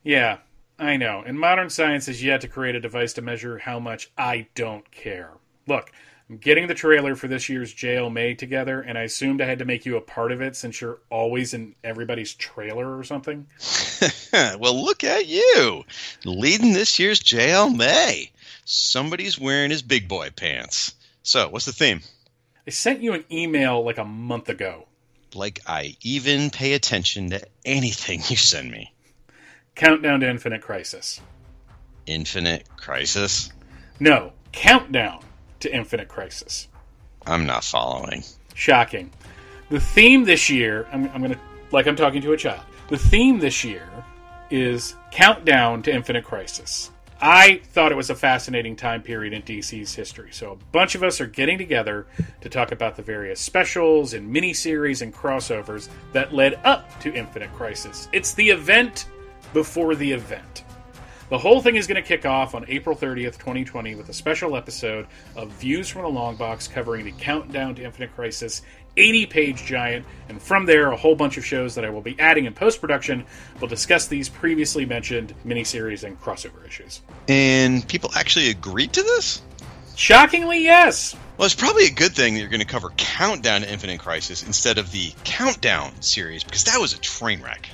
Yeah, 0.04 0.40
I 0.78 0.98
know. 0.98 1.24
And 1.26 1.40
modern 1.40 1.70
science 1.70 2.08
has 2.08 2.24
yet 2.24 2.42
to 2.42 2.48
create 2.48 2.76
a 2.76 2.80
device 2.80 3.14
to 3.14 3.22
measure 3.22 3.58
how 3.58 3.80
much 3.80 4.12
I 4.18 4.48
don't 4.56 4.90
care. 4.92 5.32
Look, 5.68 5.92
I'm 6.30 6.38
getting 6.38 6.68
the 6.68 6.74
trailer 6.74 7.16
for 7.16 7.28
this 7.28 7.50
year's 7.50 7.74
JLMA 7.74 8.38
together, 8.38 8.82
and 8.82 8.98
I 8.98 9.04
assumed 9.04 9.42
I 9.42 9.46
had 9.46 9.60
to 9.60 9.66
make 9.66 9.86
you 9.86 9.98
a 9.98 10.02
part 10.02 10.32
of 10.32 10.42
it 10.42 10.56
since 10.56 10.80
you're 10.80 11.00
always 11.10 11.54
in 11.54 11.76
everybody's 11.84 12.34
trailer 12.34 12.98
or 12.98 13.04
something. 13.04 13.48
well, 14.34 14.84
look 14.84 15.04
at 15.04 15.28
you 15.28 15.84
leading 16.26 16.74
this 16.74 17.00
year's 17.00 17.22
JLMA. 17.22 18.32
Somebody's 18.66 19.40
wearing 19.40 19.72
his 19.72 19.82
big 19.82 20.08
boy 20.08 20.30
pants. 20.30 20.94
So, 21.24 21.50
what's 21.50 21.66
the 21.66 21.74
theme? 21.74 22.02
I 22.68 22.72
sent 22.72 23.02
you 23.02 23.14
an 23.14 23.26
email 23.32 23.84
like 23.84 23.98
a 23.98 24.06
month 24.06 24.50
ago. 24.50 24.86
Like 25.34 25.60
I 25.66 25.96
even 26.02 26.50
pay 26.50 26.74
attention 26.74 27.30
to 27.32 27.42
anything 27.66 28.20
you 28.28 28.36
send 28.36 28.72
me. 28.72 28.94
Countdown 29.76 30.20
to 30.22 30.30
Infinite 30.30 30.62
Crisis. 30.62 31.22
Infinite 32.06 32.68
Crisis? 32.76 33.52
No, 34.00 34.34
Countdown 34.52 35.20
to 35.60 35.74
Infinite 35.74 36.08
Crisis. 36.08 36.68
I'm 37.26 37.46
not 37.46 37.64
following. 37.64 38.24
Shocking. 38.56 39.12
The 39.70 39.80
theme 39.80 40.26
this 40.26 40.50
year, 40.50 40.88
I'm, 40.92 41.10
I'm 41.10 41.22
going 41.22 41.34
to, 41.34 41.40
like 41.72 41.88
I'm 41.88 41.96
talking 41.96 42.22
to 42.24 42.34
a 42.34 42.38
child, 42.38 42.62
the 42.90 42.98
theme 42.98 43.40
this 43.40 43.64
year 43.64 43.88
is 44.50 44.96
Countdown 45.12 45.84
to 45.84 45.94
Infinite 45.94 46.24
Crisis. 46.26 46.92
I 47.22 47.62
thought 47.74 47.92
it 47.92 47.96
was 47.96 48.10
a 48.10 48.16
fascinating 48.16 48.78
time 48.78 49.02
period 49.02 49.34
in 49.34 49.42
DC's 49.42 49.94
history. 49.94 50.30
So, 50.32 50.54
a 50.54 50.56
bunch 50.72 50.96
of 50.96 51.04
us 51.04 51.20
are 51.20 51.26
getting 51.26 51.58
together 51.58 52.08
to 52.40 52.50
talk 52.50 52.72
about 52.72 52.96
the 52.96 53.02
various 53.02 53.42
specials 53.42 54.14
and 54.14 54.34
miniseries 54.34 55.02
and 55.02 55.14
crossovers 55.14 55.90
that 56.14 56.34
led 56.34 56.60
up 56.64 56.98
to 57.02 57.14
Infinite 57.14 57.54
Crisis. 57.54 58.08
It's 58.14 58.34
the 58.34 58.50
event 58.50 59.08
before 59.54 59.96
the 59.96 60.12
event. 60.12 60.64
The 61.30 61.38
whole 61.38 61.62
thing 61.62 61.76
is 61.76 61.88
going 61.88 62.02
to 62.02 62.08
kick 62.08 62.26
off 62.26 62.56
on 62.56 62.66
April 62.70 62.96
30th, 62.96 63.38
2020, 63.38 63.96
with 63.96 64.10
a 64.10 64.14
special 64.14 64.56
episode 64.56 65.06
of 65.36 65.52
Views 65.52 65.88
from 65.88 66.04
the 66.04 66.10
Long 66.10 66.38
Box 66.38 66.68
covering 66.68 67.06
the 67.06 67.12
Countdown 67.12 67.76
to 67.76 67.84
Infinite 67.84 68.16
Crisis 68.16 68.62
80 69.00 69.26
page 69.28 69.66
giant, 69.66 70.06
and 70.28 70.42
from 70.42 70.66
there, 70.66 70.92
a 70.92 70.98
whole 70.98 71.16
bunch 71.16 71.38
of 71.38 71.46
shows 71.46 71.76
that 71.76 71.86
I 71.86 71.90
will 71.90 72.02
be 72.02 72.20
adding 72.20 72.46
in 72.46 72.54
post 72.54 72.82
production 72.82 73.26
will 73.60 73.68
discuss 73.68 74.08
these 74.08 74.30
previously 74.30 74.86
mentioned 74.86 75.34
miniseries 75.46 76.04
and 76.04 76.20
crossover 76.22 76.66
issues. 76.68 77.02
And 77.28 77.88
people 77.88 78.12
actually 78.16 78.50
agreed 78.50 78.94
to 78.94 79.02
this? 79.02 79.42
Shockingly, 79.96 80.64
yes. 80.64 81.16
Well, 81.38 81.46
it's 81.46 81.56
probably 81.56 81.86
a 81.86 81.92
good 81.92 82.14
thing 82.14 82.34
that 82.34 82.40
you're 82.42 82.50
going 82.50 82.62
to 82.62 82.66
cover 82.66 82.90
Countdown 82.98 83.62
to 83.62 83.72
Infinite 83.72 84.00
Crisis 84.00 84.44
instead 84.44 84.78
of 84.78 84.92
the 84.92 85.14
Countdown 85.24 86.02
series, 86.02 86.44
because 86.44 86.66
that 86.66 86.80
was 86.80 86.94
a 86.94 87.00
train 87.00 87.42
wreck. 87.42 87.68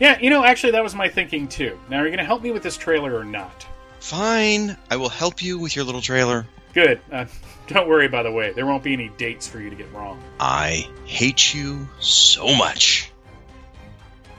Yeah, 0.00 0.18
you 0.20 0.30
know, 0.30 0.44
actually, 0.44 0.72
that 0.72 0.82
was 0.82 0.94
my 0.94 1.08
thinking 1.08 1.48
too. 1.48 1.78
Now, 1.88 1.98
are 1.98 2.04
you 2.04 2.10
going 2.10 2.18
to 2.18 2.24
help 2.24 2.42
me 2.42 2.50
with 2.50 2.62
this 2.62 2.76
trailer 2.76 3.16
or 3.16 3.24
not? 3.24 3.66
Fine, 4.00 4.76
I 4.90 4.96
will 4.96 5.08
help 5.08 5.42
you 5.42 5.58
with 5.58 5.76
your 5.76 5.84
little 5.84 6.02
trailer. 6.02 6.46
Good. 6.74 7.00
Uh, 7.10 7.26
don't 7.68 7.88
worry, 7.88 8.08
by 8.08 8.22
the 8.22 8.32
way, 8.32 8.52
there 8.52 8.66
won't 8.66 8.82
be 8.82 8.92
any 8.92 9.08
dates 9.16 9.46
for 9.46 9.60
you 9.60 9.70
to 9.70 9.76
get 9.76 9.92
wrong. 9.92 10.22
I 10.40 10.88
hate 11.04 11.54
you 11.54 11.88
so 12.00 12.54
much. 12.54 13.10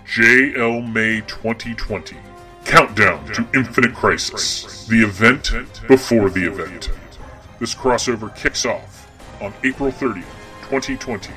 JL 0.06 0.92
May 0.94 1.22
2020 1.22 2.16
Countdown 2.66 3.24
to 3.34 3.48
Infinite 3.54 3.94
Crisis. 3.94 4.88
The 4.88 5.04
event 5.04 5.52
before 5.88 6.32
the 6.32 6.48
event. 6.48 6.90
This 7.60 7.76
crossover 7.76 8.36
kicks 8.36 8.66
off 8.66 9.08
on 9.40 9.54
April 9.64 9.92
30th, 9.92 10.24
2020, 10.64 11.32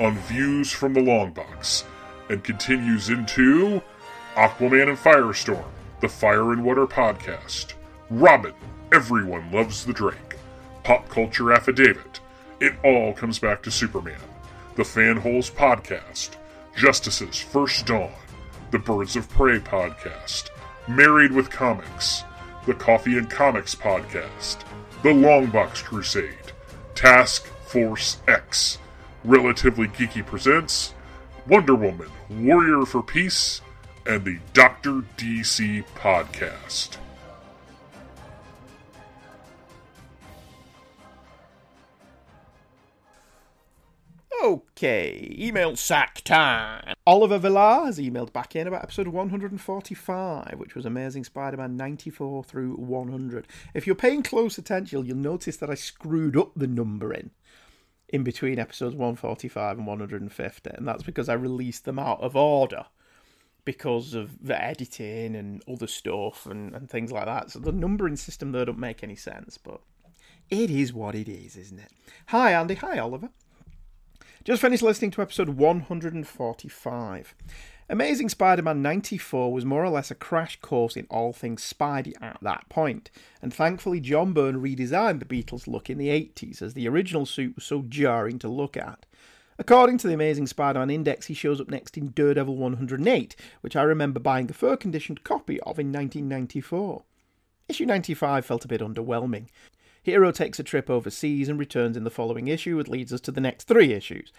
on 0.00 0.18
Views 0.18 0.72
from 0.72 0.92
the 0.92 1.00
Long 1.00 1.30
Box, 1.30 1.84
and 2.28 2.42
continues 2.42 3.10
into 3.10 3.80
Aquaman 4.34 4.88
and 4.88 4.98
Firestorm, 4.98 5.64
the 6.00 6.08
Fire 6.08 6.52
and 6.52 6.64
Water 6.64 6.86
podcast, 6.86 7.74
Robin, 8.10 8.54
Everyone 8.92 9.52
Loves 9.52 9.84
the 9.84 9.92
Drake, 9.92 10.36
Pop 10.84 11.08
Culture 11.08 11.52
Affidavit, 11.52 12.20
It 12.60 12.72
All 12.84 13.12
Comes 13.12 13.38
Back 13.38 13.62
to 13.62 13.70
Superman, 13.70 14.20
the 14.74 14.82
Fanholes 14.82 15.50
podcast, 15.50 16.30
Justice's 16.76 17.38
First 17.38 17.86
Dawn, 17.86 18.12
the 18.70 18.78
Birds 18.78 19.16
of 19.16 19.28
Prey 19.28 19.58
podcast, 19.58 20.50
Married 20.88 21.32
with 21.32 21.50
Comics, 21.50 22.24
the 22.66 22.74
Coffee 22.74 23.16
and 23.18 23.30
Comics 23.30 23.74
podcast, 23.74 24.58
the 25.02 25.10
Longbox 25.10 25.84
Crusade, 25.84 26.52
Task 26.94 27.46
Force 27.66 28.18
X, 28.26 28.78
Relatively 29.24 29.86
Geeky 29.88 30.24
Presents, 30.26 30.94
Wonder 31.46 31.74
Woman, 31.74 32.10
Warrior 32.28 32.86
for 32.86 33.02
Peace, 33.02 33.60
and 34.06 34.24
the 34.24 34.38
Dr. 34.52 35.02
DC 35.16 35.84
podcast. 35.94 36.96
Okay, 44.42 45.36
email 45.38 45.76
sack 45.76 46.20
time. 46.24 46.94
Oliver 47.06 47.38
Villar 47.38 47.86
has 47.86 48.00
emailed 48.00 48.32
back 48.32 48.56
in 48.56 48.66
about 48.66 48.82
episode 48.82 49.06
145, 49.06 50.54
which 50.56 50.74
was 50.74 50.84
Amazing 50.84 51.22
Spider 51.22 51.58
Man 51.58 51.76
94 51.76 52.42
through 52.42 52.74
100. 52.74 53.46
If 53.72 53.86
you're 53.86 53.94
paying 53.94 54.24
close 54.24 54.58
attention, 54.58 55.06
you'll 55.06 55.16
notice 55.16 55.58
that 55.58 55.70
I 55.70 55.74
screwed 55.74 56.36
up 56.36 56.50
the 56.56 56.66
numbering 56.66 57.30
in 58.08 58.24
between 58.24 58.58
episodes 58.58 58.96
145 58.96 59.78
and 59.78 59.86
150, 59.86 60.70
and 60.70 60.88
that's 60.88 61.04
because 61.04 61.28
I 61.28 61.34
released 61.34 61.84
them 61.84 62.00
out 62.00 62.20
of 62.20 62.34
order 62.34 62.86
because 63.64 64.12
of 64.12 64.44
the 64.44 64.60
editing 64.60 65.36
and 65.36 65.62
other 65.68 65.86
stuff 65.86 66.46
and, 66.46 66.74
and 66.74 66.90
things 66.90 67.12
like 67.12 67.26
that. 67.26 67.52
So 67.52 67.60
the 67.60 67.70
numbering 67.70 68.16
system 68.16 68.50
there 68.50 68.64
don't 68.64 68.76
make 68.76 69.04
any 69.04 69.14
sense, 69.14 69.56
but 69.56 69.82
it 70.50 70.68
is 70.68 70.92
what 70.92 71.14
it 71.14 71.28
is, 71.28 71.56
isn't 71.56 71.78
it? 71.78 71.92
Hi, 72.26 72.52
Andy. 72.54 72.74
Hi, 72.74 72.98
Oliver. 72.98 73.30
Just 74.44 74.60
finished 74.60 74.82
listening 74.82 75.12
to 75.12 75.22
episode 75.22 75.50
145. 75.50 77.34
Amazing 77.88 78.28
Spider 78.28 78.62
Man 78.62 78.82
94 78.82 79.52
was 79.52 79.64
more 79.64 79.84
or 79.84 79.88
less 79.88 80.10
a 80.10 80.16
crash 80.16 80.58
course 80.60 80.96
in 80.96 81.06
all 81.08 81.32
things 81.32 81.62
Spidey 81.62 82.14
at 82.20 82.38
that 82.42 82.68
point, 82.68 83.12
and 83.40 83.54
thankfully 83.54 84.00
John 84.00 84.32
Byrne 84.32 84.60
redesigned 84.60 85.20
the 85.20 85.26
Beetle's 85.26 85.68
look 85.68 85.88
in 85.88 85.96
the 85.96 86.08
80s 86.08 86.60
as 86.60 86.74
the 86.74 86.88
original 86.88 87.24
suit 87.24 87.54
was 87.54 87.64
so 87.64 87.82
jarring 87.82 88.40
to 88.40 88.48
look 88.48 88.76
at. 88.76 89.06
According 89.60 89.98
to 89.98 90.08
the 90.08 90.14
Amazing 90.14 90.48
Spider 90.48 90.80
Man 90.80 90.90
Index, 90.90 91.26
he 91.26 91.34
shows 91.34 91.60
up 91.60 91.70
next 91.70 91.96
in 91.96 92.08
Daredevil 92.08 92.56
108, 92.56 93.36
which 93.60 93.76
I 93.76 93.82
remember 93.82 94.18
buying 94.18 94.50
a 94.50 94.54
fur 94.54 94.76
conditioned 94.76 95.22
copy 95.22 95.60
of 95.60 95.78
in 95.78 95.92
1994. 95.92 97.04
Issue 97.68 97.86
95 97.86 98.44
felt 98.44 98.64
a 98.64 98.68
bit 98.68 98.80
underwhelming. 98.80 99.46
Hero 100.02 100.32
takes 100.32 100.58
a 100.58 100.64
trip 100.64 100.90
overseas 100.90 101.48
and 101.48 101.58
returns 101.58 101.96
in 101.96 102.04
the 102.04 102.10
following 102.10 102.48
issue, 102.48 102.76
which 102.76 102.88
leads 102.88 103.12
us 103.12 103.20
to 103.22 103.30
the 103.30 103.40
next 103.40 103.64
three 103.68 103.92
issues. 103.92 104.32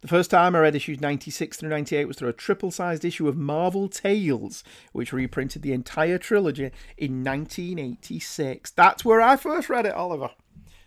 The 0.00 0.08
first 0.08 0.30
time 0.30 0.54
I 0.54 0.58
read 0.58 0.74
issues 0.74 1.00
96 1.00 1.56
through 1.56 1.70
98 1.70 2.04
was 2.06 2.18
through 2.18 2.28
a 2.28 2.34
triple 2.34 2.70
sized 2.70 3.04
issue 3.04 3.26
of 3.26 3.36
Marvel 3.36 3.88
Tales, 3.88 4.62
which 4.92 5.14
reprinted 5.14 5.62
the 5.62 5.72
entire 5.72 6.18
trilogy 6.18 6.72
in 6.98 7.24
1986. 7.24 8.72
That's 8.72 9.04
where 9.04 9.22
I 9.22 9.36
first 9.36 9.70
read 9.70 9.86
it, 9.86 9.94
Oliver. 9.94 10.30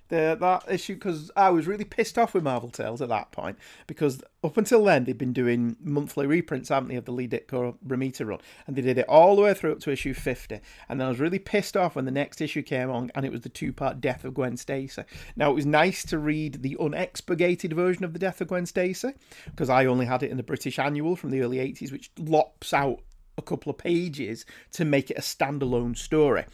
The, 0.10 0.38
that 0.40 0.64
issue, 0.70 0.94
because 0.94 1.32
I 1.36 1.50
was 1.50 1.68
really 1.68 1.84
pissed 1.84 2.18
off 2.18 2.34
with 2.34 2.44
Marvel 2.44 2.70
Tales 2.70 3.02
at 3.02 3.10
that 3.10 3.32
point, 3.32 3.58
because 3.88 4.22
up 4.44 4.56
until 4.56 4.84
then 4.86 5.04
they'd 5.04 5.18
been 5.18 5.34
doing 5.34 5.76
monthly 5.82 6.26
reprints, 6.26 6.70
haven't 6.70 6.90
they, 6.90 6.96
of 6.96 7.06
the 7.06 7.12
Lee 7.12 7.28
Ditko 7.28 7.76
Romita 7.86 8.26
run, 8.26 8.40
and 8.66 8.76
they 8.76 8.82
did 8.82 8.98
it 8.98 9.10
all 9.10 9.36
the 9.36 9.42
way 9.42 9.54
through 9.54 9.74
up 9.74 9.80
to 9.82 9.92
issue 9.92 10.14
50. 10.14 10.60
And 10.88 11.00
then 11.00 11.08
I 11.08 11.10
was 11.10 11.20
really 11.20 11.40
pissed 11.40 11.76
off 11.76 11.96
when 11.96 12.06
the 12.06 12.12
next 12.12 12.40
issue 12.40 12.62
came 12.62 12.90
on, 12.90 13.12
and 13.16 13.26
it 13.26 13.32
was 13.32 13.42
the 13.42 13.50
two 13.50 13.74
part 13.74 14.00
Death 14.00 14.24
of 14.24 14.34
Gwen 14.34 14.56
Stacy. 14.56 15.04
Now, 15.36 15.52
it 15.52 15.56
was 15.56 15.66
nice 15.66 16.04
to 16.06 16.18
read 16.18 16.62
the 16.62 16.78
unexpurgated 16.80 17.74
version 17.74 18.06
of 18.06 18.14
the 18.14 18.20
Death 18.20 18.40
of 18.40 18.48
Gwen 18.48 18.66
Stacy, 18.66 19.14
because 19.46 19.70
I 19.70 19.86
only 19.86 20.06
had 20.06 20.24
it 20.24 20.32
in 20.32 20.38
the 20.38 20.44
British 20.44 20.80
Annual 20.80 21.18
from 21.18 21.32
the 21.32 21.42
early 21.42 21.58
80s, 21.58 21.92
which 21.92 22.12
lops 22.18 22.74
out 22.74 23.02
a 23.38 23.42
couple 23.42 23.70
of 23.70 23.78
pages 23.78 24.46
to 24.72 24.86
make 24.86 25.12
it 25.12 25.18
a 25.18 25.22
standalone 25.22 25.96
story 25.98 26.46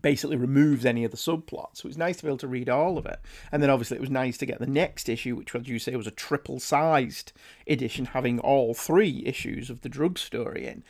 basically 0.00 0.36
removes 0.36 0.86
any 0.86 1.04
of 1.04 1.10
the 1.10 1.16
subplots. 1.16 1.76
So 1.78 1.86
it 1.86 1.90
was 1.90 1.98
nice 1.98 2.18
to 2.18 2.22
be 2.24 2.28
able 2.28 2.38
to 2.38 2.48
read 2.48 2.68
all 2.68 2.96
of 2.96 3.06
it. 3.06 3.20
And 3.50 3.62
then 3.62 3.70
obviously 3.70 3.96
it 3.96 4.00
was 4.00 4.10
nice 4.10 4.38
to 4.38 4.46
get 4.46 4.58
the 4.58 4.66
next 4.66 5.08
issue, 5.08 5.36
which, 5.36 5.54
as 5.54 5.68
you 5.68 5.78
say, 5.78 5.94
was 5.96 6.06
a 6.06 6.12
triple 6.12 6.60
sized 6.60 7.32
edition 7.66 8.06
having 8.06 8.38
all 8.40 8.74
three 8.74 9.22
issues 9.26 9.68
of 9.70 9.82
the 9.82 9.88
drug 9.88 10.18
story 10.18 10.66
in. 10.66 10.84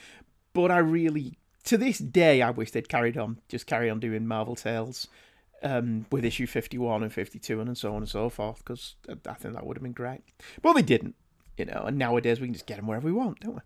But 0.52 0.70
I 0.70 0.78
really, 0.78 1.38
to 1.64 1.76
this 1.76 1.98
day, 1.98 2.42
I 2.42 2.50
wish 2.50 2.70
they'd 2.70 2.88
carried 2.88 3.16
on, 3.16 3.38
just 3.48 3.66
carry 3.66 3.90
on 3.90 4.00
doing 4.00 4.26
Marvel 4.26 4.56
Tales. 4.56 5.08
Um, 5.64 6.06
with 6.10 6.24
issue 6.24 6.48
51 6.48 7.04
and 7.04 7.12
52 7.12 7.60
and 7.60 7.78
so 7.78 7.90
on 7.90 7.98
and 7.98 8.08
so 8.08 8.28
forth, 8.28 8.64
because 8.64 8.96
I 9.08 9.34
think 9.34 9.54
that 9.54 9.64
would 9.64 9.76
have 9.76 9.82
been 9.84 9.92
great. 9.92 10.24
But 10.60 10.72
they 10.72 10.82
didn't, 10.82 11.14
you 11.56 11.66
know, 11.66 11.84
and 11.86 11.96
nowadays 11.96 12.40
we 12.40 12.48
can 12.48 12.54
just 12.54 12.66
get 12.66 12.78
them 12.78 12.88
wherever 12.88 13.06
we 13.06 13.12
want, 13.12 13.38
don't 13.38 13.54
we? 13.54 13.60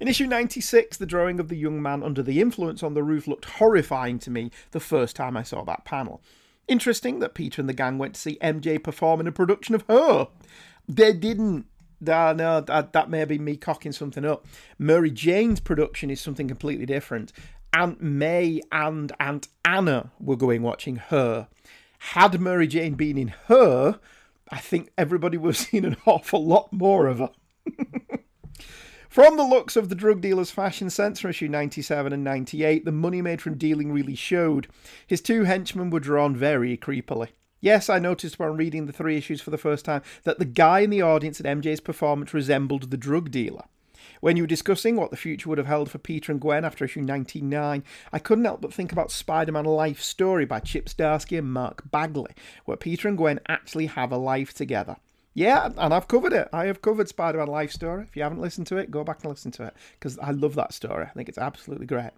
In 0.00 0.08
issue 0.08 0.26
96, 0.26 0.96
the 0.96 1.06
drawing 1.06 1.40
of 1.40 1.48
the 1.48 1.56
young 1.56 1.82
man 1.82 2.02
under 2.02 2.22
the 2.22 2.40
influence 2.40 2.82
on 2.82 2.94
the 2.94 3.02
roof 3.02 3.26
looked 3.26 3.44
horrifying 3.44 4.18
to 4.20 4.30
me 4.30 4.50
the 4.70 4.80
first 4.80 5.16
time 5.16 5.36
I 5.36 5.42
saw 5.42 5.64
that 5.64 5.84
panel. 5.84 6.22
Interesting 6.68 7.20
that 7.20 7.34
Peter 7.34 7.60
and 7.60 7.68
the 7.68 7.74
gang 7.74 7.98
went 7.98 8.14
to 8.14 8.20
see 8.20 8.38
MJ 8.42 8.82
perform 8.82 9.20
in 9.20 9.26
a 9.26 9.32
production 9.32 9.74
of 9.74 9.84
Hair. 9.88 10.28
They 10.88 11.12
didn't. 11.12 11.66
Uh, 12.06 12.34
no, 12.36 12.60
that, 12.60 12.92
that 12.92 13.08
may 13.08 13.24
be 13.24 13.38
me 13.38 13.56
cocking 13.56 13.92
something 13.92 14.24
up. 14.24 14.46
Mary 14.78 15.10
Jane's 15.10 15.60
production 15.60 16.10
is 16.10 16.20
something 16.20 16.46
completely 16.46 16.84
different. 16.84 17.32
Aunt 17.72 18.02
May 18.02 18.60
and 18.72 19.12
Aunt 19.20 19.48
Anna 19.64 20.10
were 20.18 20.36
going 20.36 20.62
watching 20.62 20.96
Hair. 20.96 21.48
Had 21.98 22.40
Murray 22.40 22.66
Jane 22.66 22.94
been 22.94 23.16
in 23.16 23.28
Hair, 23.48 23.98
I 24.50 24.58
think 24.58 24.90
everybody 24.96 25.36
would 25.36 25.56
have 25.56 25.66
seen 25.68 25.84
an 25.84 25.96
awful 26.06 26.44
lot 26.44 26.72
more 26.72 27.06
of 27.06 27.18
her. 27.18 27.30
From 29.08 29.36
the 29.36 29.44
looks 29.44 29.76
of 29.76 29.88
the 29.88 29.94
drug 29.94 30.20
dealer's 30.20 30.50
fashion 30.50 30.90
sense 30.90 31.20
from 31.20 31.30
issue 31.30 31.48
97 31.48 32.12
and 32.12 32.24
98, 32.24 32.84
the 32.84 32.92
money 32.92 33.22
made 33.22 33.40
from 33.40 33.56
dealing 33.56 33.92
really 33.92 34.14
showed. 34.14 34.68
His 35.06 35.20
two 35.20 35.44
henchmen 35.44 35.90
were 35.90 36.00
drawn 36.00 36.34
very 36.34 36.76
creepily. 36.76 37.28
Yes, 37.60 37.88
I 37.88 37.98
noticed 37.98 38.34
upon 38.34 38.56
reading 38.56 38.86
the 38.86 38.92
three 38.92 39.16
issues 39.16 39.40
for 39.40 39.50
the 39.50 39.58
first 39.58 39.84
time 39.84 40.02
that 40.24 40.38
the 40.38 40.44
guy 40.44 40.80
in 40.80 40.90
the 40.90 41.02
audience 41.02 41.40
at 41.40 41.46
MJ's 41.46 41.80
performance 41.80 42.34
resembled 42.34 42.90
the 42.90 42.96
drug 42.96 43.30
dealer. 43.30 43.64
When 44.20 44.36
you 44.36 44.42
were 44.42 44.48
discussing 44.48 44.96
what 44.96 45.10
the 45.10 45.16
future 45.16 45.48
would 45.48 45.58
have 45.58 45.66
held 45.66 45.90
for 45.90 45.98
Peter 45.98 46.32
and 46.32 46.40
Gwen 46.40 46.64
after 46.64 46.84
issue 46.84 47.00
99, 47.00 47.84
I 48.12 48.18
couldn't 48.18 48.44
help 48.44 48.60
but 48.60 48.72
think 48.72 48.92
about 48.92 49.10
Spider 49.10 49.52
Man 49.52 49.64
Life 49.64 50.00
Story 50.00 50.44
by 50.44 50.60
Chip 50.60 50.88
Zdarsky 50.88 51.38
and 51.38 51.52
Mark 51.52 51.90
Bagley, 51.90 52.32
where 52.64 52.76
Peter 52.76 53.08
and 53.08 53.16
Gwen 53.16 53.40
actually 53.48 53.86
have 53.86 54.12
a 54.12 54.16
life 54.16 54.52
together. 54.54 54.96
Yeah, 55.36 55.68
and 55.76 55.92
I've 55.92 56.08
covered 56.08 56.32
it. 56.32 56.48
I 56.50 56.64
have 56.64 56.80
covered 56.80 57.08
Spider 57.08 57.36
Man 57.36 57.48
Life 57.48 57.70
Story. 57.70 58.04
If 58.04 58.16
you 58.16 58.22
haven't 58.22 58.40
listened 58.40 58.68
to 58.68 58.78
it, 58.78 58.90
go 58.90 59.04
back 59.04 59.22
and 59.22 59.28
listen 59.28 59.50
to 59.52 59.64
it 59.64 59.74
because 59.92 60.18
I 60.18 60.30
love 60.30 60.54
that 60.54 60.72
story. 60.72 61.04
I 61.04 61.10
think 61.10 61.28
it's 61.28 61.36
absolutely 61.36 61.84
great. 61.84 62.12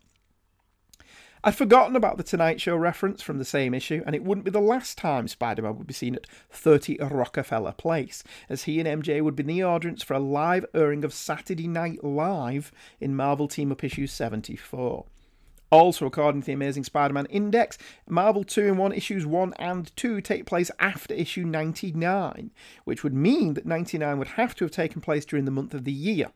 I'd 1.42 1.56
forgotten 1.56 1.96
about 1.96 2.16
the 2.16 2.22
Tonight 2.22 2.60
Show 2.60 2.76
reference 2.76 3.20
from 3.20 3.38
the 3.38 3.44
same 3.44 3.74
issue, 3.74 4.04
and 4.06 4.14
it 4.14 4.22
wouldn't 4.22 4.44
be 4.44 4.52
the 4.52 4.60
last 4.60 4.98
time 4.98 5.26
Spider 5.26 5.62
Man 5.62 5.76
would 5.76 5.88
be 5.88 5.94
seen 5.94 6.14
at 6.14 6.28
30 6.50 6.98
Rockefeller 6.98 7.72
Place, 7.72 8.22
as 8.48 8.62
he 8.64 8.78
and 8.78 9.02
MJ 9.02 9.20
would 9.20 9.34
be 9.34 9.42
in 9.42 9.48
the 9.48 9.64
audience 9.64 10.04
for 10.04 10.14
a 10.14 10.20
live 10.20 10.64
airing 10.72 11.04
of 11.04 11.12
Saturday 11.12 11.66
Night 11.66 12.04
Live 12.04 12.70
in 13.00 13.16
Marvel 13.16 13.48
Team 13.48 13.72
Up 13.72 13.82
issue 13.82 14.06
74. 14.06 15.06
Also, 15.70 16.06
according 16.06 16.40
to 16.40 16.46
the 16.46 16.52
Amazing 16.52 16.84
Spider 16.84 17.12
Man 17.12 17.26
Index, 17.26 17.76
Marvel 18.08 18.42
2 18.42 18.62
in 18.62 18.76
1 18.78 18.92
issues 18.92 19.26
1 19.26 19.54
and 19.58 19.94
2 19.96 20.20
take 20.22 20.46
place 20.46 20.70
after 20.78 21.12
issue 21.12 21.44
99, 21.44 22.50
which 22.84 23.04
would 23.04 23.14
mean 23.14 23.54
that 23.54 23.66
99 23.66 24.18
would 24.18 24.28
have 24.28 24.54
to 24.54 24.64
have 24.64 24.72
taken 24.72 25.02
place 25.02 25.26
during 25.26 25.44
the 25.44 25.50
month 25.50 25.74
of 25.74 25.84
the 25.84 25.92
year. 25.92 26.30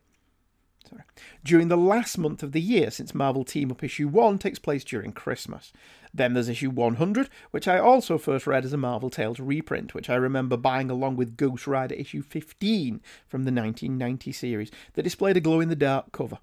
Sorry. 0.88 1.02
During 1.44 1.68
the 1.68 1.76
last 1.76 2.18
month 2.18 2.42
of 2.42 2.52
the 2.52 2.60
year, 2.60 2.90
since 2.90 3.14
Marvel 3.14 3.44
Team 3.44 3.70
Up 3.70 3.82
issue 3.82 4.08
1 4.08 4.38
takes 4.38 4.58
place 4.58 4.84
during 4.84 5.12
Christmas. 5.12 5.72
Then 6.12 6.34
there's 6.34 6.48
issue 6.48 6.70
100, 6.70 7.30
which 7.52 7.66
I 7.66 7.78
also 7.78 8.18
first 8.18 8.46
read 8.46 8.66
as 8.66 8.74
a 8.74 8.76
Marvel 8.76 9.08
Tales 9.08 9.40
reprint, 9.40 9.94
which 9.94 10.10
I 10.10 10.16
remember 10.16 10.58
buying 10.58 10.90
along 10.90 11.16
with 11.16 11.38
Ghost 11.38 11.66
Rider 11.66 11.94
issue 11.94 12.20
15 12.20 13.00
from 13.28 13.44
the 13.44 13.52
1990 13.52 14.32
series, 14.32 14.70
that 14.92 15.04
displayed 15.04 15.38
a 15.38 15.40
glow 15.40 15.60
in 15.60 15.70
the 15.70 15.76
dark 15.76 16.12
cover. 16.12 16.38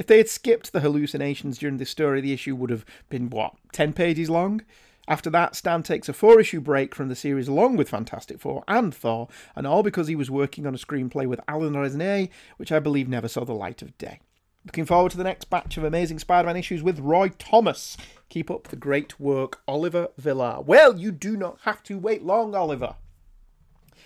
If 0.00 0.06
they 0.06 0.16
had 0.16 0.30
skipped 0.30 0.72
the 0.72 0.80
hallucinations 0.80 1.58
during 1.58 1.76
this 1.76 1.90
story, 1.90 2.22
the 2.22 2.32
issue 2.32 2.56
would 2.56 2.70
have 2.70 2.86
been, 3.10 3.28
what, 3.28 3.56
10 3.72 3.92
pages 3.92 4.30
long? 4.30 4.62
After 5.06 5.28
that, 5.28 5.54
Stan 5.54 5.82
takes 5.82 6.08
a 6.08 6.14
four 6.14 6.40
issue 6.40 6.62
break 6.62 6.94
from 6.94 7.10
the 7.10 7.14
series 7.14 7.48
along 7.48 7.76
with 7.76 7.90
Fantastic 7.90 8.40
Four 8.40 8.64
and 8.66 8.94
Thor, 8.94 9.28
and 9.54 9.66
all 9.66 9.82
because 9.82 10.08
he 10.08 10.16
was 10.16 10.30
working 10.30 10.66
on 10.66 10.74
a 10.74 10.78
screenplay 10.78 11.26
with 11.26 11.42
Alain 11.46 11.74
Resnais, 11.74 12.30
which 12.56 12.72
I 12.72 12.78
believe 12.78 13.10
never 13.10 13.28
saw 13.28 13.44
the 13.44 13.52
light 13.52 13.82
of 13.82 13.98
day. 13.98 14.20
Looking 14.64 14.86
forward 14.86 15.10
to 15.10 15.18
the 15.18 15.24
next 15.24 15.50
batch 15.50 15.76
of 15.76 15.84
Amazing 15.84 16.20
Spider 16.20 16.46
Man 16.46 16.56
issues 16.56 16.82
with 16.82 16.98
Roy 16.98 17.28
Thomas. 17.28 17.98
Keep 18.30 18.50
up 18.50 18.68
the 18.68 18.76
great 18.76 19.20
work, 19.20 19.60
Oliver 19.68 20.08
Villar. 20.16 20.62
Well, 20.62 20.98
you 20.98 21.12
do 21.12 21.36
not 21.36 21.58
have 21.64 21.82
to 21.82 21.98
wait 21.98 22.22
long, 22.22 22.54
Oliver. 22.54 22.94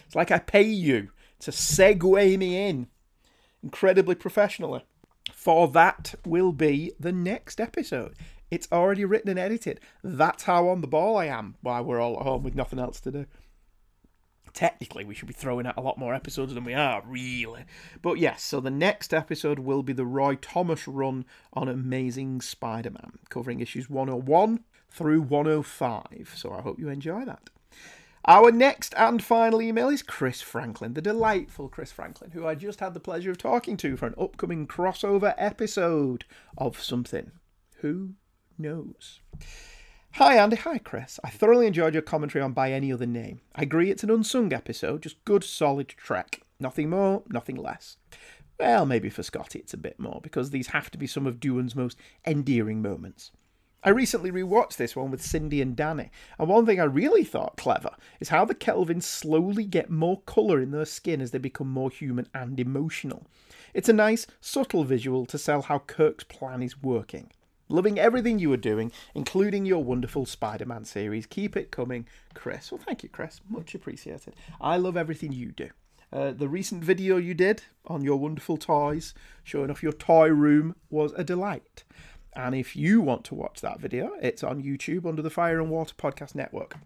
It's 0.07 0.17
like 0.17 0.33
I 0.33 0.41
pay 0.41 0.65
you 0.65 1.13
to 1.39 1.53
segue 1.53 2.37
me 2.37 2.69
in 2.69 2.89
incredibly 3.63 4.17
professionally 4.17 4.83
for 5.45 5.69
that 5.69 6.15
will 6.25 6.53
be 6.53 6.93
the 6.99 7.13
next 7.13 7.61
episode. 7.61 8.15
It's 8.51 8.67
already 8.73 9.05
written 9.05 9.29
and 9.29 9.39
edited. 9.39 9.79
That's 10.03 10.45
how 10.45 10.69
on 10.69 10.81
the 10.81 10.87
ball 10.87 11.19
I 11.19 11.27
am 11.27 11.57
while 11.61 11.85
we're 11.85 12.01
all 12.01 12.17
at 12.17 12.23
home 12.23 12.43
with 12.43 12.55
nothing 12.55 12.79
else 12.79 12.99
to 13.01 13.11
do. 13.11 13.27
Technically, 14.55 15.05
we 15.05 15.15
should 15.15 15.29
be 15.29 15.35
throwing 15.35 15.67
out 15.67 15.77
a 15.77 15.83
lot 15.83 15.99
more 15.99 16.15
episodes 16.15 16.55
than 16.55 16.65
we 16.65 16.73
are, 16.73 17.03
really. 17.07 17.67
But 18.01 18.15
yes, 18.15 18.43
so 18.43 18.59
the 18.59 18.71
next 18.71 19.13
episode 19.13 19.59
will 19.59 19.83
be 19.83 19.93
the 19.93 20.07
Roy 20.07 20.37
Thomas 20.37 20.89
run 20.89 21.27
on 21.53 21.69
Amazing 21.69 22.41
Spider 22.41 22.93
Man, 22.93 23.19
covering 23.29 23.61
issues 23.61 23.91
101 23.91 24.61
through 24.89 25.21
105. 25.21 26.33
So 26.35 26.53
I 26.55 26.63
hope 26.63 26.79
you 26.79 26.89
enjoy 26.89 27.27
that. 27.27 27.51
Our 28.27 28.51
next 28.51 28.95
and 28.97 29.23
final 29.23 29.61
email 29.61 29.91
is 29.91 30.03
Chris 30.03 30.41
Franklin, 30.41 30.95
the 30.95 31.03
delightful 31.03 31.69
Chris 31.69 31.93
Franklin, 31.93 32.31
who 32.31 32.47
I 32.47 32.55
just 32.55 32.81
had 32.81 32.95
the 32.95 33.01
pleasure 33.01 33.31
of 33.31 33.37
talking 33.37 33.77
to 33.79 33.99
for 33.99 34.07
an 34.07 34.15
upcoming 34.19 34.67
crossover 34.67 35.35
episode 35.37 36.25
of 36.57 36.83
something. 36.83 37.33
Who 37.81 38.15
knows? 38.57 39.21
Hi 40.13 40.37
Andy, 40.39 40.57
hi 40.57 40.79
Chris. 40.79 41.21
I 41.23 41.29
thoroughly 41.29 41.67
enjoyed 41.67 41.93
your 41.93 42.03
commentary 42.03 42.43
on 42.43 42.53
By 42.55 42.73
Any 42.73 42.91
Other 42.91 43.05
Name. 43.05 43.43
I 43.55 43.63
agree 43.63 43.91
it's 43.91 44.05
an 44.05 44.11
unsung 44.11 44.55
episode, 44.55 45.03
just 45.03 45.23
good 45.27 45.45
solid 45.45 45.89
trek. 45.89 46.41
Nothing 46.59 46.89
more, 46.89 47.25
nothing 47.29 47.57
less. 47.57 47.99
Well, 48.59 48.87
maybe 48.87 49.11
for 49.11 49.23
Scotty 49.23 49.59
it's 49.59 49.75
a 49.75 49.77
bit 49.77 50.01
more, 50.01 50.21
because 50.23 50.49
these 50.49 50.69
have 50.69 50.91
to 50.93 50.99
be 50.99 51.07
some 51.07 51.27
of 51.27 51.41
Doohan's 51.41 51.77
most 51.77 51.99
endearing 52.27 52.81
moments. 52.81 53.33
I 53.87 53.91
recently 53.91 54.33
rewatched 54.33 54.77
this 54.77 54.97
one 54.97 55.11
with 55.11 55.21
Cindy 55.21 55.61
and 55.61 55.77
Danny, 55.77 56.11
and 56.39 56.49
one 56.49 56.65
thing 56.65 56.81
I 56.81 56.85
really 56.85 57.23
thought 57.23 57.59
clever 57.59 57.91
is 58.19 58.31
how 58.31 58.47
the 58.47 58.55
Kelvans 58.55 59.03
slowly 59.03 59.65
get 59.65 59.91
more 59.91 60.23
colour 60.23 60.59
in 60.59 60.71
their 60.71 60.87
skin 60.87 61.21
as 61.21 61.33
they 61.33 61.39
become 61.39 61.69
more 61.69 61.91
human 61.91 62.27
and 62.33 62.59
emotional. 62.59 63.27
It's 63.75 63.91
a 63.91 63.93
nice, 63.93 64.27
subtle 64.41 64.85
visual 64.85 65.27
to 65.27 65.37
sell 65.37 65.61
how 65.61 65.81
Kirk's 65.81 66.25
plan 66.25 66.63
is 66.63 66.83
working. 66.83 67.31
Loving 67.69 67.99
everything 67.99 68.39
you 68.39 68.51
are 68.55 68.59
doing, 68.59 68.91
including 69.15 69.67
your 69.67 69.85
wonderful 69.85 70.25
Spider 70.25 70.65
Man 70.65 70.87
series. 70.87 71.27
Keep 71.27 71.55
it 71.55 71.71
coming, 71.71 72.07
Chris. 72.33 72.73
Well, 72.73 72.81
thank 72.83 73.03
you, 73.03 73.11
Chris. 73.11 73.43
Much 73.51 73.75
appreciated. 73.75 74.35
I 74.63 74.79
love 74.79 74.97
everything 74.97 75.33
you 75.33 75.53
do. 75.53 75.69
Uh, 76.11 76.31
the 76.31 76.49
recent 76.49 76.85
video 76.85 77.17
you 77.17 77.35
did 77.35 77.65
on 77.87 78.03
your 78.05 78.17
wonderful 78.17 78.57
toys, 78.57 79.15
showing 79.43 79.71
off 79.71 79.83
your 79.83 79.93
toy 79.93 80.29
room, 80.29 80.77
was 80.89 81.13
a 81.17 81.25
delight. 81.25 81.83
And 82.37 82.55
if 82.55 82.75
you 82.75 83.01
want 83.01 83.25
to 83.25 83.35
watch 83.35 83.61
that 83.61 83.81
video, 83.81 84.13
it's 84.21 84.43
on 84.43 84.63
YouTube 84.63 85.07
under 85.07 85.23
the 85.23 85.31
Fire 85.31 85.61
and 85.61 85.71
Water 85.71 85.95
Podcast 85.97 86.35
Network. 86.35 86.77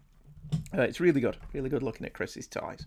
Uh, 0.75 0.81
it's 0.81 0.99
really 0.99 1.21
good, 1.21 1.37
really 1.53 1.69
good 1.69 1.83
looking 1.83 2.05
at 2.05 2.13
Chris's 2.13 2.47
ties. 2.47 2.85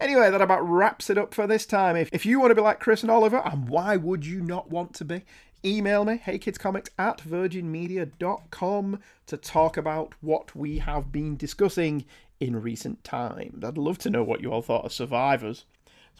Anyway, 0.00 0.30
that 0.30 0.40
about 0.40 0.68
wraps 0.68 1.10
it 1.10 1.18
up 1.18 1.34
for 1.34 1.46
this 1.46 1.66
time. 1.66 1.96
If, 1.96 2.08
if 2.12 2.26
you 2.26 2.40
want 2.40 2.50
to 2.50 2.54
be 2.54 2.60
like 2.60 2.80
Chris 2.80 3.02
and 3.02 3.10
Oliver, 3.10 3.42
and 3.44 3.68
why 3.68 3.96
would 3.96 4.24
you 4.24 4.40
not 4.40 4.70
want 4.70 4.94
to 4.94 5.04
be? 5.04 5.24
Email 5.64 6.04
me, 6.04 6.20
heykidscomics 6.24 6.90
at 6.98 7.18
virginmedia.com, 7.18 9.00
to 9.26 9.36
talk 9.36 9.76
about 9.76 10.14
what 10.20 10.54
we 10.54 10.78
have 10.78 11.10
been 11.10 11.36
discussing 11.36 12.04
in 12.38 12.60
recent 12.60 13.02
times. 13.02 13.64
I'd 13.64 13.78
love 13.78 13.98
to 13.98 14.10
know 14.10 14.22
what 14.22 14.42
you 14.42 14.52
all 14.52 14.62
thought 14.62 14.84
of 14.84 14.92
Survivors, 14.92 15.64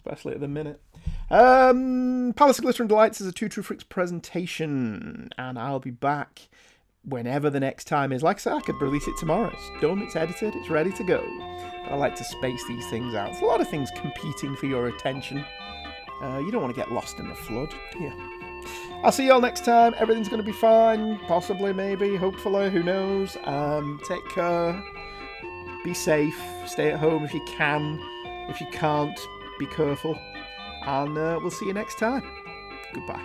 especially 0.07 0.33
at 0.33 0.41
the 0.41 0.47
minute. 0.47 0.81
Um, 1.29 2.33
Palace 2.35 2.57
of 2.57 2.63
Glitter 2.63 2.83
and 2.83 2.89
Delights 2.89 3.21
is 3.21 3.27
a 3.27 3.31
Two 3.31 3.49
True 3.49 3.63
Freaks 3.63 3.83
presentation, 3.83 5.29
and 5.37 5.59
I'll 5.59 5.79
be 5.79 5.91
back 5.91 6.47
whenever 7.03 7.49
the 7.49 7.59
next 7.59 7.85
time 7.85 8.11
is. 8.11 8.23
Like 8.23 8.37
I 8.37 8.39
said, 8.39 8.53
I 8.53 8.61
could 8.61 8.81
release 8.81 9.07
it 9.07 9.17
tomorrow. 9.17 9.51
It's 9.53 9.81
done, 9.81 10.01
it's 10.01 10.15
edited, 10.15 10.55
it's 10.55 10.69
ready 10.69 10.91
to 10.91 11.03
go. 11.03 11.23
But 11.83 11.93
I 11.93 11.95
like 11.95 12.15
to 12.15 12.23
space 12.23 12.65
these 12.67 12.87
things 12.89 13.15
out. 13.15 13.31
There's 13.31 13.41
a 13.41 13.45
lot 13.45 13.61
of 13.61 13.69
things 13.69 13.89
competing 13.95 14.55
for 14.55 14.65
your 14.65 14.87
attention. 14.87 15.43
Uh, 16.21 16.39
you 16.39 16.51
don't 16.51 16.61
want 16.61 16.73
to 16.73 16.79
get 16.79 16.91
lost 16.91 17.19
in 17.19 17.27
the 17.27 17.35
flood, 17.35 17.73
do 17.93 17.99
you? 17.99 18.13
I'll 19.03 19.11
see 19.11 19.25
you 19.25 19.33
all 19.33 19.41
next 19.41 19.63
time. 19.63 19.93
Everything's 19.97 20.27
going 20.27 20.41
to 20.41 20.45
be 20.45 20.57
fine. 20.57 21.19
Possibly, 21.27 21.71
maybe, 21.71 22.15
hopefully, 22.15 22.69
who 22.71 22.81
knows. 22.81 23.37
Um, 23.43 24.01
take 24.07 24.27
care. 24.29 24.83
Be 25.83 25.93
safe. 25.93 26.41
Stay 26.65 26.91
at 26.91 26.99
home 26.99 27.23
if 27.23 27.33
you 27.33 27.43
can. 27.45 27.99
If 28.49 28.59
you 28.59 28.67
can't, 28.71 29.17
be 29.57 29.65
careful, 29.65 30.19
and 30.85 31.17
uh, 31.17 31.39
we'll 31.41 31.51
see 31.51 31.65
you 31.65 31.73
next 31.73 31.97
time. 31.97 32.23
Goodbye. 32.93 33.23